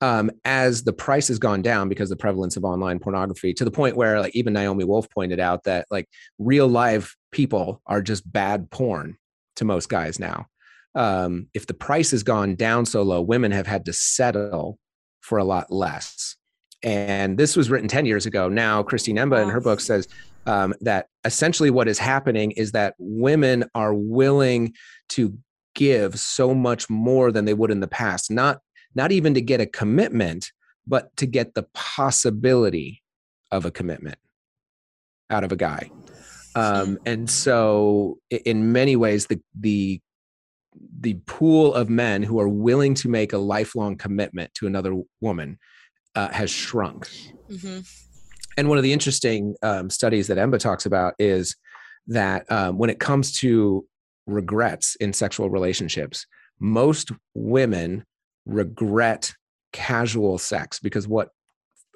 um, 0.00 0.30
as 0.44 0.84
the 0.84 0.92
price 0.92 1.28
has 1.28 1.38
gone 1.38 1.62
down 1.62 1.88
because 1.88 2.10
the 2.10 2.16
prevalence 2.16 2.56
of 2.56 2.64
online 2.64 2.98
pornography 2.98 3.54
to 3.54 3.64
the 3.64 3.70
point 3.70 3.96
where 3.96 4.20
like 4.20 4.34
even 4.34 4.52
Naomi 4.52 4.84
Wolf 4.84 5.08
pointed 5.10 5.40
out 5.40 5.64
that 5.64 5.86
like 5.90 6.08
real 6.38 6.68
live 6.68 7.14
people 7.32 7.80
are 7.86 8.02
just 8.02 8.30
bad 8.30 8.70
porn 8.70 9.16
to 9.56 9.64
most 9.64 9.88
guys 9.88 10.18
now. 10.18 10.46
Um, 10.94 11.48
if 11.54 11.66
the 11.66 11.74
price 11.74 12.10
has 12.10 12.22
gone 12.22 12.56
down 12.56 12.86
so 12.86 13.02
low, 13.02 13.20
women 13.20 13.52
have 13.52 13.66
had 13.66 13.84
to 13.86 13.92
settle 13.92 14.78
for 15.20 15.38
a 15.38 15.44
lot 15.44 15.70
less. 15.70 16.36
And 16.82 17.38
this 17.38 17.56
was 17.56 17.70
written 17.70 17.88
10 17.88 18.06
years 18.06 18.26
ago. 18.26 18.48
Now, 18.48 18.82
Christine 18.82 19.16
Emba 19.16 19.42
in 19.42 19.48
her 19.48 19.60
book 19.60 19.80
says 19.80 20.08
um, 20.46 20.74
that 20.82 21.06
essentially 21.24 21.70
what 21.70 21.88
is 21.88 21.98
happening 21.98 22.52
is 22.52 22.72
that 22.72 22.94
women 22.98 23.64
are 23.74 23.94
willing 23.94 24.74
to 25.10 25.36
give 25.74 26.18
so 26.18 26.54
much 26.54 26.88
more 26.88 27.32
than 27.32 27.44
they 27.44 27.54
would 27.54 27.70
in 27.70 27.80
the 27.80 27.88
past, 27.88 28.30
not 28.30 28.60
not 28.96 29.12
even 29.12 29.34
to 29.34 29.40
get 29.40 29.60
a 29.60 29.66
commitment, 29.66 30.50
but 30.86 31.14
to 31.18 31.26
get 31.26 31.54
the 31.54 31.66
possibility 31.74 33.02
of 33.52 33.64
a 33.64 33.70
commitment 33.70 34.18
out 35.30 35.44
of 35.44 35.52
a 35.52 35.56
guy. 35.56 35.90
Um, 36.56 36.98
and 37.04 37.28
so, 37.28 38.18
in 38.30 38.72
many 38.72 38.96
ways, 38.96 39.26
the 39.26 39.40
the 39.54 40.00
the 41.00 41.14
pool 41.26 41.74
of 41.74 41.88
men 41.88 42.22
who 42.22 42.40
are 42.40 42.48
willing 42.48 42.94
to 42.94 43.08
make 43.08 43.32
a 43.32 43.38
lifelong 43.38 43.96
commitment 43.96 44.52
to 44.54 44.66
another 44.66 44.94
woman 45.20 45.58
uh, 46.14 46.28
has 46.28 46.50
shrunk. 46.50 47.08
Mm-hmm. 47.50 47.80
And 48.56 48.68
one 48.68 48.78
of 48.78 48.84
the 48.84 48.92
interesting 48.92 49.54
um, 49.62 49.90
studies 49.90 50.28
that 50.28 50.38
Emba 50.38 50.58
talks 50.58 50.86
about 50.86 51.14
is 51.18 51.56
that 52.06 52.50
um, 52.50 52.78
when 52.78 52.88
it 52.88 53.00
comes 53.00 53.32
to 53.40 53.86
regrets 54.26 54.96
in 54.96 55.12
sexual 55.12 55.50
relationships, 55.50 56.26
most 56.58 57.10
women 57.34 58.04
regret 58.46 59.32
casual 59.72 60.38
sex 60.38 60.78
because 60.78 61.06
what 61.06 61.30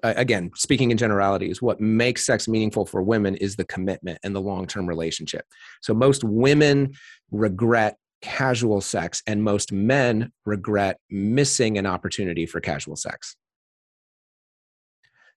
again 0.03 0.51
speaking 0.55 0.91
in 0.91 0.97
generalities 0.97 1.61
what 1.61 1.81
makes 1.81 2.25
sex 2.25 2.49
meaningful 2.49 2.87
for 2.87 3.03
women 3.03 3.37
is 3.37 3.57
the 3.57 3.65
commitment 3.65 4.19
and 4.23 4.35
the 4.35 4.41
long-term 4.41 4.87
relationship. 4.87 5.45
So 5.81 5.95
most 5.95 6.25
women 6.25 6.93
regret 7.31 7.97
casual 8.23 8.81
sex 8.81 9.23
and 9.27 9.43
most 9.43 9.73
men 9.73 10.33
regret 10.45 10.99
missing 11.11 11.79
an 11.79 11.87
opportunity 11.87 12.47
for 12.47 12.61
casual 12.61 12.97
sex. 12.97 13.37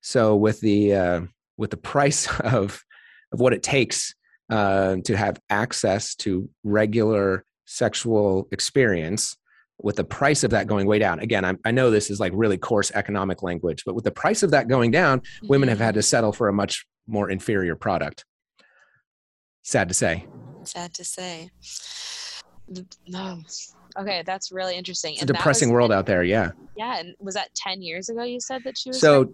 So 0.02 0.36
with 0.36 0.60
the 0.60 0.94
uh, 0.94 1.22
with 1.58 1.72
the 1.72 1.78
price 1.78 2.28
of 2.40 2.84
of 3.32 3.40
what 3.40 3.54
it 3.54 3.64
takes 3.64 4.14
uh, 4.50 4.98
to 5.06 5.18
have 5.18 5.40
access 5.50 6.16
to 6.16 6.50
regular 6.64 7.46
sexual 7.66 8.48
experience 8.52 9.38
with 9.84 9.98
the 9.98 10.04
price 10.04 10.44
of 10.44 10.50
that 10.52 10.66
going 10.66 10.88
way 10.88 10.98
down. 10.98 11.20
Again 11.20 11.46
I, 11.46 11.54
I, 11.66 11.72
know 11.72 11.92
this 11.92 12.10
is 12.10 12.20
like 12.20 12.32
really 12.36 12.58
coarse 12.58 12.92
economic 12.96 13.44
language 13.44 13.84
but 13.86 13.94
with 13.94 14.04
the 14.04 14.12
price 14.12 14.42
of 14.42 14.52
that 14.52 14.68
going 14.68 14.90
down 14.90 15.22
women 15.44 15.70
have 15.70 15.80
had 15.80 15.94
to 15.94 16.00
mm-hmm. 16.00 16.06
settle 16.06 16.34
for 16.34 16.48
a 16.48 16.54
much 16.54 16.86
more 17.06 17.30
inferior 17.30 17.76
product. 17.76 18.26
Sad 19.62 19.88
to 19.90 19.94
say. 19.94 20.26
Sad 20.64 20.94
to 20.96 21.04
say. 21.04 21.50
No 23.08 23.40
okay 23.98 24.24
that's 24.26 24.52
really 24.52 24.76
interesting 24.76 25.14
it's 25.14 25.24
a 25.24 25.26
depressing 25.26 25.70
world 25.70 25.92
out 25.92 26.06
there 26.06 26.24
yeah. 26.24 26.52
Yeah 26.76 27.00
and 27.00 27.16
was 27.20 27.36
that 27.36 27.54
10 27.56 27.82
years 27.82 28.10
ago 28.10 28.24
you 28.24 28.40
said 28.40 28.62
that 28.66 28.78
she 28.78 28.90
was 28.90 29.00
so 29.00 29.34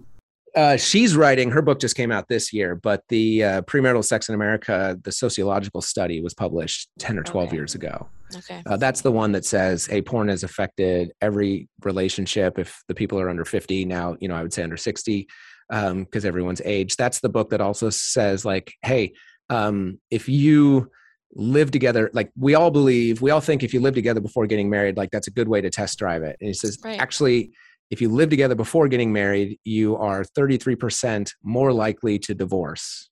uh, 0.56 0.76
she's 0.76 1.16
writing 1.16 1.52
her 1.52 1.62
book 1.62 1.80
just 1.80 1.96
came 1.96 2.12
out 2.12 2.28
this 2.28 2.52
year 2.52 2.76
but 2.76 3.04
the 3.10 3.44
uh, 3.44 3.62
premarital 3.64 4.04
sex 4.04 4.30
in 4.30 4.36
america 4.36 4.98
the 5.04 5.12
sociological 5.12 5.82
study 5.82 6.22
was 6.22 6.34
published 6.34 6.90
10 7.00 7.20
or 7.20 7.24
12 7.24 7.48
okay. 7.48 7.56
years 7.56 7.76
ago 7.76 8.10
okay 8.36 8.62
uh, 8.66 8.78
that's 8.78 9.02
the 9.02 9.12
one 9.12 9.32
that 9.32 9.46
says 9.46 9.86
hey 9.86 10.02
porn 10.02 10.28
has 10.28 10.44
affected 10.44 11.12
every 11.22 11.68
relationship 11.84 12.58
if 12.60 12.82
the 12.88 12.96
people 12.96 13.20
are 13.20 13.30
under 13.30 13.46
50 13.46 13.86
now 13.86 14.16
you 14.20 14.28
know 14.28 14.36
i 14.36 14.42
would 14.42 14.54
say 14.54 14.64
under 14.64 14.78
60 14.78 15.28
because 15.70 15.92
um, 15.92 16.08
everyone's 16.28 16.62
age 16.66 16.96
that's 16.96 17.20
the 17.20 17.30
book 17.30 17.50
that 17.52 17.62
also 17.62 17.90
says 17.90 18.46
like 18.46 18.74
hey 18.84 19.14
um, 19.52 20.00
if 20.12 20.30
you 20.30 20.92
live 21.34 21.72
together 21.72 22.10
like 22.14 22.32
we 22.38 22.56
all 22.56 22.72
believe 22.72 23.22
we 23.22 23.32
all 23.32 23.42
think 23.42 23.64
if 23.64 23.74
you 23.74 23.80
live 23.80 23.94
together 23.94 24.20
before 24.20 24.48
getting 24.48 24.70
married 24.70 24.98
like 24.98 25.12
that's 25.12 25.28
a 25.28 25.32
good 25.32 25.48
way 25.48 25.62
to 25.62 25.70
test 25.70 26.00
drive 26.00 26.24
it 26.24 26.36
and 26.40 26.48
he 26.48 26.54
says 26.54 26.78
right. 26.84 27.00
actually 27.00 27.52
if 27.90 28.02
you 28.02 28.10
live 28.10 28.30
together 28.30 28.56
before 28.56 28.88
getting 28.88 29.12
married, 29.12 29.60
you 29.64 29.96
are 29.98 30.24
33% 30.24 31.32
more 31.44 31.74
likely 31.74 32.20
to 32.20 32.36
divorce. 32.36 33.10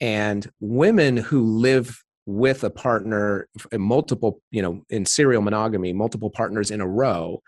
And 0.00 0.48
women 0.60 1.16
who 1.16 1.42
live 1.42 2.02
with 2.28 2.62
a 2.62 2.68
partner, 2.68 3.48
multiple, 3.72 4.42
you 4.50 4.60
know, 4.60 4.82
in 4.90 5.06
serial 5.06 5.40
monogamy, 5.40 5.94
multiple 5.94 6.28
partners 6.28 6.70
in 6.70 6.82
a 6.82 6.86
row, 6.86 7.40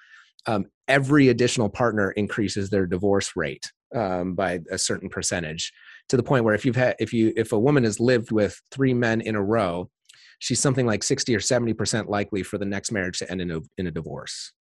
um, 0.47 0.65
every 0.89 1.29
additional 1.29 1.69
partner 1.69 2.13
increases 2.13 2.71
their 2.71 2.87
divorce 2.87 3.33
rate 3.37 3.71
um, 3.95 4.35
by 4.35 4.59
a 4.71 4.79
certain 4.79 5.11
percentage 5.11 5.71
to 6.09 6.17
the 6.17 6.23
point 6.23 6.45
where 6.45 6.55
if 6.55 6.65
you've 6.65 6.77
had, 6.77 6.97
if 6.99 7.13
you, 7.13 7.31
if 7.37 7.53
a 7.53 7.59
woman 7.59 7.85
has 7.85 8.01
lived 8.01 8.33
with 8.33 8.59
three 8.71 8.95
men 8.95 9.21
in 9.21 9.35
a 9.35 9.43
row, 9.43 9.91
she's 10.39 10.61
something 10.61 10.87
like 10.87 11.03
60 11.03 11.37
or 11.37 11.41
70% 11.41 12.09
likely 12.09 12.43
for 12.43 12.57
the 12.57 12.65
next 12.65 12.91
marriage 12.91 13.19
to 13.19 13.31
end 13.31 13.43
in 13.43 13.51
a, 13.51 13.61
in 13.77 13.87
a 13.87 13.91
divorce. 13.91 14.53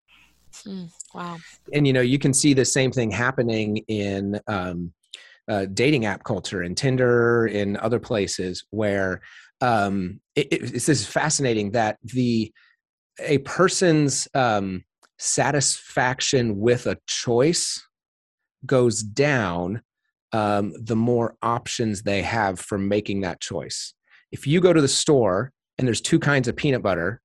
Mm, 0.68 0.90
wow. 1.14 1.38
And 1.72 1.88
you 1.88 1.94
know, 1.94 2.02
you 2.02 2.20
can 2.20 2.34
see 2.34 2.54
the 2.54 2.66
same 2.66 2.92
thing 2.92 3.10
happening 3.10 3.78
in 3.88 4.38
um, 4.48 4.92
uh, 5.48 5.66
dating 5.74 6.06
app 6.06 6.26
culture, 6.26 6.62
in 6.62 6.76
Tinder, 6.76 7.48
in 7.48 7.78
other 7.78 8.00
places 8.00 8.66
where 8.72 9.22
um, 9.62 10.20
it, 10.36 10.47
it, 10.51 10.76
it's 10.76 10.86
this 10.86 11.05
fascinating 11.05 11.72
that 11.72 11.97
the 12.03 12.51
a 13.20 13.39
person's 13.39 14.28
um, 14.34 14.84
satisfaction 15.18 16.57
with 16.57 16.88
a 16.88 16.97
choice 17.07 17.86
goes 18.66 19.01
down 19.01 19.82
um, 20.32 20.74
the 20.80 20.95
more 20.95 21.36
options 21.41 22.03
they 22.03 22.22
have 22.22 22.60
for 22.60 22.78
making 22.78 23.22
that 23.22 23.41
choice. 23.41 23.93
If 24.32 24.47
you 24.47 24.62
go 24.62 24.72
to 24.72 24.82
the 24.82 24.88
store 24.88 25.51
and 25.78 25.88
there's 25.88 26.01
two 26.01 26.20
kinds 26.20 26.47
of 26.47 26.55
peanut 26.55 26.84
butter 26.84 27.22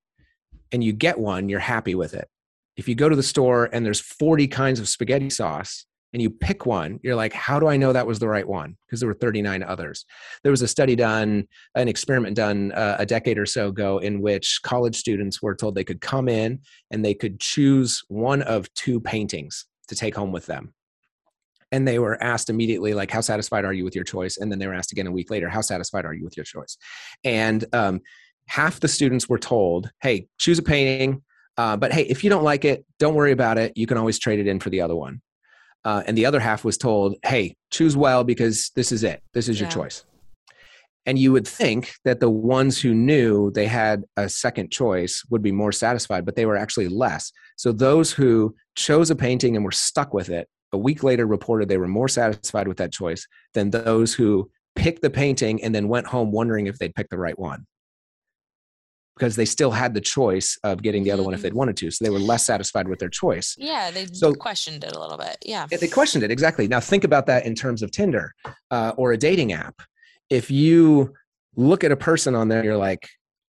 and 0.73 0.83
you 0.83 0.93
get 0.93 1.19
one, 1.19 1.49
you're 1.49 1.61
happy 1.61 1.95
with 1.95 2.15
it 2.15 2.29
if 2.77 2.89
you 2.89 2.95
go 2.95 3.09
to 3.09 3.17
the 3.17 3.23
store 3.23 3.69
and 3.73 3.85
there's 3.85 4.01
40 4.01 4.49
kinds 4.49 4.81
of 4.81 4.89
spaghetti 4.89 5.31
sauce 5.31 5.87
and 6.15 6.23
you 6.23 6.31
pick 6.31 6.65
one, 6.65 7.01
you're 7.03 7.17
like, 7.17 7.33
how 7.33 7.59
do 7.59 7.67
I 7.67 7.77
know 7.77 7.93
that 7.93 8.07
was 8.07 8.21
the 8.21 8.29
right 8.29 8.47
one? 8.47 8.77
Because 8.87 9.01
there 9.01 9.09
were 9.09 9.15
39 9.15 9.65
others. 9.65 10.07
There 10.45 10.53
was 10.53 10.63
a 10.63 10.69
study 10.69 10.95
done, 10.95 11.49
an 11.75 11.89
experiment 11.89 12.37
done 12.37 12.71
uh, 12.71 12.97
a 13.01 13.05
decade 13.05 13.37
or 13.37 13.47
so 13.47 13.69
ago, 13.69 13.99
in 13.99 14.21
which 14.21 14.61
college 14.63 14.95
students 14.95 15.43
were 15.43 15.57
told 15.57 15.75
they 15.75 15.83
could 15.83 16.01
come 16.01 16.29
in 16.29 16.61
and 16.93 17.05
they 17.05 17.15
could 17.15 17.41
choose 17.41 18.05
one 18.07 18.43
of 18.43 18.73
two 18.75 19.01
paintings 19.01 19.67
to 19.89 19.97
take 19.97 20.15
home 20.15 20.31
with 20.31 20.47
them. 20.47 20.73
And 21.73 21.87
they 21.87 21.99
were 21.99 22.23
asked 22.23 22.49
immediately, 22.49 22.95
like, 22.95 23.11
how 23.11 23.21
satisfied 23.21 23.65
are 23.65 23.73
you 23.73 23.83
with 23.83 23.97
your 23.97 24.05
choice? 24.05 24.37
And 24.37 24.53
then 24.53 24.61
they 24.61 24.69
were 24.69 24.75
asked 24.75 24.93
again 24.93 25.09
a 25.09 25.13
week 25.13 25.33
later, 25.33 25.49
how 25.49 25.63
satisfied 25.63 26.05
are 26.05 26.15
you 26.15 26.23
with 26.23 26.37
your 26.37 26.45
choice? 26.45 26.79
And 27.25 27.65
um, 27.73 28.01
half 28.47 28.79
the 28.79 28.87
students 28.87 29.29
were 29.29 29.39
told, 29.39 29.91
hey, 30.01 30.29
choose 30.39 30.61
a 30.61 30.63
painting. 30.63 31.25
Uh, 31.57 31.77
but 31.77 31.93
hey, 31.93 32.03
if 32.03 32.23
you 32.23 32.31
don't 32.31 32.45
like 32.45 32.65
it, 32.65 32.87
don't 33.01 33.15
worry 33.15 33.33
about 33.33 33.59
it. 33.59 33.73
You 33.75 33.89
can 33.89 33.99
always 33.99 34.21
trade 34.21 34.39
it 34.39 34.47
in 34.47 34.61
for 34.61 34.71
the 34.71 34.81
other 34.81 34.95
one 34.95 35.21
uh, 35.85 36.03
and 36.07 36.17
the 36.17 36.27
other 36.27 36.41
half 36.41 36.65
was 36.65 36.79
told, 36.79 37.17
"Hey, 37.25 37.57
choose 37.71 37.97
well 37.97 38.25
because 38.25 38.71
this 38.75 38.93
is 38.93 39.05
it. 39.05 39.23
This 39.33 39.49
is 39.49 39.61
your 39.61 39.69
choice." 39.69 40.05
And 41.07 41.19
you 41.19 41.33
would 41.33 41.47
think 41.47 41.93
that 42.05 42.21
the 42.21 42.31
ones 42.31 42.81
who 42.81 42.95
knew 42.95 43.51
they 43.51 43.67
had 43.67 44.05
a 44.17 44.29
second 44.29 44.71
choice 44.71 45.23
would 45.29 45.43
be 45.43 45.53
more 45.53 45.73
satisfied, 45.73 46.25
but 46.25 46.35
they 46.35 46.47
were 46.47 46.57
actually 46.57 46.89
less. 46.89 47.31
So 47.57 47.73
those 47.73 48.11
who 48.11 48.55
chose 48.75 49.11
a 49.11 49.17
painting 49.17 49.55
and 49.55 49.65
were 49.65 49.71
stuck 49.71 50.15
with 50.15 50.31
it, 50.31 50.49
a 50.73 50.79
week 50.79 51.03
later 51.03 51.27
reported 51.27 51.69
they 51.69 51.77
were 51.77 51.89
more 51.89 52.09
satisfied 52.09 52.69
with 52.69 52.79
that 52.79 52.93
choice 52.93 53.27
than 53.53 53.71
those 53.71 54.15
who 54.15 54.51
picked 54.77 55.03
the 55.03 55.11
painting 55.11 55.63
and 55.63 55.75
then 55.75 55.89
went 55.89 56.07
home 56.07 56.33
wondering 56.33 56.67
if 56.67 56.79
they'd 56.79 56.95
picked 56.95 57.11
the 57.11 57.19
right 57.19 57.39
one 57.39 57.67
because 59.17 59.37
they 59.37 59.45
still 59.45 59.71
had 59.71 59.95
the 59.95 60.01
choice 60.01 60.59
of 60.65 60.83
getting 60.83 61.05
the 61.05 61.11
other 61.11 61.23
one 61.23 61.35
if 61.35 61.43
they'd 61.43 61.51
mm-hmm. 61.51 61.59
wanted 61.59 61.77
to. 61.77 61.91
So 61.91 62.05
they 62.05 62.11
were 62.11 62.19
less 62.19 62.45
satisfied 62.45 62.89
with 62.89 62.99
their 62.99 63.09
choice. 63.09 63.55
Yeah, 63.57 63.91
they 63.91 64.07
so, 64.07 64.35
questioned 64.35 64.83
it 64.83 64.95
a 64.95 65.01
little 65.01 65.19
bit. 65.19 65.37
Yeah. 65.45 65.67
They 65.67 65.89
questioned 65.89 66.25
it, 66.25 66.31
exactly. 66.31 66.67
Now 66.67 66.81
think 66.81 67.05
about 67.05 67.27
that 67.27 67.47
in 67.47 67.55
terms 67.55 67.83
of 67.83 67.91
Tinder 67.91 68.35
uh, 68.71 68.93
or 68.97 69.13
a 69.13 69.17
dating 69.17 69.53
app. 69.53 69.83
If 70.31 70.51
you 70.51 71.15
look 71.55 71.85
at 71.85 71.93
a 71.93 71.97
person 71.97 72.35
on 72.35 72.49
there, 72.49 72.65
you're 72.65 72.77
like, 72.77 73.09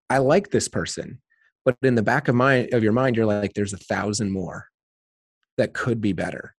I 0.10 0.20
like 0.20 0.52
this 0.52 0.68
person. 0.68 1.22
But 1.64 1.78
in 1.82 1.96
the 1.96 2.04
back 2.04 2.28
of 2.28 2.36
my 2.36 2.68
of 2.72 2.84
your 2.84 2.94
mind, 2.94 3.16
you're 3.16 3.26
like, 3.26 3.54
there's 3.54 3.74
a 3.74 3.78
thousand 3.78 4.32
more 4.32 4.68
that 5.58 5.74
could 5.74 6.00
be 6.00 6.14
better. 6.14 6.54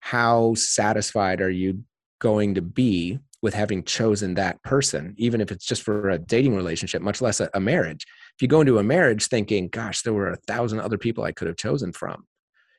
How 0.00 0.54
satisfied 0.54 1.40
are 1.40 1.50
you 1.50 1.84
going 2.18 2.54
to 2.56 2.62
be 2.62 3.20
with 3.42 3.54
having 3.54 3.84
chosen 3.84 4.34
that 4.34 4.62
person, 4.62 5.14
even 5.18 5.40
if 5.40 5.52
it's 5.52 5.66
just 5.66 5.82
for 5.82 6.10
a 6.10 6.18
dating 6.18 6.56
relationship, 6.56 7.02
much 7.02 7.20
less 7.20 7.40
a, 7.40 7.50
a 7.54 7.60
marriage. 7.60 8.06
If 8.34 8.42
you 8.42 8.48
go 8.48 8.60
into 8.60 8.78
a 8.78 8.82
marriage 8.82 9.26
thinking, 9.26 9.68
gosh, 9.68 10.02
there 10.02 10.14
were 10.14 10.30
a 10.30 10.36
thousand 10.46 10.80
other 10.80 10.98
people 10.98 11.24
I 11.24 11.32
could 11.32 11.48
have 11.48 11.56
chosen 11.56 11.92
from, 11.92 12.24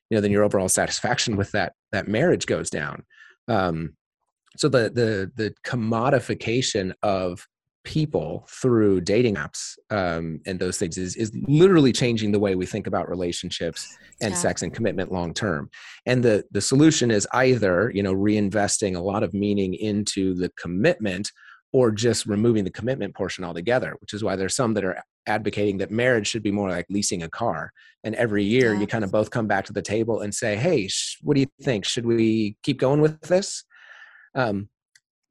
you 0.10 0.18
know, 0.18 0.22
then 0.22 0.32
your 0.32 0.44
overall 0.44 0.70
satisfaction 0.70 1.36
with 1.36 1.52
that 1.52 1.74
that 1.92 2.08
marriage 2.08 2.46
goes 2.46 2.70
down. 2.70 3.04
Um, 3.48 3.96
so 4.58 4.70
the 4.70 4.90
the 4.90 5.32
the 5.36 5.54
commodification 5.64 6.94
of 7.04 7.46
people 7.88 8.46
through 8.52 9.00
dating 9.00 9.36
apps 9.36 9.78
um, 9.92 10.42
and 10.46 10.60
those 10.60 10.78
things 10.78 10.98
is 10.98 11.16
is 11.16 11.32
literally 11.48 11.94
changing 11.94 12.34
the 12.34 12.40
way 12.40 12.54
we 12.54 12.66
think 12.66 12.86
about 12.86 13.08
relationships 13.08 13.98
and 14.20 14.34
yeah. 14.34 14.38
sex 14.38 14.62
and 14.62 14.74
commitment 14.74 15.10
long 15.10 15.34
term 15.34 15.70
and 16.06 16.22
the 16.22 16.44
the 16.52 16.60
solution 16.60 17.10
is 17.10 17.26
either 17.32 17.90
you 17.96 18.04
know 18.04 18.14
reinvesting 18.14 18.98
a 18.98 19.00
lot 19.00 19.24
of 19.24 19.34
meaning 19.34 19.74
into 19.74 20.36
the 20.36 20.52
commitment 20.60 21.32
or 21.72 21.90
just 21.90 22.26
removing 22.26 22.66
the 22.66 22.70
commitment 22.70 23.16
portion 23.16 23.46
altogether 23.46 23.96
which 24.00 24.14
is 24.14 24.22
why 24.22 24.36
there's 24.36 24.54
some 24.54 24.74
that 24.74 24.84
are 24.84 25.02
advocating 25.26 25.78
that 25.78 25.90
marriage 25.90 26.28
should 26.28 26.44
be 26.44 26.52
more 26.52 26.70
like 26.70 26.86
leasing 26.90 27.24
a 27.24 27.30
car 27.30 27.72
and 28.04 28.16
every 28.16 28.44
year 28.44 28.74
yeah. 28.74 28.82
you 28.82 28.88
kind 28.88 29.06
of 29.06 29.14
both 29.14 29.32
come 29.32 29.48
back 29.48 29.64
to 29.64 29.72
the 29.72 29.82
table 29.82 30.20
and 30.20 30.36
say 30.36 30.58
hey 30.58 30.90
sh- 30.90 31.20
what 31.22 31.36
do 31.36 31.40
you 31.40 31.48
think 31.62 31.86
should 31.86 32.06
we 32.06 32.58
keep 32.64 32.78
going 32.82 33.00
with 33.00 33.18
this 33.22 33.64
um, 34.36 34.68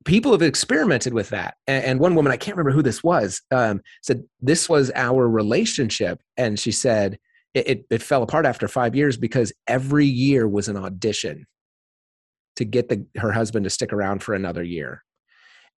people 0.07 0.33
have 0.33 0.43
experimented 0.43 1.13
with 1.13 1.29
that 1.29 1.57
and, 1.67 2.01
one 2.01 2.15
woman 2.15 2.33
i 2.33 2.37
can't 2.37 2.57
remember 2.57 2.75
who 2.75 2.83
this 2.83 3.03
was 3.03 3.43
um, 3.51 3.81
said 4.03 4.23
this 4.41 4.69
was 4.69 4.91
our 4.95 5.29
relationship 5.29 6.21
and 6.37 6.59
she 6.59 6.73
said 6.73 7.19
it, 7.57 7.69
it, 7.69 7.87
it 7.91 8.03
fell 8.03 8.23
apart 8.23 8.45
after 8.45 8.69
five 8.69 8.95
years 8.95 9.17
because 9.17 9.51
every 9.67 10.05
year 10.05 10.47
was 10.47 10.69
an 10.69 10.77
audition 10.77 11.47
to 12.57 12.65
get 12.67 12.89
the, 12.91 13.07
her 13.17 13.33
husband 13.33 13.65
to 13.65 13.71
stick 13.71 13.93
around 13.95 14.23
for 14.23 14.35
another 14.35 14.63
year. 14.63 15.03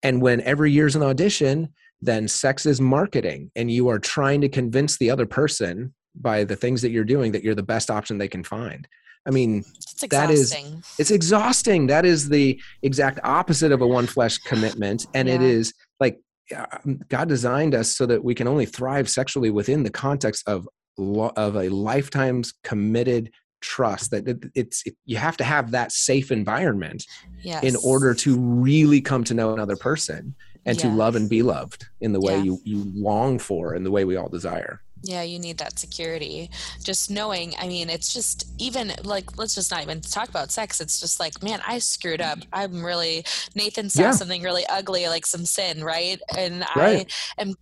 And 0.03 0.21
when 0.21 0.41
every 0.41 0.73
year's 0.73 0.97
an 0.97 1.03
audition, 1.03 1.73
then 2.01 2.27
sex 2.27 2.67
is 2.67 2.81
marketing 2.81 3.53
and 3.55 3.71
you 3.71 3.89
are 3.89 4.01
trying 4.01 4.41
to 4.41 4.49
convince 4.49 4.97
the 4.97 5.11
other 5.11 5.27
person 5.27 5.95
by 6.17 6.43
the 6.43 6.57
things 6.57 6.83
that 6.83 6.91
you're 6.91 7.05
doing 7.05 7.31
that 7.33 7.45
you're 7.45 7.55
the 7.55 7.63
best 7.63 7.91
option 7.91 8.19
they 8.19 8.29
can 8.29 8.43
find. 8.43 8.89
I 9.29 9.31
mean, 9.31 9.63
that 10.09 10.31
is 10.31 10.57
it's 10.99 11.11
exhausting. 11.11 11.87
That 11.89 12.07
is 12.07 12.31
the 12.31 12.61
exact 12.83 13.21
opposite 13.23 13.73
of 13.73 13.83
a 13.83 13.87
one 13.87 14.07
flesh 14.07 14.39
commitment. 14.39 15.07
And 15.13 15.29
yeah. 15.29 15.35
it 15.35 15.43
is 15.43 15.75
like 16.01 16.19
um, 16.57 17.01
God 17.09 17.29
designed 17.29 17.75
us 17.75 17.95
so 17.95 18.07
that 18.07 18.25
we 18.25 18.35
can 18.35 18.49
only 18.49 18.65
thrive 18.65 19.09
sexually 19.11 19.51
within 19.51 19.83
the 19.83 19.91
context 19.91 20.49
of 20.49 20.67
of 20.99 21.57
a 21.57 21.69
lifetime's 21.69 22.55
committed 22.65 23.31
trust 23.61 24.11
that 24.11 24.51
it's 24.55 24.83
it, 24.87 24.97
you 25.05 25.17
have 25.17 25.37
to 25.37 25.45
have 25.45 25.73
that 25.73 25.93
safe 25.93 26.31
environment 26.31 27.05
yes. 27.41 27.63
in 27.63 27.77
order 27.85 28.15
to 28.15 28.39
really 28.39 29.01
come 29.01 29.25
to 29.25 29.35
know 29.35 29.53
another 29.53 29.77
person 29.77 30.35
and 30.65 30.77
yes. 30.77 30.83
to 30.83 30.89
love 30.89 31.17
and 31.17 31.29
be 31.29 31.43
loved 31.43 31.87
in 32.01 32.13
the 32.13 32.21
way 32.21 32.37
yeah. 32.37 32.43
you 32.43 32.59
you 32.65 32.91
long 32.95 33.39
for 33.39 33.75
and 33.75 33.85
the 33.85 33.91
way 33.91 34.05
we 34.05 34.17
all 34.17 34.29
desire 34.29 34.81
yeah 35.03 35.23
you 35.23 35.39
need 35.39 35.59
that 35.59 35.79
security 35.79 36.51
just 36.83 37.11
knowing 37.11 37.55
i 37.59 37.69
mean 37.69 37.89
it's 37.89 38.13
just 38.13 38.49
even 38.59 38.93
like 39.05 39.39
let's 39.39 39.55
just 39.55 39.71
not 39.71 39.83
even 39.83 40.01
talk 40.01 40.29
about 40.29 40.51
sex 40.51 40.81
it's 40.81 41.01
just 41.01 41.21
like 41.21 41.41
man 41.43 41.61
i 41.67 41.79
screwed 41.79 42.21
up 42.21 42.39
i'm 42.53 42.85
really 42.85 43.25
nathan 43.55 43.89
saw 43.89 44.03
yeah. 44.03 44.11
something 44.11 44.43
really 44.43 44.67
ugly 44.67 45.07
like 45.09 45.25
some 45.25 45.45
sin 45.45 45.85
right 45.85 46.21
and 46.37 46.65
right. 46.77 47.13
i 47.39 47.43
am 47.43 47.55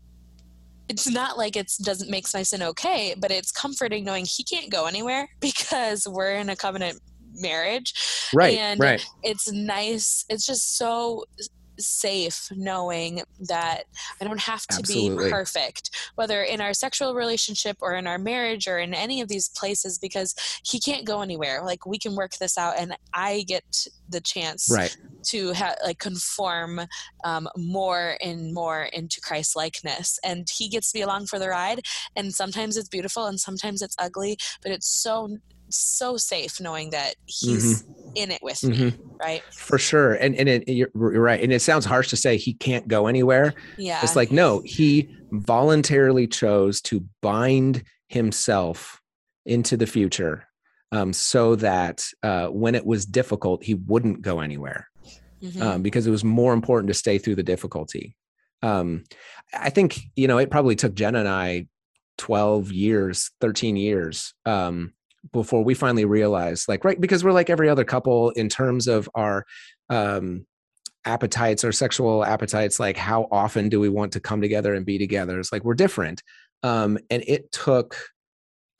it's 0.88 1.08
not 1.08 1.36
like 1.36 1.56
it 1.56 1.72
doesn't 1.82 2.10
make 2.10 2.26
my 2.32 2.42
sin 2.42 2.62
okay, 2.62 3.14
but 3.18 3.30
it's 3.30 3.50
comforting 3.50 4.04
knowing 4.04 4.24
he 4.24 4.44
can't 4.44 4.70
go 4.70 4.86
anywhere 4.86 5.28
because 5.40 6.06
we're 6.06 6.34
in 6.34 6.50
a 6.50 6.56
covenant 6.56 7.00
marriage. 7.34 7.92
Right. 8.32 8.56
And 8.58 8.80
right. 8.80 9.04
it's 9.22 9.50
nice. 9.52 10.24
It's 10.28 10.46
just 10.46 10.76
so 10.78 11.24
safe 11.78 12.48
knowing 12.54 13.22
that 13.40 13.84
I 14.20 14.24
don't 14.24 14.40
have 14.40 14.66
to 14.68 14.78
Absolutely. 14.78 15.24
be 15.24 15.30
perfect, 15.30 15.90
whether 16.14 16.42
in 16.42 16.60
our 16.60 16.74
sexual 16.74 17.14
relationship 17.14 17.76
or 17.80 17.94
in 17.94 18.06
our 18.06 18.18
marriage 18.18 18.66
or 18.68 18.78
in 18.78 18.94
any 18.94 19.20
of 19.20 19.28
these 19.28 19.48
places, 19.50 19.98
because 19.98 20.34
he 20.64 20.80
can't 20.80 21.04
go 21.04 21.22
anywhere. 21.22 21.62
Like 21.64 21.86
we 21.86 21.98
can 21.98 22.14
work 22.14 22.32
this 22.38 22.58
out, 22.58 22.74
and 22.78 22.96
I 23.14 23.44
get 23.46 23.86
the 24.08 24.20
chance 24.20 24.68
right. 24.70 24.96
to 25.26 25.52
ha- 25.54 25.76
like 25.84 25.98
conform 25.98 26.80
um, 27.24 27.48
more 27.56 28.16
and 28.22 28.52
more 28.52 28.84
into 28.92 29.20
Christ 29.20 29.56
likeness, 29.56 30.18
and 30.24 30.48
he 30.50 30.68
gets 30.68 30.92
to 30.92 30.98
be 30.98 31.02
along 31.02 31.26
for 31.26 31.38
the 31.38 31.48
ride. 31.48 31.80
And 32.14 32.34
sometimes 32.34 32.76
it's 32.76 32.88
beautiful, 32.88 33.26
and 33.26 33.40
sometimes 33.40 33.82
it's 33.82 33.96
ugly, 33.98 34.36
but 34.62 34.72
it's 34.72 34.88
so 34.88 35.38
so 35.68 36.16
safe 36.16 36.60
knowing 36.60 36.90
that 36.90 37.14
he's 37.24 37.82
mm-hmm. 37.82 38.10
in 38.14 38.30
it 38.30 38.40
with 38.42 38.60
mm-hmm. 38.60 38.86
me 38.86 38.94
right 39.20 39.42
for 39.52 39.78
sure 39.78 40.14
and 40.14 40.34
and 40.36 40.48
it, 40.48 40.68
you're 40.68 40.90
right 40.94 41.42
and 41.42 41.52
it 41.52 41.60
sounds 41.60 41.84
harsh 41.84 42.08
to 42.08 42.16
say 42.16 42.36
he 42.36 42.54
can't 42.54 42.88
go 42.88 43.06
anywhere 43.06 43.54
yeah 43.76 44.00
it's 44.02 44.16
like 44.16 44.30
no 44.30 44.60
he 44.64 45.08
voluntarily 45.32 46.26
chose 46.26 46.80
to 46.80 47.04
bind 47.20 47.82
himself 48.08 49.00
into 49.44 49.76
the 49.76 49.86
future 49.86 50.46
um, 50.92 51.12
so 51.12 51.56
that 51.56 52.04
uh, 52.22 52.46
when 52.46 52.74
it 52.74 52.86
was 52.86 53.04
difficult 53.04 53.64
he 53.64 53.74
wouldn't 53.74 54.22
go 54.22 54.40
anywhere 54.40 54.88
mm-hmm. 55.42 55.62
um, 55.62 55.82
because 55.82 56.06
it 56.06 56.10
was 56.10 56.24
more 56.24 56.52
important 56.52 56.88
to 56.88 56.94
stay 56.94 57.18
through 57.18 57.34
the 57.34 57.42
difficulty 57.42 58.16
um, 58.62 59.04
i 59.52 59.70
think 59.70 59.98
you 60.14 60.28
know 60.28 60.38
it 60.38 60.50
probably 60.50 60.76
took 60.76 60.94
jenna 60.94 61.18
and 61.18 61.28
i 61.28 61.66
12 62.18 62.72
years 62.72 63.30
13 63.40 63.76
years 63.76 64.34
um, 64.44 64.92
before 65.32 65.64
we 65.64 65.74
finally 65.74 66.04
realized 66.04 66.68
like 66.68 66.84
right 66.84 67.00
because 67.00 67.24
we're 67.24 67.32
like 67.32 67.50
every 67.50 67.68
other 67.68 67.84
couple 67.84 68.30
in 68.30 68.48
terms 68.48 68.86
of 68.86 69.08
our 69.14 69.44
um 69.90 70.46
appetites 71.06 71.64
or 71.64 71.72
sexual 71.72 72.24
appetites 72.24 72.80
like 72.80 72.96
how 72.96 73.28
often 73.30 73.68
do 73.68 73.78
we 73.78 73.88
want 73.88 74.12
to 74.12 74.20
come 74.20 74.40
together 74.40 74.74
and 74.74 74.84
be 74.84 74.98
together? 74.98 75.38
It's 75.38 75.52
like 75.52 75.64
we're 75.64 75.74
different. 75.74 76.22
Um 76.62 76.98
and 77.10 77.22
it 77.26 77.52
took 77.52 77.96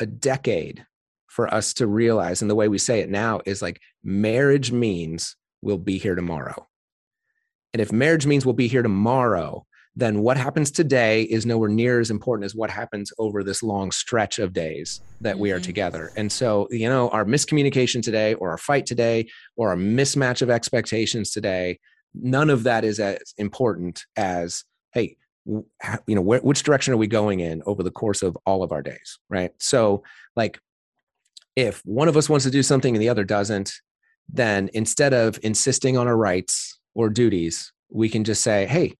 a 0.01 0.06
decade 0.06 0.85
for 1.28 1.52
us 1.52 1.74
to 1.74 1.86
realize 1.86 2.43
and 2.43 2.51
the 2.51 2.55
way 2.55 2.68
we 2.68 2.78
say 2.78 3.01
it 3.01 3.10
now 3.10 3.40
is 3.47 3.62
like 3.62 3.81
marriage 4.02 4.73
means 4.73 5.36
we'll 5.62 5.78
be 5.78 5.98
here 5.98 6.14
tomorrow. 6.14 6.66
And 7.73 7.81
if 7.81 7.93
marriage 7.93 8.27
means 8.27 8.44
we'll 8.44 8.55
be 8.55 8.68
here 8.68 8.82
tomorrow 8.82 9.65
then 9.98 10.20
what 10.20 10.36
happens 10.36 10.70
today 10.70 11.23
is 11.23 11.47
nowhere 11.47 11.70
near 11.70 12.01
as 12.01 12.10
important 12.10 12.44
as 12.44 12.55
what 12.55 12.68
happens 12.68 13.12
over 13.18 13.43
this 13.43 13.62
long 13.62 13.90
stretch 13.90 14.39
of 14.39 14.52
days 14.52 15.01
that 15.23 15.32
mm-hmm. 15.32 15.40
we 15.40 15.52
are 15.52 15.56
mm-hmm. 15.56 15.62
together. 15.62 16.12
And 16.16 16.31
so, 16.31 16.68
you 16.70 16.89
know, 16.89 17.09
our 17.09 17.24
miscommunication 17.24 18.02
today, 18.02 18.35
or 18.35 18.51
our 18.51 18.59
fight 18.59 18.85
today, 18.85 19.28
or 19.56 19.70
our 19.70 19.77
mismatch 19.77 20.43
of 20.43 20.51
expectations 20.51 21.31
today, 21.31 21.81
none 22.14 22.51
of 22.51 22.64
that 22.64 22.85
is 22.85 23.01
as 23.01 23.35
important 23.39 24.05
as, 24.16 24.64
hey, 24.93 25.16
you 25.47 25.64
know, 26.14 26.23
wh- 26.23 26.44
which 26.44 26.62
direction 26.62 26.93
are 26.93 26.98
we 26.98 27.06
going 27.06 27.40
in 27.40 27.62
over 27.64 27.82
the 27.82 27.90
course 27.90 28.23
of 28.23 28.36
all 28.44 28.62
of 28.62 28.73
our 28.73 28.82
days, 28.82 29.18
right? 29.31 29.52
So, 29.59 30.02
like, 30.35 30.59
if 31.55 31.81
one 31.86 32.09
of 32.09 32.18
us 32.18 32.28
wants 32.28 32.44
to 32.44 32.51
do 32.51 32.62
something 32.62 32.94
and 32.94 33.02
the 33.02 33.09
other 33.09 33.24
doesn't, 33.24 33.73
then 34.28 34.68
instead 34.74 35.14
of 35.14 35.39
insisting 35.43 35.97
on 35.97 36.06
our 36.06 36.16
rights 36.16 36.78
or 36.94 37.09
duties, 37.09 37.73
we 37.89 38.10
can 38.10 38.24
just 38.24 38.43
say, 38.43 38.66
hey, 38.66 38.94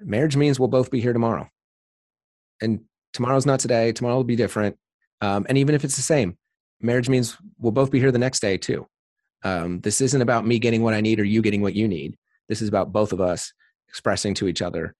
marriage 0.00 0.36
means 0.36 0.58
we'll 0.58 0.68
both 0.68 0.90
be 0.90 1.00
here 1.00 1.12
tomorrow. 1.12 1.48
And 2.60 2.80
tomorrow's 3.12 3.46
not 3.46 3.60
today, 3.60 3.92
tomorrow 3.92 4.16
will 4.16 4.24
be 4.24 4.36
different. 4.36 4.76
Um, 5.20 5.46
and 5.48 5.58
even 5.58 5.74
if 5.74 5.84
it's 5.84 5.96
the 5.96 6.02
same, 6.02 6.36
marriage 6.80 7.08
means 7.08 7.36
we'll 7.58 7.72
both 7.72 7.90
be 7.90 8.00
here 8.00 8.12
the 8.12 8.18
next 8.18 8.40
day 8.40 8.56
too. 8.56 8.86
Um, 9.42 9.80
this 9.80 10.00
isn't 10.00 10.20
about 10.20 10.46
me 10.46 10.58
getting 10.58 10.82
what 10.82 10.94
I 10.94 11.00
need 11.00 11.20
or 11.20 11.24
you 11.24 11.42
getting 11.42 11.62
what 11.62 11.74
you 11.74 11.88
need. 11.88 12.16
This 12.48 12.60
is 12.62 12.68
about 12.68 12.92
both 12.92 13.12
of 13.12 13.20
us 13.20 13.52
expressing 13.88 14.34
to 14.34 14.48
each 14.48 14.62
other 14.62 14.94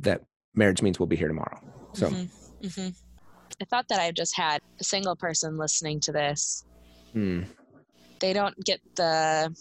that 0.00 0.22
marriage 0.54 0.82
means 0.82 0.98
we'll 0.98 1.06
be 1.06 1.16
here 1.16 1.28
tomorrow. 1.28 1.60
So, 1.92 2.08
mm-hmm. 2.08 2.66
Mm-hmm. 2.66 2.88
I 3.60 3.64
thought 3.66 3.86
that 3.88 4.00
I 4.00 4.10
just 4.10 4.36
had 4.36 4.60
a 4.80 4.84
single 4.84 5.14
person 5.14 5.56
listening 5.58 6.00
to 6.00 6.12
this. 6.12 6.64
Mm. 7.14 7.46
They 8.20 8.32
don't 8.32 8.56
get 8.64 8.80
the 8.96 9.54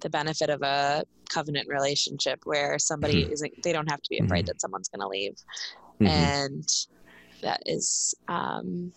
the 0.00 0.10
benefit 0.10 0.50
of 0.50 0.62
a 0.62 1.04
covenant 1.32 1.68
relationship 1.68 2.40
where 2.44 2.78
somebody 2.78 3.24
mm-hmm. 3.24 3.32
isn't. 3.32 3.62
They 3.62 3.72
don't 3.72 3.90
have 3.90 4.02
to 4.02 4.08
be 4.10 4.18
afraid 4.18 4.40
mm-hmm. 4.40 4.46
that 4.46 4.60
someone's 4.60 4.88
going 4.88 5.00
to 5.00 5.08
leave, 5.08 5.34
mm-hmm. 6.00 6.06
and 6.06 6.68
that 7.42 7.62
is 7.66 8.14
um, 8.28 8.92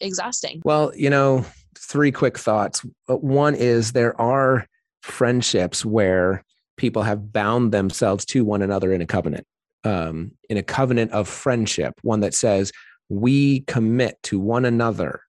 exhausting. 0.00 0.62
Well, 0.64 0.92
you 0.94 1.10
know, 1.10 1.44
three 1.78 2.12
quick 2.12 2.38
thoughts. 2.38 2.84
Uh, 3.08 3.16
one 3.16 3.54
is 3.54 3.92
there 3.92 4.18
are 4.20 4.66
friendships 5.02 5.84
where 5.84 6.42
people 6.76 7.02
have 7.02 7.32
bound 7.32 7.72
themselves 7.72 8.24
to 8.26 8.44
one 8.44 8.62
another 8.62 8.92
in 8.92 9.00
a 9.00 9.06
covenant, 9.06 9.46
um, 9.84 10.32
in 10.48 10.56
a 10.56 10.62
covenant 10.62 11.12
of 11.12 11.28
friendship, 11.28 11.94
one 12.02 12.20
that 12.20 12.34
says 12.34 12.72
we 13.08 13.60
commit 13.60 14.18
to 14.24 14.38
one 14.38 14.64
another 14.64 15.20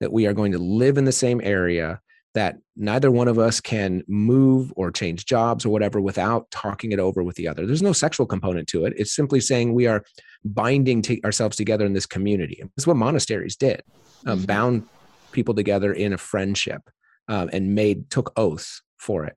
that 0.00 0.12
we 0.12 0.26
are 0.26 0.32
going 0.32 0.52
to 0.52 0.58
live 0.58 0.98
in 0.98 1.04
the 1.04 1.12
same 1.12 1.40
area 1.42 2.00
that 2.36 2.58
neither 2.76 3.10
one 3.10 3.28
of 3.28 3.38
us 3.38 3.62
can 3.62 4.02
move 4.06 4.70
or 4.76 4.90
change 4.90 5.24
jobs 5.24 5.64
or 5.64 5.70
whatever 5.70 6.02
without 6.02 6.50
talking 6.50 6.92
it 6.92 6.98
over 6.98 7.22
with 7.22 7.34
the 7.36 7.48
other. 7.48 7.64
There's 7.64 7.80
no 7.80 7.94
sexual 7.94 8.26
component 8.26 8.68
to 8.68 8.84
it. 8.84 8.92
It's 8.98 9.16
simply 9.16 9.40
saying 9.40 9.72
we 9.72 9.86
are 9.86 10.04
binding 10.44 11.00
to 11.02 11.18
ourselves 11.24 11.56
together 11.56 11.86
in 11.86 11.94
this 11.94 12.04
community. 12.04 12.62
That's 12.76 12.86
what 12.86 12.98
monasteries 12.98 13.56
did, 13.56 13.82
um, 14.26 14.42
bound 14.42 14.86
people 15.32 15.54
together 15.54 15.94
in 15.94 16.12
a 16.12 16.18
friendship 16.18 16.82
um, 17.26 17.48
and 17.54 17.74
made 17.74 18.10
took 18.10 18.34
oaths 18.36 18.82
for 18.98 19.24
it. 19.24 19.36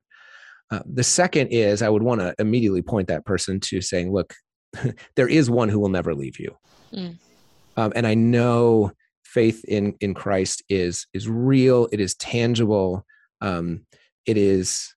Uh, 0.70 0.82
the 0.86 1.04
second 1.04 1.48
is 1.48 1.82
I 1.82 1.88
would 1.88 2.04
want 2.04 2.20
to 2.20 2.36
immediately 2.38 2.82
point 2.82 3.08
that 3.08 3.26
person 3.26 3.62
to 3.62 3.80
saying, 3.80 4.12
look, 4.12 4.34
there 5.16 5.30
is 5.30 5.50
one 5.50 5.70
who 5.70 5.80
will 5.80 5.88
never 5.88 6.14
leave 6.14 6.38
you. 6.38 6.54
Mm. 6.94 7.18
Um, 7.78 7.94
and 7.96 8.06
I 8.06 8.14
know 8.14 8.92
faith 9.34 9.64
in 9.66 9.96
in 10.02 10.14
Christ 10.14 10.64
is 10.70 11.08
is 11.14 11.30
real. 11.30 11.88
It 11.92 12.00
is 12.00 12.16
tangible. 12.16 13.06
Um, 13.42 13.86
it 14.26 14.38
is 14.38 14.94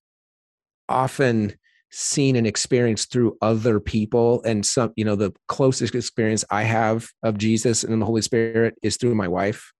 often 0.88 1.54
seen 1.90 2.36
and 2.36 2.46
experienced 2.46 3.12
through 3.12 3.36
other 3.42 3.78
people 3.78 4.42
and 4.44 4.64
some 4.64 4.92
you 4.96 5.04
know 5.04 5.14
the 5.14 5.30
closest 5.46 5.94
experience 5.94 6.42
i 6.50 6.62
have 6.62 7.06
of 7.22 7.36
jesus 7.36 7.84
and 7.84 8.00
the 8.00 8.06
holy 8.06 8.22
spirit 8.22 8.74
is 8.82 8.96
through 8.96 9.14
my 9.14 9.28
wife 9.28 9.74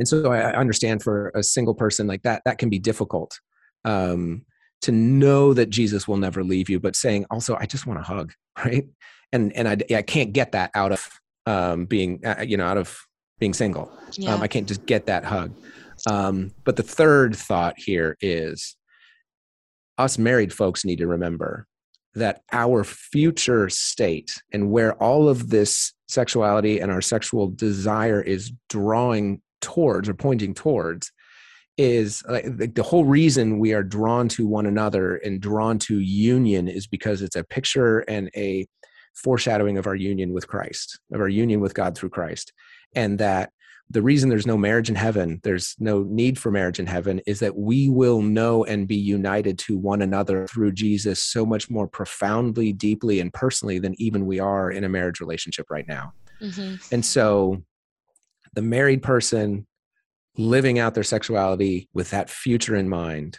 and 0.00 0.08
so 0.08 0.32
i 0.32 0.52
understand 0.54 1.00
for 1.00 1.30
a 1.36 1.42
single 1.42 1.74
person 1.74 2.08
like 2.08 2.22
that 2.22 2.42
that 2.44 2.58
can 2.58 2.68
be 2.68 2.80
difficult 2.80 3.38
um, 3.84 4.44
to 4.82 4.90
know 4.90 5.54
that 5.54 5.70
jesus 5.70 6.08
will 6.08 6.16
never 6.16 6.42
leave 6.42 6.68
you 6.68 6.80
but 6.80 6.96
saying 6.96 7.24
also 7.30 7.56
i 7.60 7.64
just 7.64 7.86
want 7.86 8.00
a 8.00 8.02
hug 8.02 8.32
right 8.64 8.88
and 9.32 9.52
and 9.52 9.68
i, 9.68 9.76
I 9.94 10.02
can't 10.02 10.32
get 10.32 10.50
that 10.52 10.72
out 10.74 10.90
of 10.90 11.08
um, 11.46 11.86
being 11.86 12.20
uh, 12.26 12.44
you 12.46 12.56
know 12.56 12.66
out 12.66 12.76
of 12.76 12.98
being 13.38 13.54
single 13.54 13.90
um, 13.90 14.12
yeah. 14.14 14.34
um, 14.34 14.42
i 14.42 14.48
can't 14.48 14.68
just 14.68 14.84
get 14.86 15.06
that 15.06 15.24
hug 15.24 15.52
um, 16.06 16.52
but 16.64 16.76
the 16.76 16.82
third 16.82 17.34
thought 17.34 17.74
here 17.76 18.16
is 18.20 18.76
us 19.98 20.16
married 20.16 20.52
folks 20.52 20.84
need 20.84 20.98
to 20.98 21.06
remember 21.06 21.66
that 22.14 22.42
our 22.52 22.84
future 22.84 23.68
state 23.68 24.34
and 24.52 24.70
where 24.70 24.94
all 24.94 25.28
of 25.28 25.50
this 25.50 25.92
sexuality 26.08 26.80
and 26.80 26.90
our 26.90 27.02
sexual 27.02 27.48
desire 27.48 28.20
is 28.20 28.52
drawing 28.68 29.40
towards 29.60 30.08
or 30.08 30.14
pointing 30.14 30.54
towards 30.54 31.12
is 31.76 32.24
like 32.28 32.74
the 32.74 32.82
whole 32.82 33.04
reason 33.04 33.58
we 33.58 33.72
are 33.72 33.84
drawn 33.84 34.28
to 34.28 34.46
one 34.46 34.66
another 34.66 35.16
and 35.16 35.40
drawn 35.40 35.78
to 35.78 36.00
union 36.00 36.66
is 36.66 36.86
because 36.86 37.22
it's 37.22 37.36
a 37.36 37.44
picture 37.44 38.00
and 38.00 38.30
a 38.36 38.66
foreshadowing 39.14 39.78
of 39.78 39.86
our 39.86 39.94
union 39.94 40.32
with 40.32 40.48
Christ, 40.48 40.98
of 41.12 41.20
our 41.20 41.28
union 41.28 41.60
with 41.60 41.74
God 41.74 41.96
through 41.96 42.10
Christ. 42.10 42.52
And 42.94 43.18
that 43.18 43.52
the 43.90 44.02
reason 44.02 44.28
there's 44.28 44.46
no 44.46 44.58
marriage 44.58 44.90
in 44.90 44.96
heaven, 44.96 45.40
there's 45.44 45.74
no 45.78 46.02
need 46.02 46.38
for 46.38 46.50
marriage 46.50 46.78
in 46.78 46.86
heaven, 46.86 47.20
is 47.26 47.40
that 47.40 47.56
we 47.56 47.88
will 47.88 48.20
know 48.20 48.64
and 48.64 48.86
be 48.86 48.96
united 48.96 49.58
to 49.60 49.78
one 49.78 50.02
another 50.02 50.46
through 50.46 50.72
Jesus 50.72 51.22
so 51.22 51.46
much 51.46 51.70
more 51.70 51.88
profoundly, 51.88 52.72
deeply, 52.72 53.20
and 53.20 53.32
personally 53.32 53.78
than 53.78 53.94
even 53.98 54.26
we 54.26 54.40
are 54.40 54.70
in 54.70 54.84
a 54.84 54.88
marriage 54.88 55.20
relationship 55.20 55.70
right 55.70 55.88
now. 55.88 56.12
Mm-hmm. 56.42 56.76
And 56.92 57.04
so 57.04 57.62
the 58.52 58.62
married 58.62 59.02
person 59.02 59.66
living 60.36 60.78
out 60.78 60.94
their 60.94 61.02
sexuality 61.02 61.88
with 61.94 62.10
that 62.10 62.28
future 62.28 62.76
in 62.76 62.88
mind 62.88 63.38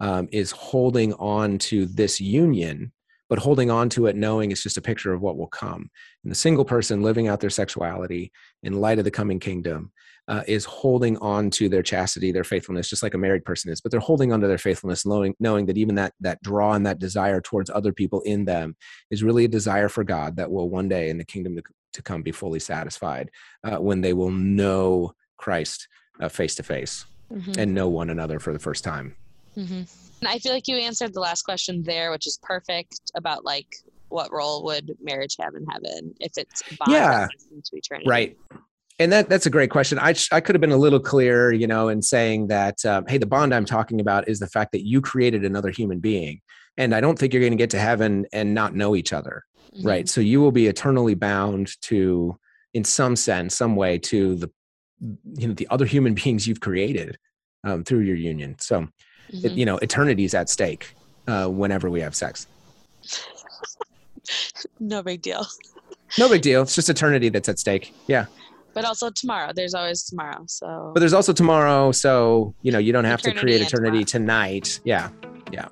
um, 0.00 0.28
is 0.32 0.50
holding 0.50 1.12
on 1.14 1.58
to 1.58 1.86
this 1.86 2.20
union 2.20 2.90
but 3.28 3.38
holding 3.38 3.70
on 3.70 3.88
to 3.90 4.06
it 4.06 4.16
knowing 4.16 4.50
it's 4.50 4.62
just 4.62 4.76
a 4.76 4.82
picture 4.82 5.12
of 5.12 5.22
what 5.22 5.36
will 5.36 5.48
come. 5.48 5.90
And 6.22 6.30
the 6.30 6.36
single 6.36 6.64
person 6.64 7.02
living 7.02 7.28
out 7.28 7.40
their 7.40 7.50
sexuality 7.50 8.32
in 8.62 8.80
light 8.80 8.98
of 8.98 9.04
the 9.04 9.10
coming 9.10 9.40
kingdom 9.40 9.92
uh, 10.28 10.42
is 10.46 10.64
holding 10.64 11.18
on 11.18 11.50
to 11.50 11.68
their 11.68 11.82
chastity, 11.82 12.32
their 12.32 12.44
faithfulness, 12.44 12.88
just 12.88 13.02
like 13.02 13.14
a 13.14 13.18
married 13.18 13.44
person 13.44 13.70
is. 13.70 13.80
But 13.80 13.90
they're 13.90 14.00
holding 14.00 14.32
on 14.32 14.40
to 14.40 14.46
their 14.46 14.58
faithfulness, 14.58 15.04
knowing, 15.04 15.34
knowing 15.38 15.66
that 15.66 15.76
even 15.76 15.94
that 15.96 16.14
that 16.20 16.42
draw 16.42 16.72
and 16.72 16.86
that 16.86 16.98
desire 16.98 17.40
towards 17.40 17.70
other 17.70 17.92
people 17.92 18.20
in 18.22 18.44
them 18.44 18.76
is 19.10 19.22
really 19.22 19.44
a 19.44 19.48
desire 19.48 19.88
for 19.88 20.04
God 20.04 20.36
that 20.36 20.50
will 20.50 20.70
one 20.70 20.88
day 20.88 21.10
in 21.10 21.18
the 21.18 21.24
kingdom 21.24 21.56
to, 21.56 21.62
to 21.92 22.02
come 22.02 22.22
be 22.22 22.32
fully 22.32 22.60
satisfied 22.60 23.30
uh, 23.64 23.76
when 23.76 24.00
they 24.00 24.12
will 24.12 24.30
know 24.30 25.14
Christ 25.36 25.88
face 26.30 26.54
to 26.54 26.62
face 26.62 27.04
and 27.58 27.74
know 27.74 27.88
one 27.88 28.08
another 28.08 28.38
for 28.38 28.52
the 28.52 28.58
first 28.58 28.84
time. 28.84 29.16
Mm-hmm. 29.56 29.82
I 30.26 30.38
feel 30.38 30.52
like 30.52 30.68
you 30.68 30.76
answered 30.76 31.14
the 31.14 31.20
last 31.20 31.42
question 31.42 31.82
there, 31.82 32.10
which 32.10 32.26
is 32.26 32.38
perfect 32.42 33.00
about 33.14 33.44
like 33.44 33.68
what 34.08 34.32
role 34.32 34.64
would 34.64 34.96
marriage 35.02 35.36
have 35.40 35.54
in 35.54 35.66
heaven 35.66 36.14
if 36.20 36.32
it's 36.36 36.62
yeah 36.88 37.26
to 37.26 37.76
eternity. 37.76 38.08
Right. 38.08 38.38
And 39.00 39.10
that 39.12 39.28
that's 39.28 39.46
a 39.46 39.50
great 39.50 39.70
question. 39.70 39.98
I 39.98 40.14
I 40.30 40.40
could 40.40 40.54
have 40.54 40.60
been 40.60 40.70
a 40.70 40.76
little 40.76 41.00
clearer, 41.00 41.52
you 41.52 41.66
know, 41.66 41.88
in 41.88 42.00
saying 42.00 42.46
that 42.46 42.84
um, 42.84 43.06
hey, 43.08 43.18
the 43.18 43.26
bond 43.26 43.52
I'm 43.52 43.64
talking 43.64 44.00
about 44.00 44.28
is 44.28 44.38
the 44.38 44.46
fact 44.46 44.72
that 44.72 44.86
you 44.86 45.00
created 45.00 45.44
another 45.44 45.70
human 45.70 45.98
being, 45.98 46.40
and 46.76 46.94
I 46.94 47.00
don't 47.00 47.18
think 47.18 47.32
you're 47.32 47.42
going 47.42 47.52
to 47.52 47.56
get 47.56 47.70
to 47.70 47.78
heaven 47.78 48.24
and 48.32 48.54
not 48.54 48.76
know 48.76 48.94
each 48.94 49.12
other, 49.12 49.44
mm-hmm. 49.74 49.86
right? 49.86 50.08
So 50.08 50.20
you 50.20 50.40
will 50.40 50.52
be 50.52 50.68
eternally 50.68 51.14
bound 51.14 51.72
to, 51.82 52.38
in 52.72 52.84
some 52.84 53.16
sense, 53.16 53.56
some 53.56 53.74
way, 53.74 53.98
to 53.98 54.36
the 54.36 54.50
you 55.36 55.48
know 55.48 55.54
the 55.54 55.66
other 55.70 55.86
human 55.86 56.14
beings 56.22 56.46
you've 56.46 56.60
created 56.60 57.18
um, 57.64 57.82
through 57.82 58.00
your 58.00 58.16
union. 58.16 58.54
So 58.60 58.86
mm-hmm. 59.32 59.46
it, 59.46 59.52
you 59.52 59.64
know 59.64 59.78
eternity 59.78 60.24
is 60.24 60.34
at 60.34 60.48
stake 60.48 60.94
uh, 61.26 61.46
whenever 61.46 61.90
we 61.90 62.00
have 62.00 62.14
sex. 62.14 62.46
No 64.80 65.02
big 65.02 65.22
deal. 65.22 65.46
No 66.18 66.28
big 66.28 66.42
deal. 66.42 66.62
It's 66.62 66.74
just 66.74 66.88
eternity 66.88 67.28
that's 67.28 67.48
at 67.48 67.58
stake. 67.58 67.92
Yeah. 68.06 68.26
But 68.72 68.84
also 68.84 69.10
tomorrow. 69.10 69.52
There's 69.54 69.74
always 69.74 70.02
tomorrow 70.02 70.44
so. 70.46 70.92
But 70.94 71.00
there's 71.00 71.12
also 71.12 71.32
tomorrow 71.32 71.92
so 71.92 72.54
you 72.62 72.72
know 72.72 72.78
you 72.78 72.92
don't 72.92 73.04
have 73.04 73.20
eternity 73.20 73.40
to 73.40 73.40
create 73.40 73.60
eternity 73.60 74.04
tonight. 74.04 74.80
Yeah. 74.84 75.10
Yeah 75.52 75.68